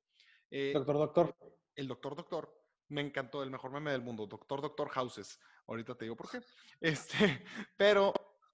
Eh, 0.50 0.72
doctor, 0.74 0.96
doctor. 0.96 1.36
El 1.74 1.86
doctor, 1.86 2.16
doctor, 2.16 2.57
Me 2.88 3.00
encantó, 3.00 3.42
el 3.42 3.50
mejor 3.50 3.70
meme 3.70 3.92
del 3.92 4.02
mundo, 4.02 4.26
Doctor 4.26 4.62
Doctor 4.62 4.88
Houses. 4.90 5.38
Ahorita 5.66 5.94
te 5.94 6.04
digo 6.06 6.16
por 6.16 6.30
qué. 6.30 6.40
Este, 6.80 7.44
pero 7.76 8.12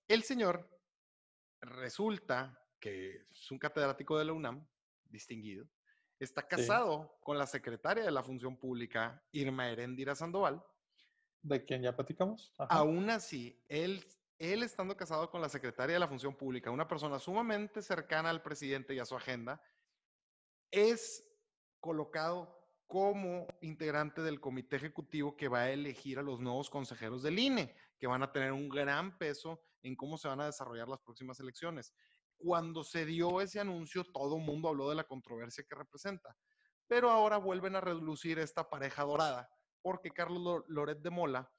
el 0.09 0.23
señor 0.23 0.69
resulta 1.61 2.59
que 2.81 3.27
es 3.31 3.51
un 3.51 3.59
catedrático 3.59 4.19
de 4.19 4.25
la 4.25 4.33
UNAM, 4.33 4.67
distinguido, 5.09 5.67
está 6.19 6.47
casado 6.47 7.17
con 7.23 7.39
la 7.39 7.47
secretaria 7.47 8.05
de 8.05 8.11
la 8.11 8.23
Función 8.23 8.57
Pública, 8.57 9.23
Irma 9.33 9.69
Heréndira 9.69 10.15
Sandoval. 10.15 10.63
¿De 11.43 11.65
quien 11.65 11.83
ya 11.83 11.95
platicamos? 11.95 12.53
Aún 12.59 13.11
así, 13.11 13.63
él, 13.69 14.05
él 14.39 14.63
estando 14.63 14.97
casado 14.97 15.31
con 15.31 15.41
la 15.41 15.49
secretaria 15.49 15.95
de 15.95 16.01
la 16.01 16.09
Función 16.09 16.35
Pública, 16.35 16.71
una 16.71 16.89
persona 16.89 17.19
sumamente 17.19 17.83
cercana 17.83 18.31
al 18.31 18.43
presidente 18.43 18.95
y 18.95 18.99
a 18.99 19.05
su 19.05 19.17
agenda, 19.17 19.63
es 20.71 21.27
colocado 21.81 22.64
como 22.87 23.47
integrante 23.61 24.23
del 24.23 24.41
comité 24.41 24.77
ejecutivo 24.77 25.37
que 25.37 25.49
va 25.49 25.61
a 25.61 25.71
elegir 25.71 26.19
a 26.19 26.23
los 26.23 26.41
nuevos 26.41 26.71
consejeros 26.71 27.23
del 27.23 27.39
INE, 27.39 27.75
que 27.99 28.07
van 28.07 28.23
a 28.23 28.33
tener 28.33 28.53
un 28.53 28.69
gran 28.69 29.17
peso 29.19 29.63
en 29.83 29.97
cómo 29.97 30.19
se 30.19 30.29
van 30.29 30.41
a 30.41 30.47
desarrollar 30.47 30.89
las 30.89 31.01
próximas 31.01 31.41
elecciones. 31.41 31.95
Cuando 32.37 32.85
se 32.85 33.07
dio 33.07 33.41
ese 33.41 33.61
anuncio, 33.61 34.05
todo 34.05 34.37
el 34.37 34.43
mundo 34.43 34.69
habló 34.69 34.89
de 34.89 34.97
la 34.97 35.05
controversia 35.05 35.65
que 35.69 35.75
representa, 35.75 36.37
pero 36.87 37.11
ahora 37.11 37.39
vuelven 37.39 37.77
a 37.77 37.81
relucir 37.81 38.39
esta 38.39 38.69
pareja 38.69 39.05
dorada, 39.05 39.49
porque 39.83 40.11
Carlos 40.11 40.65
Loret 40.69 41.01
de 41.01 41.11
Mola 41.11 41.51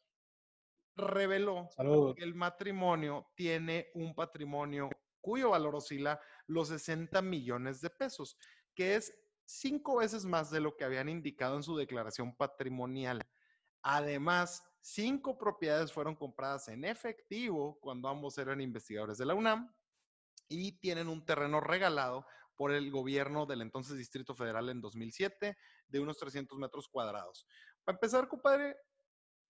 reveló 0.96 1.70
que 2.16 2.24
el 2.24 2.36
matrimonio 2.36 3.28
tiene 3.36 3.90
un 3.96 4.16
patrimonio 4.16 4.90
cuyo 5.20 5.50
valor 5.50 5.76
oscila 5.76 6.20
los 6.48 6.70
60 6.70 7.22
millones 7.22 7.82
de 7.82 7.90
pesos, 7.90 8.38
que 8.76 8.96
es 8.96 9.14
cinco 9.46 9.98
veces 9.98 10.26
más 10.26 10.52
de 10.52 10.60
lo 10.60 10.76
que 10.76 10.84
habían 10.84 11.10
indicado 11.10 11.56
en 11.56 11.64
su 11.64 11.76
declaración 11.76 12.36
patrimonial. 12.36 13.22
Además, 13.82 14.64
cinco 14.82 15.38
propiedades 15.38 15.94
fueron 15.94 16.16
compradas 16.16 16.68
en 16.68 16.84
efectivo 16.86 17.80
cuando 17.80 18.10
ambos 18.10 18.38
eran 18.38 18.62
investigadores 18.62 19.18
de 19.18 19.26
la 19.26 19.36
UNAM 19.36 19.74
y 20.48 20.74
tienen 20.80 21.08
un 21.08 21.26
terreno 21.26 21.60
regalado 21.60 22.26
por 22.56 22.72
el 22.72 22.90
gobierno 22.90 23.46
del 23.46 23.62
entonces 23.62 23.98
Distrito 23.98 24.34
Federal 24.34 24.70
en 24.70 24.82
2007 24.82 25.58
de 25.88 26.00
unos 26.00 26.18
300 26.18 26.58
metros 26.58 26.88
cuadrados. 26.88 27.46
Para 27.84 27.98
empezar, 27.98 28.28
compadre, 28.28 28.78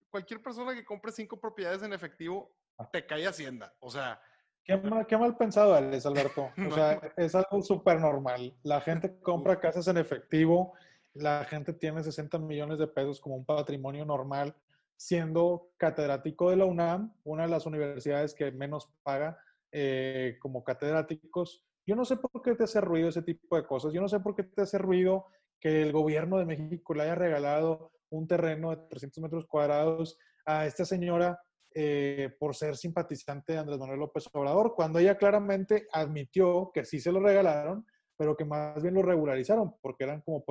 cualquier 0.09 0.41
persona 0.41 0.73
que 0.73 0.85
compre 0.85 1.11
cinco 1.11 1.39
propiedades 1.39 1.83
en 1.83 1.93
efectivo 1.93 2.55
ah. 2.77 2.89
te 2.91 3.05
cae 3.05 3.27
Hacienda. 3.27 3.73
O 3.79 3.91
sea, 3.91 4.19
Qué 4.65 4.77
mal, 4.77 5.05
qué 5.05 5.15
mal 5.15 5.37
pensado 5.37 5.77
eres, 5.77 6.05
Alberto. 6.05 6.49
O 6.69 6.71
sea, 6.73 6.99
es 7.15 7.35
algo 7.35 7.61
súper 7.61 7.99
normal. 7.99 8.57
La 8.63 8.81
gente 8.81 9.19
compra 9.19 9.59
casas 9.59 9.87
en 9.87 9.97
efectivo, 9.97 10.73
la 11.13 11.45
gente 11.45 11.71
tiene 11.73 12.03
60 12.03 12.39
millones 12.39 12.79
de 12.79 12.87
pesos 12.87 13.21
como 13.21 13.35
un 13.35 13.45
patrimonio 13.45 14.05
normal, 14.05 14.55
siendo 14.97 15.69
catedrático 15.77 16.49
de 16.49 16.55
la 16.55 16.65
UNAM, 16.65 17.13
una 17.23 17.43
de 17.43 17.49
las 17.49 17.65
universidades 17.67 18.33
que 18.33 18.51
menos 18.51 18.91
paga 19.03 19.37
eh, 19.71 20.37
como 20.41 20.63
catedráticos. 20.63 21.63
Yo 21.85 21.95
no 21.95 22.03
sé 22.03 22.17
por 22.17 22.41
qué 22.41 22.55
te 22.55 22.63
hace 22.63 22.81
ruido 22.81 23.09
ese 23.09 23.21
tipo 23.21 23.55
de 23.55 23.67
cosas. 23.67 23.93
Yo 23.93 24.01
no 24.01 24.07
sé 24.07 24.19
por 24.19 24.35
qué 24.35 24.43
te 24.43 24.63
hace 24.63 24.79
ruido 24.79 25.27
que 25.59 25.83
el 25.83 25.91
gobierno 25.91 26.37
de 26.37 26.45
México 26.45 26.95
le 26.95 27.03
haya 27.03 27.15
regalado 27.15 27.91
un 28.09 28.27
terreno 28.27 28.71
de 28.71 28.77
300 28.77 29.21
metros 29.21 29.45
cuadrados 29.45 30.17
a 30.45 30.65
esta 30.65 30.85
señora 30.85 31.39
eh, 31.77 32.33
por 32.39 32.55
ser 32.55 32.77
simpatizante 32.77 33.51
de 33.51 33.59
Andrés 33.59 33.77
Manuel 33.77 33.99
López 33.99 34.29
Obrador, 34.31 34.73
cuando 34.75 34.97
ella 34.97 35.17
claramente 35.17 35.87
admitió 35.91 36.71
que 36.73 36.85
sí 36.85 37.01
se 37.01 37.11
lo 37.11 37.19
regalaron, 37.19 37.85
pero 38.17 38.37
que 38.37 38.45
más 38.45 38.81
bien 38.81 38.93
lo 38.93 39.01
regularizaron 39.01 39.75
porque 39.81 40.05
eran 40.05 40.21
como 40.21 40.45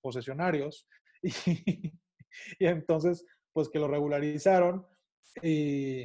posesionarios 0.00 0.88
y, 1.22 1.92
y 2.58 2.66
entonces 2.66 3.26
pues 3.52 3.68
que 3.68 3.78
lo 3.78 3.88
regularizaron 3.88 4.86
y, 5.42 6.04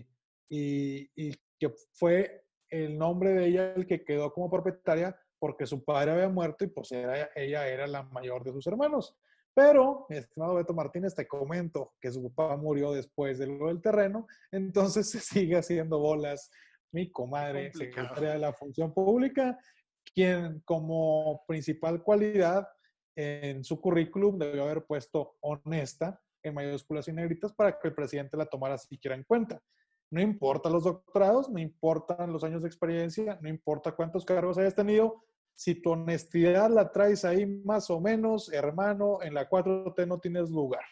y, 0.50 1.10
y, 1.16 1.32
que 1.58 1.70
fue 1.94 2.44
el 2.70 2.98
nombre 2.98 3.32
de 3.32 3.48
ella 3.48 3.74
el 3.76 3.88
que 3.88 4.04
quedó 4.04 4.34
como 4.34 4.50
propietaria 4.50 5.18
porque 5.40 5.66
su 5.66 5.86
padre 5.86 6.12
había 6.12 6.28
muerto 6.28 6.66
y 6.66 6.68
pues 6.68 6.92
ella 6.92 7.68
era 7.70 7.88
la 7.88 8.04
mayor 8.04 8.44
de 8.44 8.52
sus 8.52 8.68
hermanos. 8.68 9.16
Pero, 9.56 10.06
mi 10.10 10.18
estimado 10.18 10.56
Beto 10.56 10.74
Martínez, 10.74 11.16
te 11.16 11.26
comento 11.28 11.94
que 12.02 12.12
su 12.12 12.22
papá 12.34 12.58
murió 12.58 12.92
después 12.92 13.40
de 13.40 13.48
lo 13.48 13.68
del 13.68 13.82
terreno, 13.82 14.28
entonces 14.52 15.10
se 15.10 15.20
sigue 15.22 15.56
haciendo 15.56 15.98
bolas 16.00 16.52
mi 16.92 17.10
comadre, 17.12 17.72
secretaria 17.74 18.34
de 18.34 18.40
la 18.40 18.54
Función 18.54 18.94
Pública, 18.94 19.58
quien 20.14 20.62
como 20.66 21.44
principal 21.48 22.04
cualidad 22.04 22.68
en 23.18 23.64
su 23.64 23.80
currículum 23.80 24.38
debió 24.38 24.64
haber 24.64 24.86
puesto 24.86 25.38
honesta 25.42 26.22
en 26.44 26.54
mayúsculas 26.54 27.08
y 27.08 27.14
negritas 27.14 27.54
para 27.54 27.80
que 27.80 27.88
el 27.88 27.96
presidente 27.96 28.38
la 28.38 28.46
tomara 28.46 28.78
siquiera 28.78 29.16
en 29.16 29.24
cuenta. 29.24 29.62
No 30.12 30.22
importa 30.22 30.70
los 30.70 30.84
doctorados, 30.84 31.50
no 31.50 31.60
importan 31.60 32.32
los 32.32 32.44
años 32.44 32.62
de 32.62 32.68
experiencia, 32.68 33.40
no 33.42 33.50
importa 33.50 33.96
cuántos 33.96 34.24
cargos 34.24 34.58
hayas 34.58 34.76
tenido, 34.76 35.24
si 35.56 35.76
tu 35.76 35.92
honestidad 35.92 36.70
la 36.70 36.92
traes 36.92 37.26
ahí 37.26 37.46
más 37.46 37.90
o 37.90 38.00
menos, 38.00 38.52
hermano, 38.52 39.24
en 39.24 39.34
la 39.34 39.50
4T 39.50 40.08
no 40.08 40.20
tienes 40.20 40.50
lugar. 40.50 40.84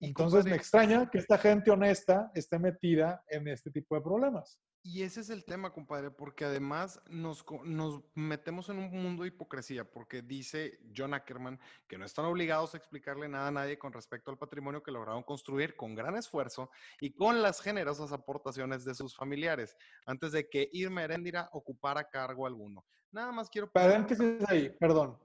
Entonces 0.00 0.44
me 0.44 0.54
extraña 0.54 1.10
que 1.10 1.18
esta 1.18 1.38
gente 1.38 1.70
honesta 1.70 2.30
esté 2.34 2.58
metida 2.58 3.24
en 3.28 3.48
este 3.48 3.70
tipo 3.70 3.96
de 3.96 4.02
problemas. 4.02 4.60
Y 4.90 5.02
ese 5.02 5.20
es 5.20 5.28
el 5.28 5.44
tema, 5.44 5.70
compadre, 5.70 6.10
porque 6.10 6.46
además 6.46 6.98
nos, 7.10 7.44
nos, 7.64 8.00
metemos 8.14 8.70
en 8.70 8.78
un 8.78 8.90
mundo 8.90 9.22
de 9.22 9.28
hipocresía, 9.28 9.84
porque 9.84 10.22
dice 10.22 10.80
John 10.96 11.12
Ackerman 11.12 11.60
que 11.86 11.98
no 11.98 12.06
están 12.06 12.24
obligados 12.24 12.72
a 12.72 12.78
explicarle 12.78 13.28
nada 13.28 13.48
a 13.48 13.50
nadie 13.50 13.78
con 13.78 13.92
respecto 13.92 14.30
al 14.30 14.38
patrimonio 14.38 14.82
que 14.82 14.90
lograron 14.90 15.22
construir 15.24 15.76
con 15.76 15.94
gran 15.94 16.16
esfuerzo 16.16 16.70
y 17.02 17.12
con 17.12 17.42
las 17.42 17.60
generosas 17.60 18.12
aportaciones 18.12 18.86
de 18.86 18.94
sus 18.94 19.14
familiares, 19.14 19.76
antes 20.06 20.32
de 20.32 20.48
que 20.48 20.70
Irma 20.72 21.04
Heréndira 21.04 21.50
ocupara 21.52 22.08
cargo 22.08 22.46
alguno. 22.46 22.82
Nada 23.12 23.30
más 23.30 23.50
quiero... 23.50 23.70
Paréntesis 23.70 24.42
ahí, 24.48 24.70
perdón. 24.70 25.18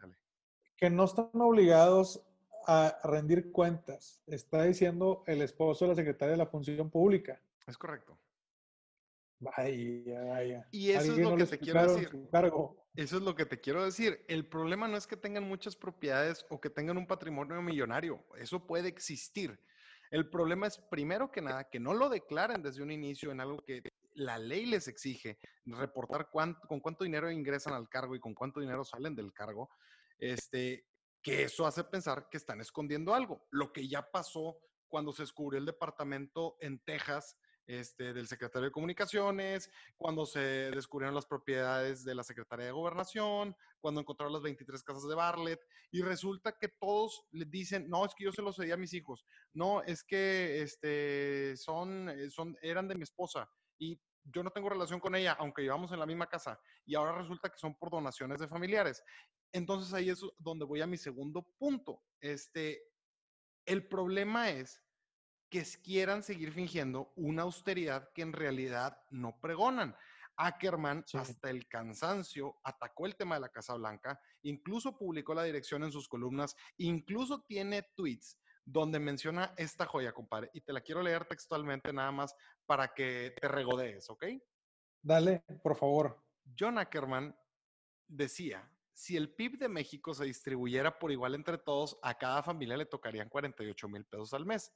Que 0.75 0.89
no 0.89 1.05
están 1.05 1.29
obligados 1.35 2.21
a 2.67 2.99
rendir 3.05 3.49
cuentas. 3.53 4.19
Está 4.27 4.63
diciendo 4.63 5.23
el 5.25 5.41
esposo 5.41 5.85
de 5.85 5.89
la 5.91 5.95
secretaria 5.95 6.33
de 6.33 6.37
la 6.37 6.47
Función 6.47 6.89
Pública. 6.89 7.41
Es 7.65 7.77
correcto. 7.77 8.17
Vaya, 9.43 10.23
vaya. 10.23 10.67
Y 10.71 10.91
eso 10.91 11.11
es 11.11 11.17
lo 11.17 11.35
que 11.35 11.45
te 11.45 11.59
quiero 11.59 11.93
decir. 11.93 12.09
Eso 12.95 13.17
es 13.17 13.23
lo 13.23 13.35
que 13.35 13.45
te 13.45 13.59
quiero 13.59 13.83
decir. 13.83 14.23
El 14.27 14.47
problema 14.47 14.87
no 14.87 14.97
es 14.97 15.07
que 15.07 15.17
tengan 15.17 15.47
muchas 15.47 15.75
propiedades 15.75 16.45
o 16.49 16.61
que 16.61 16.69
tengan 16.69 16.97
un 16.97 17.07
patrimonio 17.07 17.61
millonario. 17.61 18.23
Eso 18.37 18.65
puede 18.65 18.87
existir. 18.87 19.59
El 20.11 20.29
problema 20.29 20.67
es, 20.67 20.77
primero 20.77 21.31
que 21.31 21.41
nada, 21.41 21.63
que 21.63 21.79
no 21.79 21.95
lo 21.95 22.07
declaren 22.07 22.61
desde 22.61 22.83
un 22.83 22.91
inicio 22.91 23.31
en 23.31 23.41
algo 23.41 23.57
que 23.65 23.81
la 24.13 24.37
ley 24.37 24.67
les 24.67 24.87
exige, 24.87 25.39
reportar 25.65 26.29
con 26.29 26.79
cuánto 26.81 27.03
dinero 27.03 27.31
ingresan 27.31 27.73
al 27.73 27.89
cargo 27.89 28.15
y 28.15 28.19
con 28.19 28.35
cuánto 28.35 28.59
dinero 28.59 28.83
salen 28.83 29.15
del 29.15 29.33
cargo, 29.33 29.71
este, 30.19 30.85
que 31.23 31.43
eso 31.43 31.65
hace 31.65 31.83
pensar 31.83 32.27
que 32.29 32.37
están 32.37 32.61
escondiendo 32.61 33.15
algo. 33.15 33.47
Lo 33.49 33.73
que 33.73 33.87
ya 33.87 34.11
pasó 34.11 34.59
cuando 34.87 35.11
se 35.11 35.23
descubrió 35.23 35.57
el 35.57 35.65
departamento 35.65 36.57
en 36.59 36.77
Texas 36.77 37.35
este, 37.67 38.13
del 38.13 38.27
secretario 38.27 38.67
de 38.67 38.71
Comunicaciones, 38.71 39.69
cuando 39.97 40.25
se 40.25 40.39
descubrieron 40.71 41.15
las 41.15 41.25
propiedades 41.25 42.03
de 42.03 42.15
la 42.15 42.23
Secretaría 42.23 42.65
de 42.65 42.71
Gobernación, 42.71 43.55
cuando 43.79 44.01
encontraron 44.01 44.33
las 44.33 44.41
23 44.41 44.83
casas 44.83 45.07
de 45.07 45.15
Bartlett, 45.15 45.61
y 45.91 46.01
resulta 46.01 46.57
que 46.57 46.69
todos 46.69 47.25
le 47.31 47.45
dicen, 47.45 47.89
no, 47.89 48.05
es 48.05 48.13
que 48.15 48.25
yo 48.25 48.31
se 48.31 48.41
los 48.41 48.55
cedí 48.55 48.71
a 48.71 48.77
mis 48.77 48.93
hijos, 48.93 49.25
no, 49.53 49.81
es 49.83 50.03
que 50.03 50.61
este, 50.61 51.55
son, 51.57 52.09
eh, 52.09 52.29
son, 52.29 52.57
eran 52.61 52.87
de 52.87 52.95
mi 52.95 53.03
esposa, 53.03 53.49
y 53.77 53.99
yo 54.25 54.43
no 54.43 54.51
tengo 54.51 54.69
relación 54.69 54.99
con 54.99 55.15
ella, 55.15 55.33
aunque 55.39 55.61
vivamos 55.61 55.91
en 55.91 55.99
la 55.99 56.05
misma 56.05 56.27
casa, 56.27 56.59
y 56.85 56.95
ahora 56.95 57.17
resulta 57.17 57.49
que 57.49 57.57
son 57.57 57.75
por 57.75 57.89
donaciones 57.89 58.39
de 58.39 58.47
familiares. 58.47 59.03
Entonces 59.51 59.93
ahí 59.93 60.09
es 60.09 60.21
donde 60.37 60.65
voy 60.65 60.81
a 60.81 60.87
mi 60.87 60.97
segundo 60.97 61.43
punto. 61.57 62.01
Este, 62.19 62.81
el 63.65 63.87
problema 63.87 64.49
es 64.49 64.82
que 65.53 65.63
quieran 65.83 66.23
seguir 66.23 66.51
fingiendo 66.51 67.13
una 67.15 67.43
austeridad 67.43 68.09
que 68.11 68.23
en 68.23 68.33
realidad 68.33 68.99
no 69.11 69.39
pregonan. 69.39 69.95
Ackerman, 70.35 71.05
hasta 71.13 71.51
el 71.51 71.67
cansancio, 71.67 72.59
atacó 72.63 73.05
el 73.05 73.15
tema 73.15 73.35
de 73.35 73.41
la 73.41 73.49
Casa 73.49 73.75
Blanca, 73.75 74.19
incluso 74.41 74.97
publicó 74.97 75.35
la 75.35 75.43
dirección 75.43 75.83
en 75.83 75.91
sus 75.91 76.07
columnas, 76.07 76.55
incluso 76.77 77.43
tiene 77.43 77.83
tweets 77.95 78.39
donde 78.65 78.97
menciona 78.97 79.53
esta 79.55 79.85
joya, 79.85 80.11
compadre, 80.11 80.49
y 80.55 80.61
te 80.61 80.73
la 80.73 80.81
quiero 80.81 81.03
leer 81.03 81.25
textualmente 81.25 81.93
nada 81.93 82.11
más 82.11 82.35
para 82.65 82.91
que 82.91 83.35
te 83.39 83.47
regodees, 83.47 84.09
¿ok? 84.09 84.25
Dale, 85.03 85.43
por 85.61 85.75
favor. 85.75 86.19
John 86.57 86.79
Ackerman 86.79 87.37
decía, 88.07 88.67
si 88.91 89.15
el 89.15 89.35
PIB 89.35 89.59
de 89.59 89.69
México 89.69 90.15
se 90.15 90.25
distribuyera 90.25 90.97
por 90.97 91.11
igual 91.11 91.35
entre 91.35 91.59
todos, 91.59 91.99
a 92.01 92.17
cada 92.17 92.41
familia 92.41 92.75
le 92.75 92.87
tocarían 92.87 93.29
48 93.29 93.87
mil 93.87 94.03
pesos 94.03 94.33
al 94.33 94.47
mes. 94.47 94.73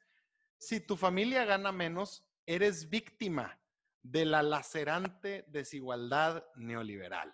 Si 0.57 0.79
tu 0.79 0.97
familia 0.97 1.45
gana 1.45 1.71
menos, 1.71 2.25
eres 2.45 2.89
víctima 2.89 3.59
de 4.01 4.25
la 4.25 4.41
lacerante 4.41 5.45
desigualdad 5.47 6.45
neoliberal. 6.55 7.33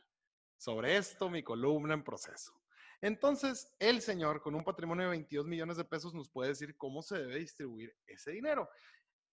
Sobre 0.57 0.97
esto, 0.97 1.29
mi 1.29 1.43
columna 1.43 1.93
en 1.93 2.03
proceso. 2.03 2.53
Entonces, 3.01 3.75
el 3.79 4.01
señor 4.01 4.41
con 4.41 4.55
un 4.55 4.63
patrimonio 4.63 5.03
de 5.03 5.11
22 5.11 5.45
millones 5.45 5.77
de 5.77 5.83
pesos 5.83 6.13
nos 6.13 6.29
puede 6.29 6.49
decir 6.49 6.77
cómo 6.77 7.01
se 7.01 7.19
debe 7.19 7.39
distribuir 7.39 7.95
ese 8.07 8.31
dinero. 8.31 8.69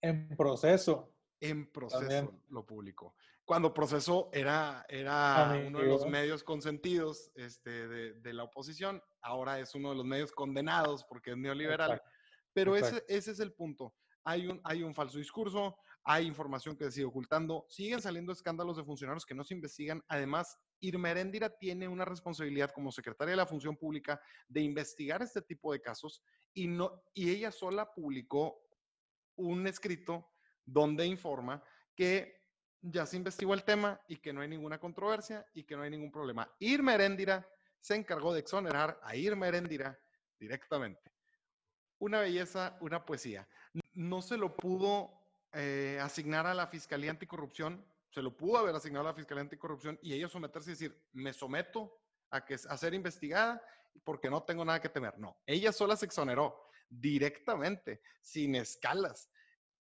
En 0.00 0.28
proceso. 0.36 1.14
En 1.40 1.70
proceso 1.70 2.42
lo 2.48 2.66
publicó. 2.66 3.14
Cuando 3.44 3.72
proceso 3.72 4.28
era, 4.32 4.84
era 4.88 5.60
uno 5.66 5.78
de 5.78 5.86
los 5.86 6.06
medios 6.06 6.44
consentidos 6.44 7.30
este, 7.34 7.88
de, 7.88 8.32
la 8.32 8.44
oposición, 8.44 9.02
ahora 9.22 9.58
es 9.58 9.74
uno 9.74 9.90
de 9.90 9.96
los 9.96 10.04
medios 10.04 10.32
condenados 10.32 11.04
porque 11.04 11.30
es 11.30 11.36
neoliberal. 11.36 12.02
Pero 12.52 12.76
ese, 12.76 13.04
ese 13.08 13.30
es 13.32 13.40
el 13.40 13.52
punto. 13.52 13.94
Hay 14.24 14.46
un, 14.46 14.60
hay 14.64 14.82
un 14.82 14.94
falso 14.94 15.18
discurso, 15.18 15.76
hay 16.04 16.26
información 16.26 16.76
que 16.76 16.84
se 16.84 16.92
sigue 16.92 17.06
ocultando, 17.06 17.66
siguen 17.68 18.00
saliendo 18.00 18.32
escándalos 18.32 18.76
de 18.76 18.84
funcionarios 18.84 19.24
que 19.24 19.34
no 19.34 19.44
se 19.44 19.54
investigan. 19.54 20.02
Además, 20.08 20.58
Irma 20.80 21.10
Heréndira 21.10 21.50
tiene 21.50 21.88
una 21.88 22.04
responsabilidad 22.04 22.70
como 22.70 22.90
secretaria 22.90 23.32
de 23.32 23.36
la 23.36 23.46
Función 23.46 23.76
Pública 23.76 24.20
de 24.48 24.62
investigar 24.62 25.22
este 25.22 25.42
tipo 25.42 25.72
de 25.72 25.80
casos 25.80 26.22
y, 26.54 26.66
no, 26.66 27.02
y 27.14 27.30
ella 27.30 27.52
sola 27.52 27.92
publicó 27.92 28.62
un 29.36 29.66
escrito 29.66 30.30
donde 30.64 31.06
informa 31.06 31.62
que 31.94 32.40
ya 32.82 33.04
se 33.04 33.16
investigó 33.16 33.52
el 33.54 33.64
tema 33.64 34.00
y 34.08 34.16
que 34.16 34.32
no 34.32 34.40
hay 34.40 34.48
ninguna 34.48 34.78
controversia 34.78 35.46
y 35.52 35.64
que 35.64 35.76
no 35.76 35.82
hay 35.82 35.90
ningún 35.90 36.10
problema. 36.10 36.50
Irma 36.60 36.94
Heréndira 36.94 37.46
se 37.78 37.94
encargó 37.94 38.32
de 38.32 38.40
exonerar 38.40 38.98
a 39.02 39.16
Irma 39.16 39.48
Heréndira 39.48 39.98
directamente. 40.38 41.10
Una 42.00 42.20
belleza, 42.20 42.76
una 42.80 43.04
poesía. 43.04 43.46
No 43.94 44.22
se 44.22 44.36
lo 44.36 44.56
pudo 44.56 45.12
eh, 45.52 45.98
asignar 46.02 46.46
a 46.46 46.54
la 46.54 46.66
Fiscalía 46.66 47.10
Anticorrupción, 47.10 47.84
se 48.10 48.22
lo 48.22 48.36
pudo 48.36 48.58
haber 48.58 48.74
asignado 48.74 49.06
a 49.06 49.10
la 49.10 49.14
Fiscalía 49.14 49.42
Anticorrupción 49.42 49.98
y 50.02 50.14
ellos 50.14 50.32
someterse 50.32 50.70
y 50.70 50.72
decir, 50.72 51.00
me 51.12 51.32
someto 51.32 52.00
a, 52.30 52.44
que, 52.44 52.54
a 52.54 52.76
ser 52.76 52.94
investigada 52.94 53.62
porque 54.02 54.30
no 54.30 54.42
tengo 54.42 54.64
nada 54.64 54.80
que 54.80 54.88
temer. 54.88 55.18
No, 55.18 55.36
ella 55.46 55.72
sola 55.72 55.94
se 55.94 56.06
exoneró 56.06 56.60
directamente, 56.88 58.00
sin 58.20 58.54
escalas. 58.54 59.30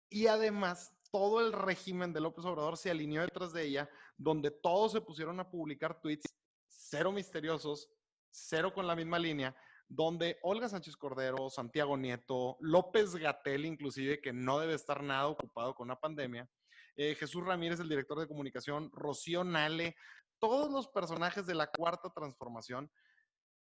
Y 0.10 0.28
además, 0.28 0.94
todo 1.12 1.42
el 1.42 1.52
régimen 1.52 2.14
de 2.14 2.22
López 2.22 2.46
Obrador 2.46 2.78
se 2.78 2.92
alineó 2.92 3.22
detrás 3.24 3.54
de 3.54 3.64
ella, 3.64 3.90
donde 4.18 4.52
todos 4.52 4.92
se 4.92 5.02
pusieron 5.02 5.40
a 5.40 5.50
publicar 5.50 6.00
tweets 6.00 6.34
cero 6.68 7.12
misteriosos, 7.12 7.90
cero 8.30 8.74
con 8.74 8.86
la 8.86 8.96
misma 8.96 9.18
línea, 9.18 9.56
donde 9.88 10.38
Olga 10.42 10.70
Sánchez 10.70 10.96
Cordero, 10.96 11.50
Santiago 11.50 11.98
Nieto, 11.98 12.58
López 12.60 13.16
Gatel, 13.16 13.66
inclusive, 13.66 14.22
que 14.22 14.34
no 14.34 14.60
debe 14.60 14.74
estar 14.74 15.04
nada 15.04 15.28
ocupado 15.28 15.76
con 15.76 15.88
la 15.88 16.00
pandemia, 16.00 16.50
eh, 16.96 17.16
Jesús 17.16 17.44
Ramírez, 17.44 17.80
el 17.80 17.90
director 17.90 18.20
de 18.20 18.28
comunicación, 18.28 18.92
Rocío 18.94 19.44
Nale, 19.44 19.96
todos 20.40 20.72
los 20.72 20.88
personajes 20.90 21.46
de 21.46 21.56
la 21.56 21.68
cuarta 21.68 22.10
transformación 22.10 22.92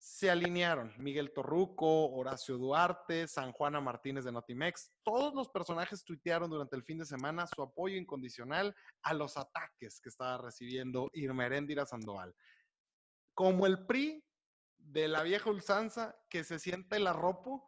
se 0.01 0.31
alinearon. 0.31 0.91
Miguel 0.97 1.31
Torruco, 1.31 2.11
Horacio 2.11 2.57
Duarte, 2.57 3.27
San 3.27 3.51
Juana 3.51 3.79
Martínez 3.79 4.25
de 4.25 4.31
Notimex, 4.31 4.91
todos 5.03 5.35
los 5.35 5.49
personajes 5.49 6.03
tuitearon 6.03 6.49
durante 6.49 6.75
el 6.75 6.83
fin 6.83 6.97
de 6.97 7.05
semana 7.05 7.45
su 7.45 7.61
apoyo 7.61 7.97
incondicional 7.97 8.75
a 9.03 9.13
los 9.13 9.37
ataques 9.37 10.01
que 10.01 10.09
estaba 10.09 10.39
recibiendo 10.39 11.07
Irma 11.13 11.45
Heréndira 11.45 11.85
Sandoval. 11.85 12.33
Como 13.35 13.67
el 13.67 13.85
PRI 13.85 14.23
de 14.91 15.07
la 15.07 15.23
vieja 15.23 15.49
ulsanza 15.49 16.15
que 16.29 16.43
se 16.43 16.59
sienta 16.59 16.97
el 16.97 17.07
arropo 17.07 17.65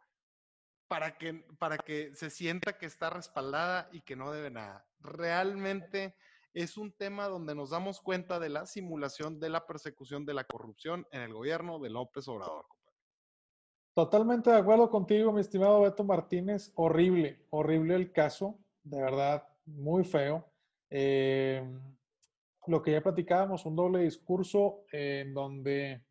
para 0.88 1.16
que, 1.16 1.44
para 1.58 1.78
que 1.78 2.14
se 2.14 2.30
sienta 2.30 2.76
que 2.76 2.86
está 2.86 3.10
respaldada 3.10 3.88
y 3.92 4.02
que 4.02 4.16
no 4.16 4.30
debe 4.30 4.50
nada. 4.50 4.86
Realmente 5.00 6.14
es 6.52 6.76
un 6.76 6.92
tema 6.92 7.26
donde 7.26 7.54
nos 7.54 7.70
damos 7.70 8.00
cuenta 8.00 8.38
de 8.38 8.50
la 8.50 8.66
simulación 8.66 9.40
de 9.40 9.48
la 9.48 9.66
persecución 9.66 10.24
de 10.26 10.34
la 10.34 10.44
corrupción 10.44 11.06
en 11.10 11.22
el 11.22 11.32
gobierno 11.32 11.78
de 11.78 11.90
López 11.90 12.28
Obrador. 12.28 12.66
Totalmente 13.94 14.50
de 14.50 14.58
acuerdo 14.58 14.90
contigo, 14.90 15.32
mi 15.32 15.40
estimado 15.40 15.80
Beto 15.80 16.04
Martínez. 16.04 16.72
Horrible, 16.74 17.46
horrible 17.50 17.94
el 17.94 18.12
caso, 18.12 18.58
de 18.82 19.00
verdad, 19.00 19.48
muy 19.64 20.04
feo. 20.04 20.46
Eh, 20.90 21.64
lo 22.66 22.82
que 22.82 22.92
ya 22.92 23.02
platicábamos, 23.02 23.66
un 23.66 23.76
doble 23.76 24.00
discurso 24.00 24.84
en 24.90 25.32
donde 25.32 26.04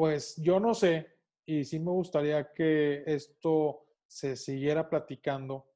pues 0.00 0.34
yo 0.36 0.58
no 0.58 0.72
sé, 0.72 1.12
y 1.44 1.62
sí 1.62 1.78
me 1.78 1.90
gustaría 1.90 2.54
que 2.54 3.02
esto 3.04 3.84
se 4.06 4.34
siguiera 4.34 4.88
platicando. 4.88 5.68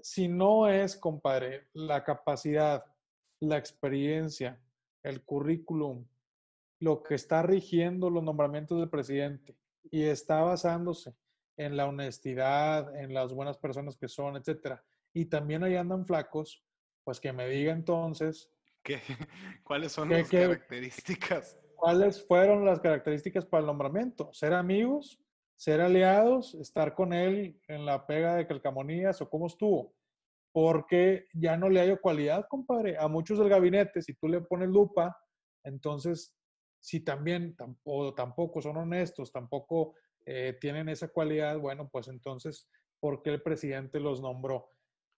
Si 0.00 0.28
no 0.28 0.68
es, 0.68 0.94
compadre, 0.94 1.66
la 1.72 2.04
capacidad, 2.04 2.84
la 3.40 3.58
experiencia, 3.58 4.62
el 5.02 5.24
currículum, 5.24 6.06
lo 6.78 7.02
que 7.02 7.16
está 7.16 7.42
rigiendo 7.42 8.08
los 8.08 8.22
nombramientos 8.22 8.78
del 8.78 8.88
presidente 8.88 9.56
y 9.90 10.04
está 10.04 10.42
basándose 10.42 11.16
en 11.56 11.76
la 11.76 11.86
honestidad, 11.86 12.96
en 12.96 13.12
las 13.14 13.32
buenas 13.32 13.58
personas 13.58 13.96
que 13.96 14.06
son, 14.06 14.36
etcétera, 14.36 14.84
y 15.12 15.24
también 15.24 15.64
ahí 15.64 15.74
andan 15.74 16.06
flacos, 16.06 16.64
pues 17.02 17.18
que 17.18 17.32
me 17.32 17.48
diga 17.48 17.72
entonces. 17.72 18.48
¿Qué? 18.84 19.00
¿Cuáles 19.64 19.90
son 19.90 20.10
las 20.10 20.28
características? 20.28 21.58
¿Cuáles 21.84 22.26
fueron 22.26 22.64
las 22.64 22.80
características 22.80 23.44
para 23.44 23.60
el 23.60 23.66
nombramiento? 23.66 24.32
¿Ser 24.32 24.54
amigos? 24.54 25.20
¿Ser 25.54 25.82
aliados? 25.82 26.54
¿Estar 26.54 26.94
con 26.94 27.12
él 27.12 27.60
en 27.68 27.84
la 27.84 28.06
pega 28.06 28.36
de 28.36 28.46
Calcamonías 28.46 29.20
o 29.20 29.28
cómo 29.28 29.48
estuvo? 29.48 29.94
Porque 30.50 31.26
ya 31.34 31.58
no 31.58 31.68
le 31.68 31.80
hay 31.80 31.94
cualidad, 31.98 32.46
compadre. 32.48 32.96
A 32.96 33.06
muchos 33.06 33.38
del 33.38 33.50
gabinete, 33.50 34.00
si 34.00 34.14
tú 34.14 34.28
le 34.28 34.40
pones 34.40 34.70
lupa, 34.70 35.14
entonces, 35.62 36.34
si 36.80 37.00
también 37.00 37.54
tampoco, 37.54 38.14
tampoco 38.14 38.62
son 38.62 38.78
honestos, 38.78 39.30
tampoco 39.30 39.92
eh, 40.24 40.56
tienen 40.58 40.88
esa 40.88 41.08
cualidad, 41.08 41.58
bueno, 41.58 41.90
pues 41.92 42.08
entonces, 42.08 42.66
¿por 42.98 43.20
qué 43.20 43.28
el 43.28 43.42
presidente 43.42 44.00
los 44.00 44.22
nombró? 44.22 44.70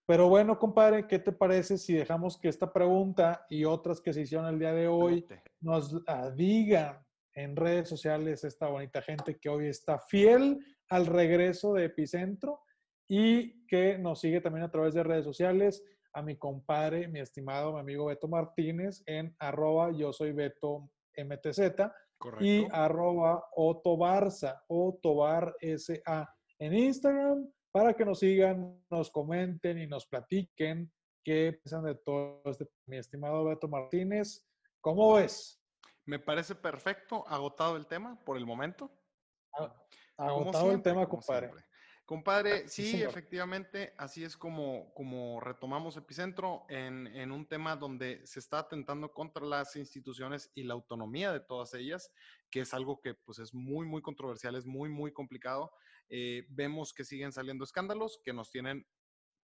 Pero 0.06 0.28
bueno, 0.28 0.56
compadre, 0.56 1.08
¿qué 1.08 1.18
te 1.18 1.32
parece 1.32 1.76
si 1.76 1.94
dejamos 1.94 2.38
que 2.38 2.48
esta 2.48 2.72
pregunta 2.72 3.44
y 3.50 3.64
otras 3.64 4.00
que 4.00 4.12
se 4.12 4.20
hicieron 4.22 4.46
el 4.46 4.58
día 4.58 4.72
de 4.72 4.86
hoy 4.86 5.26
nos 5.60 6.00
digan 6.36 7.04
en 7.34 7.56
redes 7.56 7.88
sociales 7.88 8.44
esta 8.44 8.68
bonita 8.68 9.02
gente 9.02 9.38
que 9.38 9.48
hoy 9.48 9.66
está 9.66 9.98
fiel 9.98 10.64
al 10.88 11.06
regreso 11.06 11.74
de 11.74 11.86
Epicentro 11.86 12.60
y 13.08 13.66
que 13.66 13.98
nos 13.98 14.20
sigue 14.20 14.40
también 14.40 14.64
a 14.64 14.70
través 14.70 14.94
de 14.94 15.02
redes 15.02 15.24
sociales? 15.24 15.82
A 16.12 16.22
mi 16.22 16.36
compadre, 16.36 17.08
mi 17.08 17.18
estimado, 17.18 17.72
mi 17.72 17.80
amigo 17.80 18.06
Beto 18.06 18.28
Martínez 18.28 19.02
en 19.06 19.34
arroba 19.40 19.90
yo 19.90 20.12
soy 20.12 20.30
Beto 20.32 20.88
MTZ 21.16 21.60
y 22.40 22.64
arroba 22.70 23.44
Otobarza, 23.56 24.62
Otobar 24.68 25.54
SA 25.60 26.32
en 26.60 26.74
Instagram 26.74 27.48
para 27.76 27.92
que 27.92 28.06
nos 28.06 28.20
sigan, 28.20 28.82
nos 28.88 29.10
comenten 29.10 29.76
y 29.76 29.86
nos 29.86 30.06
platiquen 30.06 30.90
qué 31.22 31.60
piensan 31.62 31.84
de 31.84 31.94
todo 31.94 32.40
este, 32.46 32.66
mi 32.86 32.96
estimado 32.96 33.44
Beto 33.44 33.68
Martínez. 33.68 34.48
¿Cómo 34.80 35.12
ves? 35.12 35.62
Me 36.06 36.18
parece 36.18 36.54
perfecto, 36.54 37.28
agotado 37.28 37.76
el 37.76 37.86
tema 37.86 38.18
por 38.24 38.38
el 38.38 38.46
momento. 38.46 38.90
agotado 40.16 40.72
el 40.72 40.80
tema, 40.80 41.06
compadre. 41.06 41.50
Compadre, 42.06 42.68
sí, 42.68 43.02
efectivamente, 43.02 43.92
así 43.98 44.22
es 44.22 44.36
como, 44.36 44.94
como 44.94 45.40
retomamos 45.40 45.96
Epicentro 45.96 46.64
en, 46.68 47.08
en, 47.08 47.32
un 47.32 47.48
tema 47.48 47.74
donde 47.74 48.24
se 48.24 48.38
está 48.38 48.60
atentando 48.60 49.12
contra 49.12 49.44
las 49.44 49.74
instituciones 49.74 50.52
y 50.54 50.62
la 50.62 50.74
autonomía 50.74 51.32
de 51.32 51.40
todas 51.40 51.74
ellas, 51.74 52.12
que 52.48 52.60
es 52.60 52.72
algo 52.74 53.00
que 53.00 53.14
pues 53.14 53.40
es 53.40 53.52
muy, 53.52 53.88
muy 53.88 54.02
controversial, 54.02 54.54
es 54.54 54.66
muy, 54.66 54.88
muy 54.88 55.12
complicado. 55.12 55.72
Eh, 56.08 56.46
vemos 56.48 56.92
que 56.92 57.04
siguen 57.04 57.32
saliendo 57.32 57.64
escándalos 57.64 58.20
que 58.22 58.32
nos 58.32 58.52
tienen, 58.52 58.86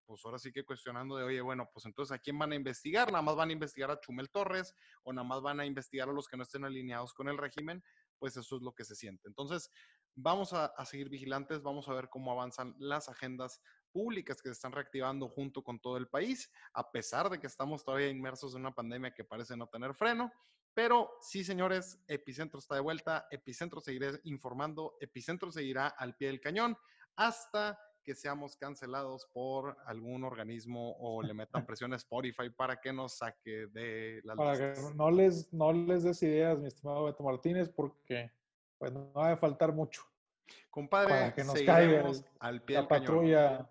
pues 0.05 0.21
ahora 0.23 0.39
sí 0.39 0.53
que 0.53 0.63
cuestionando 0.63 1.17
de, 1.17 1.25
oye, 1.25 1.41
bueno, 1.41 1.69
pues 1.73 1.85
entonces 1.85 2.15
a 2.15 2.19
quién 2.19 2.39
van 2.39 2.53
a 2.53 2.55
investigar, 2.55 3.11
nada 3.11 3.23
más 3.23 3.35
van 3.35 3.49
a 3.49 3.53
investigar 3.53 3.91
a 3.91 3.99
Chumel 3.99 4.29
Torres 4.29 4.73
o 5.03 5.11
nada 5.11 5.27
más 5.27 5.41
van 5.41 5.59
a 5.59 5.65
investigar 5.65 6.07
a 6.07 6.13
los 6.13 6.29
que 6.29 6.37
no 6.37 6.43
estén 6.43 6.63
alineados 6.63 7.13
con 7.13 7.27
el 7.27 7.37
régimen, 7.37 7.83
pues 8.19 8.37
eso 8.37 8.55
es 8.55 8.61
lo 8.61 8.73
que 8.73 8.85
se 8.85 8.95
siente. 8.95 9.27
Entonces, 9.27 9.69
vamos 10.15 10.53
a, 10.53 10.65
a 10.65 10.85
seguir 10.85 11.09
vigilantes, 11.09 11.61
vamos 11.61 11.87
a 11.89 11.93
ver 11.93 12.09
cómo 12.09 12.31
avanzan 12.31 12.75
las 12.77 13.09
agendas 13.09 13.61
públicas 13.91 14.41
que 14.41 14.49
se 14.49 14.53
están 14.53 14.71
reactivando 14.71 15.29
junto 15.29 15.63
con 15.63 15.79
todo 15.79 15.97
el 15.97 16.07
país, 16.07 16.51
a 16.73 16.91
pesar 16.91 17.29
de 17.29 17.39
que 17.39 17.47
estamos 17.47 17.85
todavía 17.85 18.09
inmersos 18.09 18.55
en 18.55 18.61
una 18.61 18.75
pandemia 18.75 19.13
que 19.13 19.23
parece 19.23 19.55
no 19.55 19.67
tener 19.67 19.93
freno. 19.93 20.31
Pero 20.73 21.11
sí, 21.21 21.43
señores, 21.43 22.03
Epicentro 22.07 22.59
está 22.59 22.75
de 22.75 22.81
vuelta, 22.81 23.27
Epicentro 23.29 23.79
seguirá 23.79 24.11
informando, 24.23 24.97
Epicentro 24.99 25.51
seguirá 25.51 25.87
al 25.87 26.15
pie 26.15 26.29
del 26.29 26.41
cañón 26.41 26.75
hasta 27.15 27.79
que 28.03 28.15
seamos 28.15 28.57
cancelados 28.57 29.27
por 29.31 29.77
algún 29.85 30.23
organismo 30.23 30.95
o 30.99 31.21
le 31.21 31.33
metan 31.33 31.65
presión 31.67 31.93
a 31.93 31.97
Spotify 31.97 32.49
para 32.49 32.81
que 32.81 32.91
nos 32.91 33.17
saque 33.17 33.67
de 33.67 34.21
las 34.23 34.35
Para 34.35 34.57
que 34.57 34.81
no 34.95 35.11
les, 35.11 35.53
no 35.53 35.71
les 35.71 36.03
des 36.03 36.21
ideas, 36.23 36.59
mi 36.59 36.67
estimado 36.67 37.05
Beto 37.05 37.23
Martínez, 37.23 37.69
porque 37.69 38.31
pues 38.83 38.91
no 38.91 39.13
va 39.13 39.31
a 39.31 39.37
faltar 39.37 39.71
mucho. 39.71 40.03
Compadre, 40.69 41.07
para 41.07 41.33
que 41.33 41.43
nos 41.45 41.61
caiga 41.61 42.03
al 42.39 42.61
pie 42.63 42.75
la 42.75 42.85
patrulla, 42.85 43.69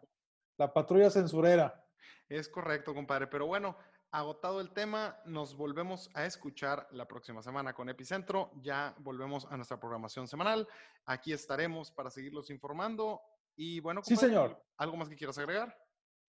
La 0.56 0.72
patrulla 0.72 1.10
censurera. 1.10 1.84
Es 2.30 2.48
correcto, 2.48 2.94
compadre. 2.94 3.26
Pero 3.26 3.46
bueno, 3.46 3.76
agotado 4.10 4.58
el 4.62 4.70
tema, 4.70 5.20
nos 5.26 5.54
volvemos 5.54 6.10
a 6.14 6.24
escuchar 6.24 6.88
la 6.92 7.06
próxima 7.06 7.42
semana 7.42 7.74
con 7.74 7.90
Epicentro. 7.90 8.52
Ya 8.62 8.94
volvemos 9.00 9.46
a 9.50 9.56
nuestra 9.58 9.78
programación 9.78 10.26
semanal. 10.26 10.66
Aquí 11.04 11.34
estaremos 11.34 11.90
para 11.90 12.08
seguirlos 12.08 12.48
informando. 12.48 13.20
Y 13.54 13.80
bueno, 13.80 14.00
sí, 14.02 14.16
señor. 14.16 14.64
¿Algo 14.78 14.96
más 14.96 15.10
que 15.10 15.16
quieras 15.16 15.36
agregar? 15.36 15.76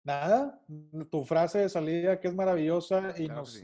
Nada, 0.03 0.59
tu 1.11 1.23
frase 1.25 1.59
de 1.59 1.69
salida 1.69 2.19
que 2.19 2.27
es 2.27 2.33
maravillosa 2.33 3.13
y 3.19 3.27
nos 3.27 3.63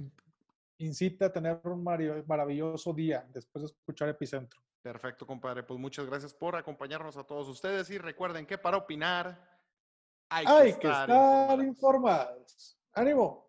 incita 0.78 1.26
a 1.26 1.34
tener 1.34 1.60
un 1.64 1.84
maravilloso 1.84 2.94
día 2.94 3.28
después 3.34 3.64
de 3.64 3.66
escuchar 3.72 4.08
Epicentro. 4.10 4.62
Perfecto, 4.82 5.28
compadre. 5.28 5.64
Pues 5.64 5.80
muchas 5.80 6.06
gracias 6.06 6.34
por 6.34 6.56
acompañarnos 6.56 7.18
a 7.18 7.24
todos 7.24 7.48
ustedes 7.48 7.90
y 7.90 7.98
recuerden 7.98 8.46
que 8.46 8.58
para 8.58 8.78
opinar 8.78 9.60
hay, 10.30 10.46
que, 10.74 10.88
estar, 10.88 11.60
informados. 11.60 12.78
¡Ánimo! 12.94 13.49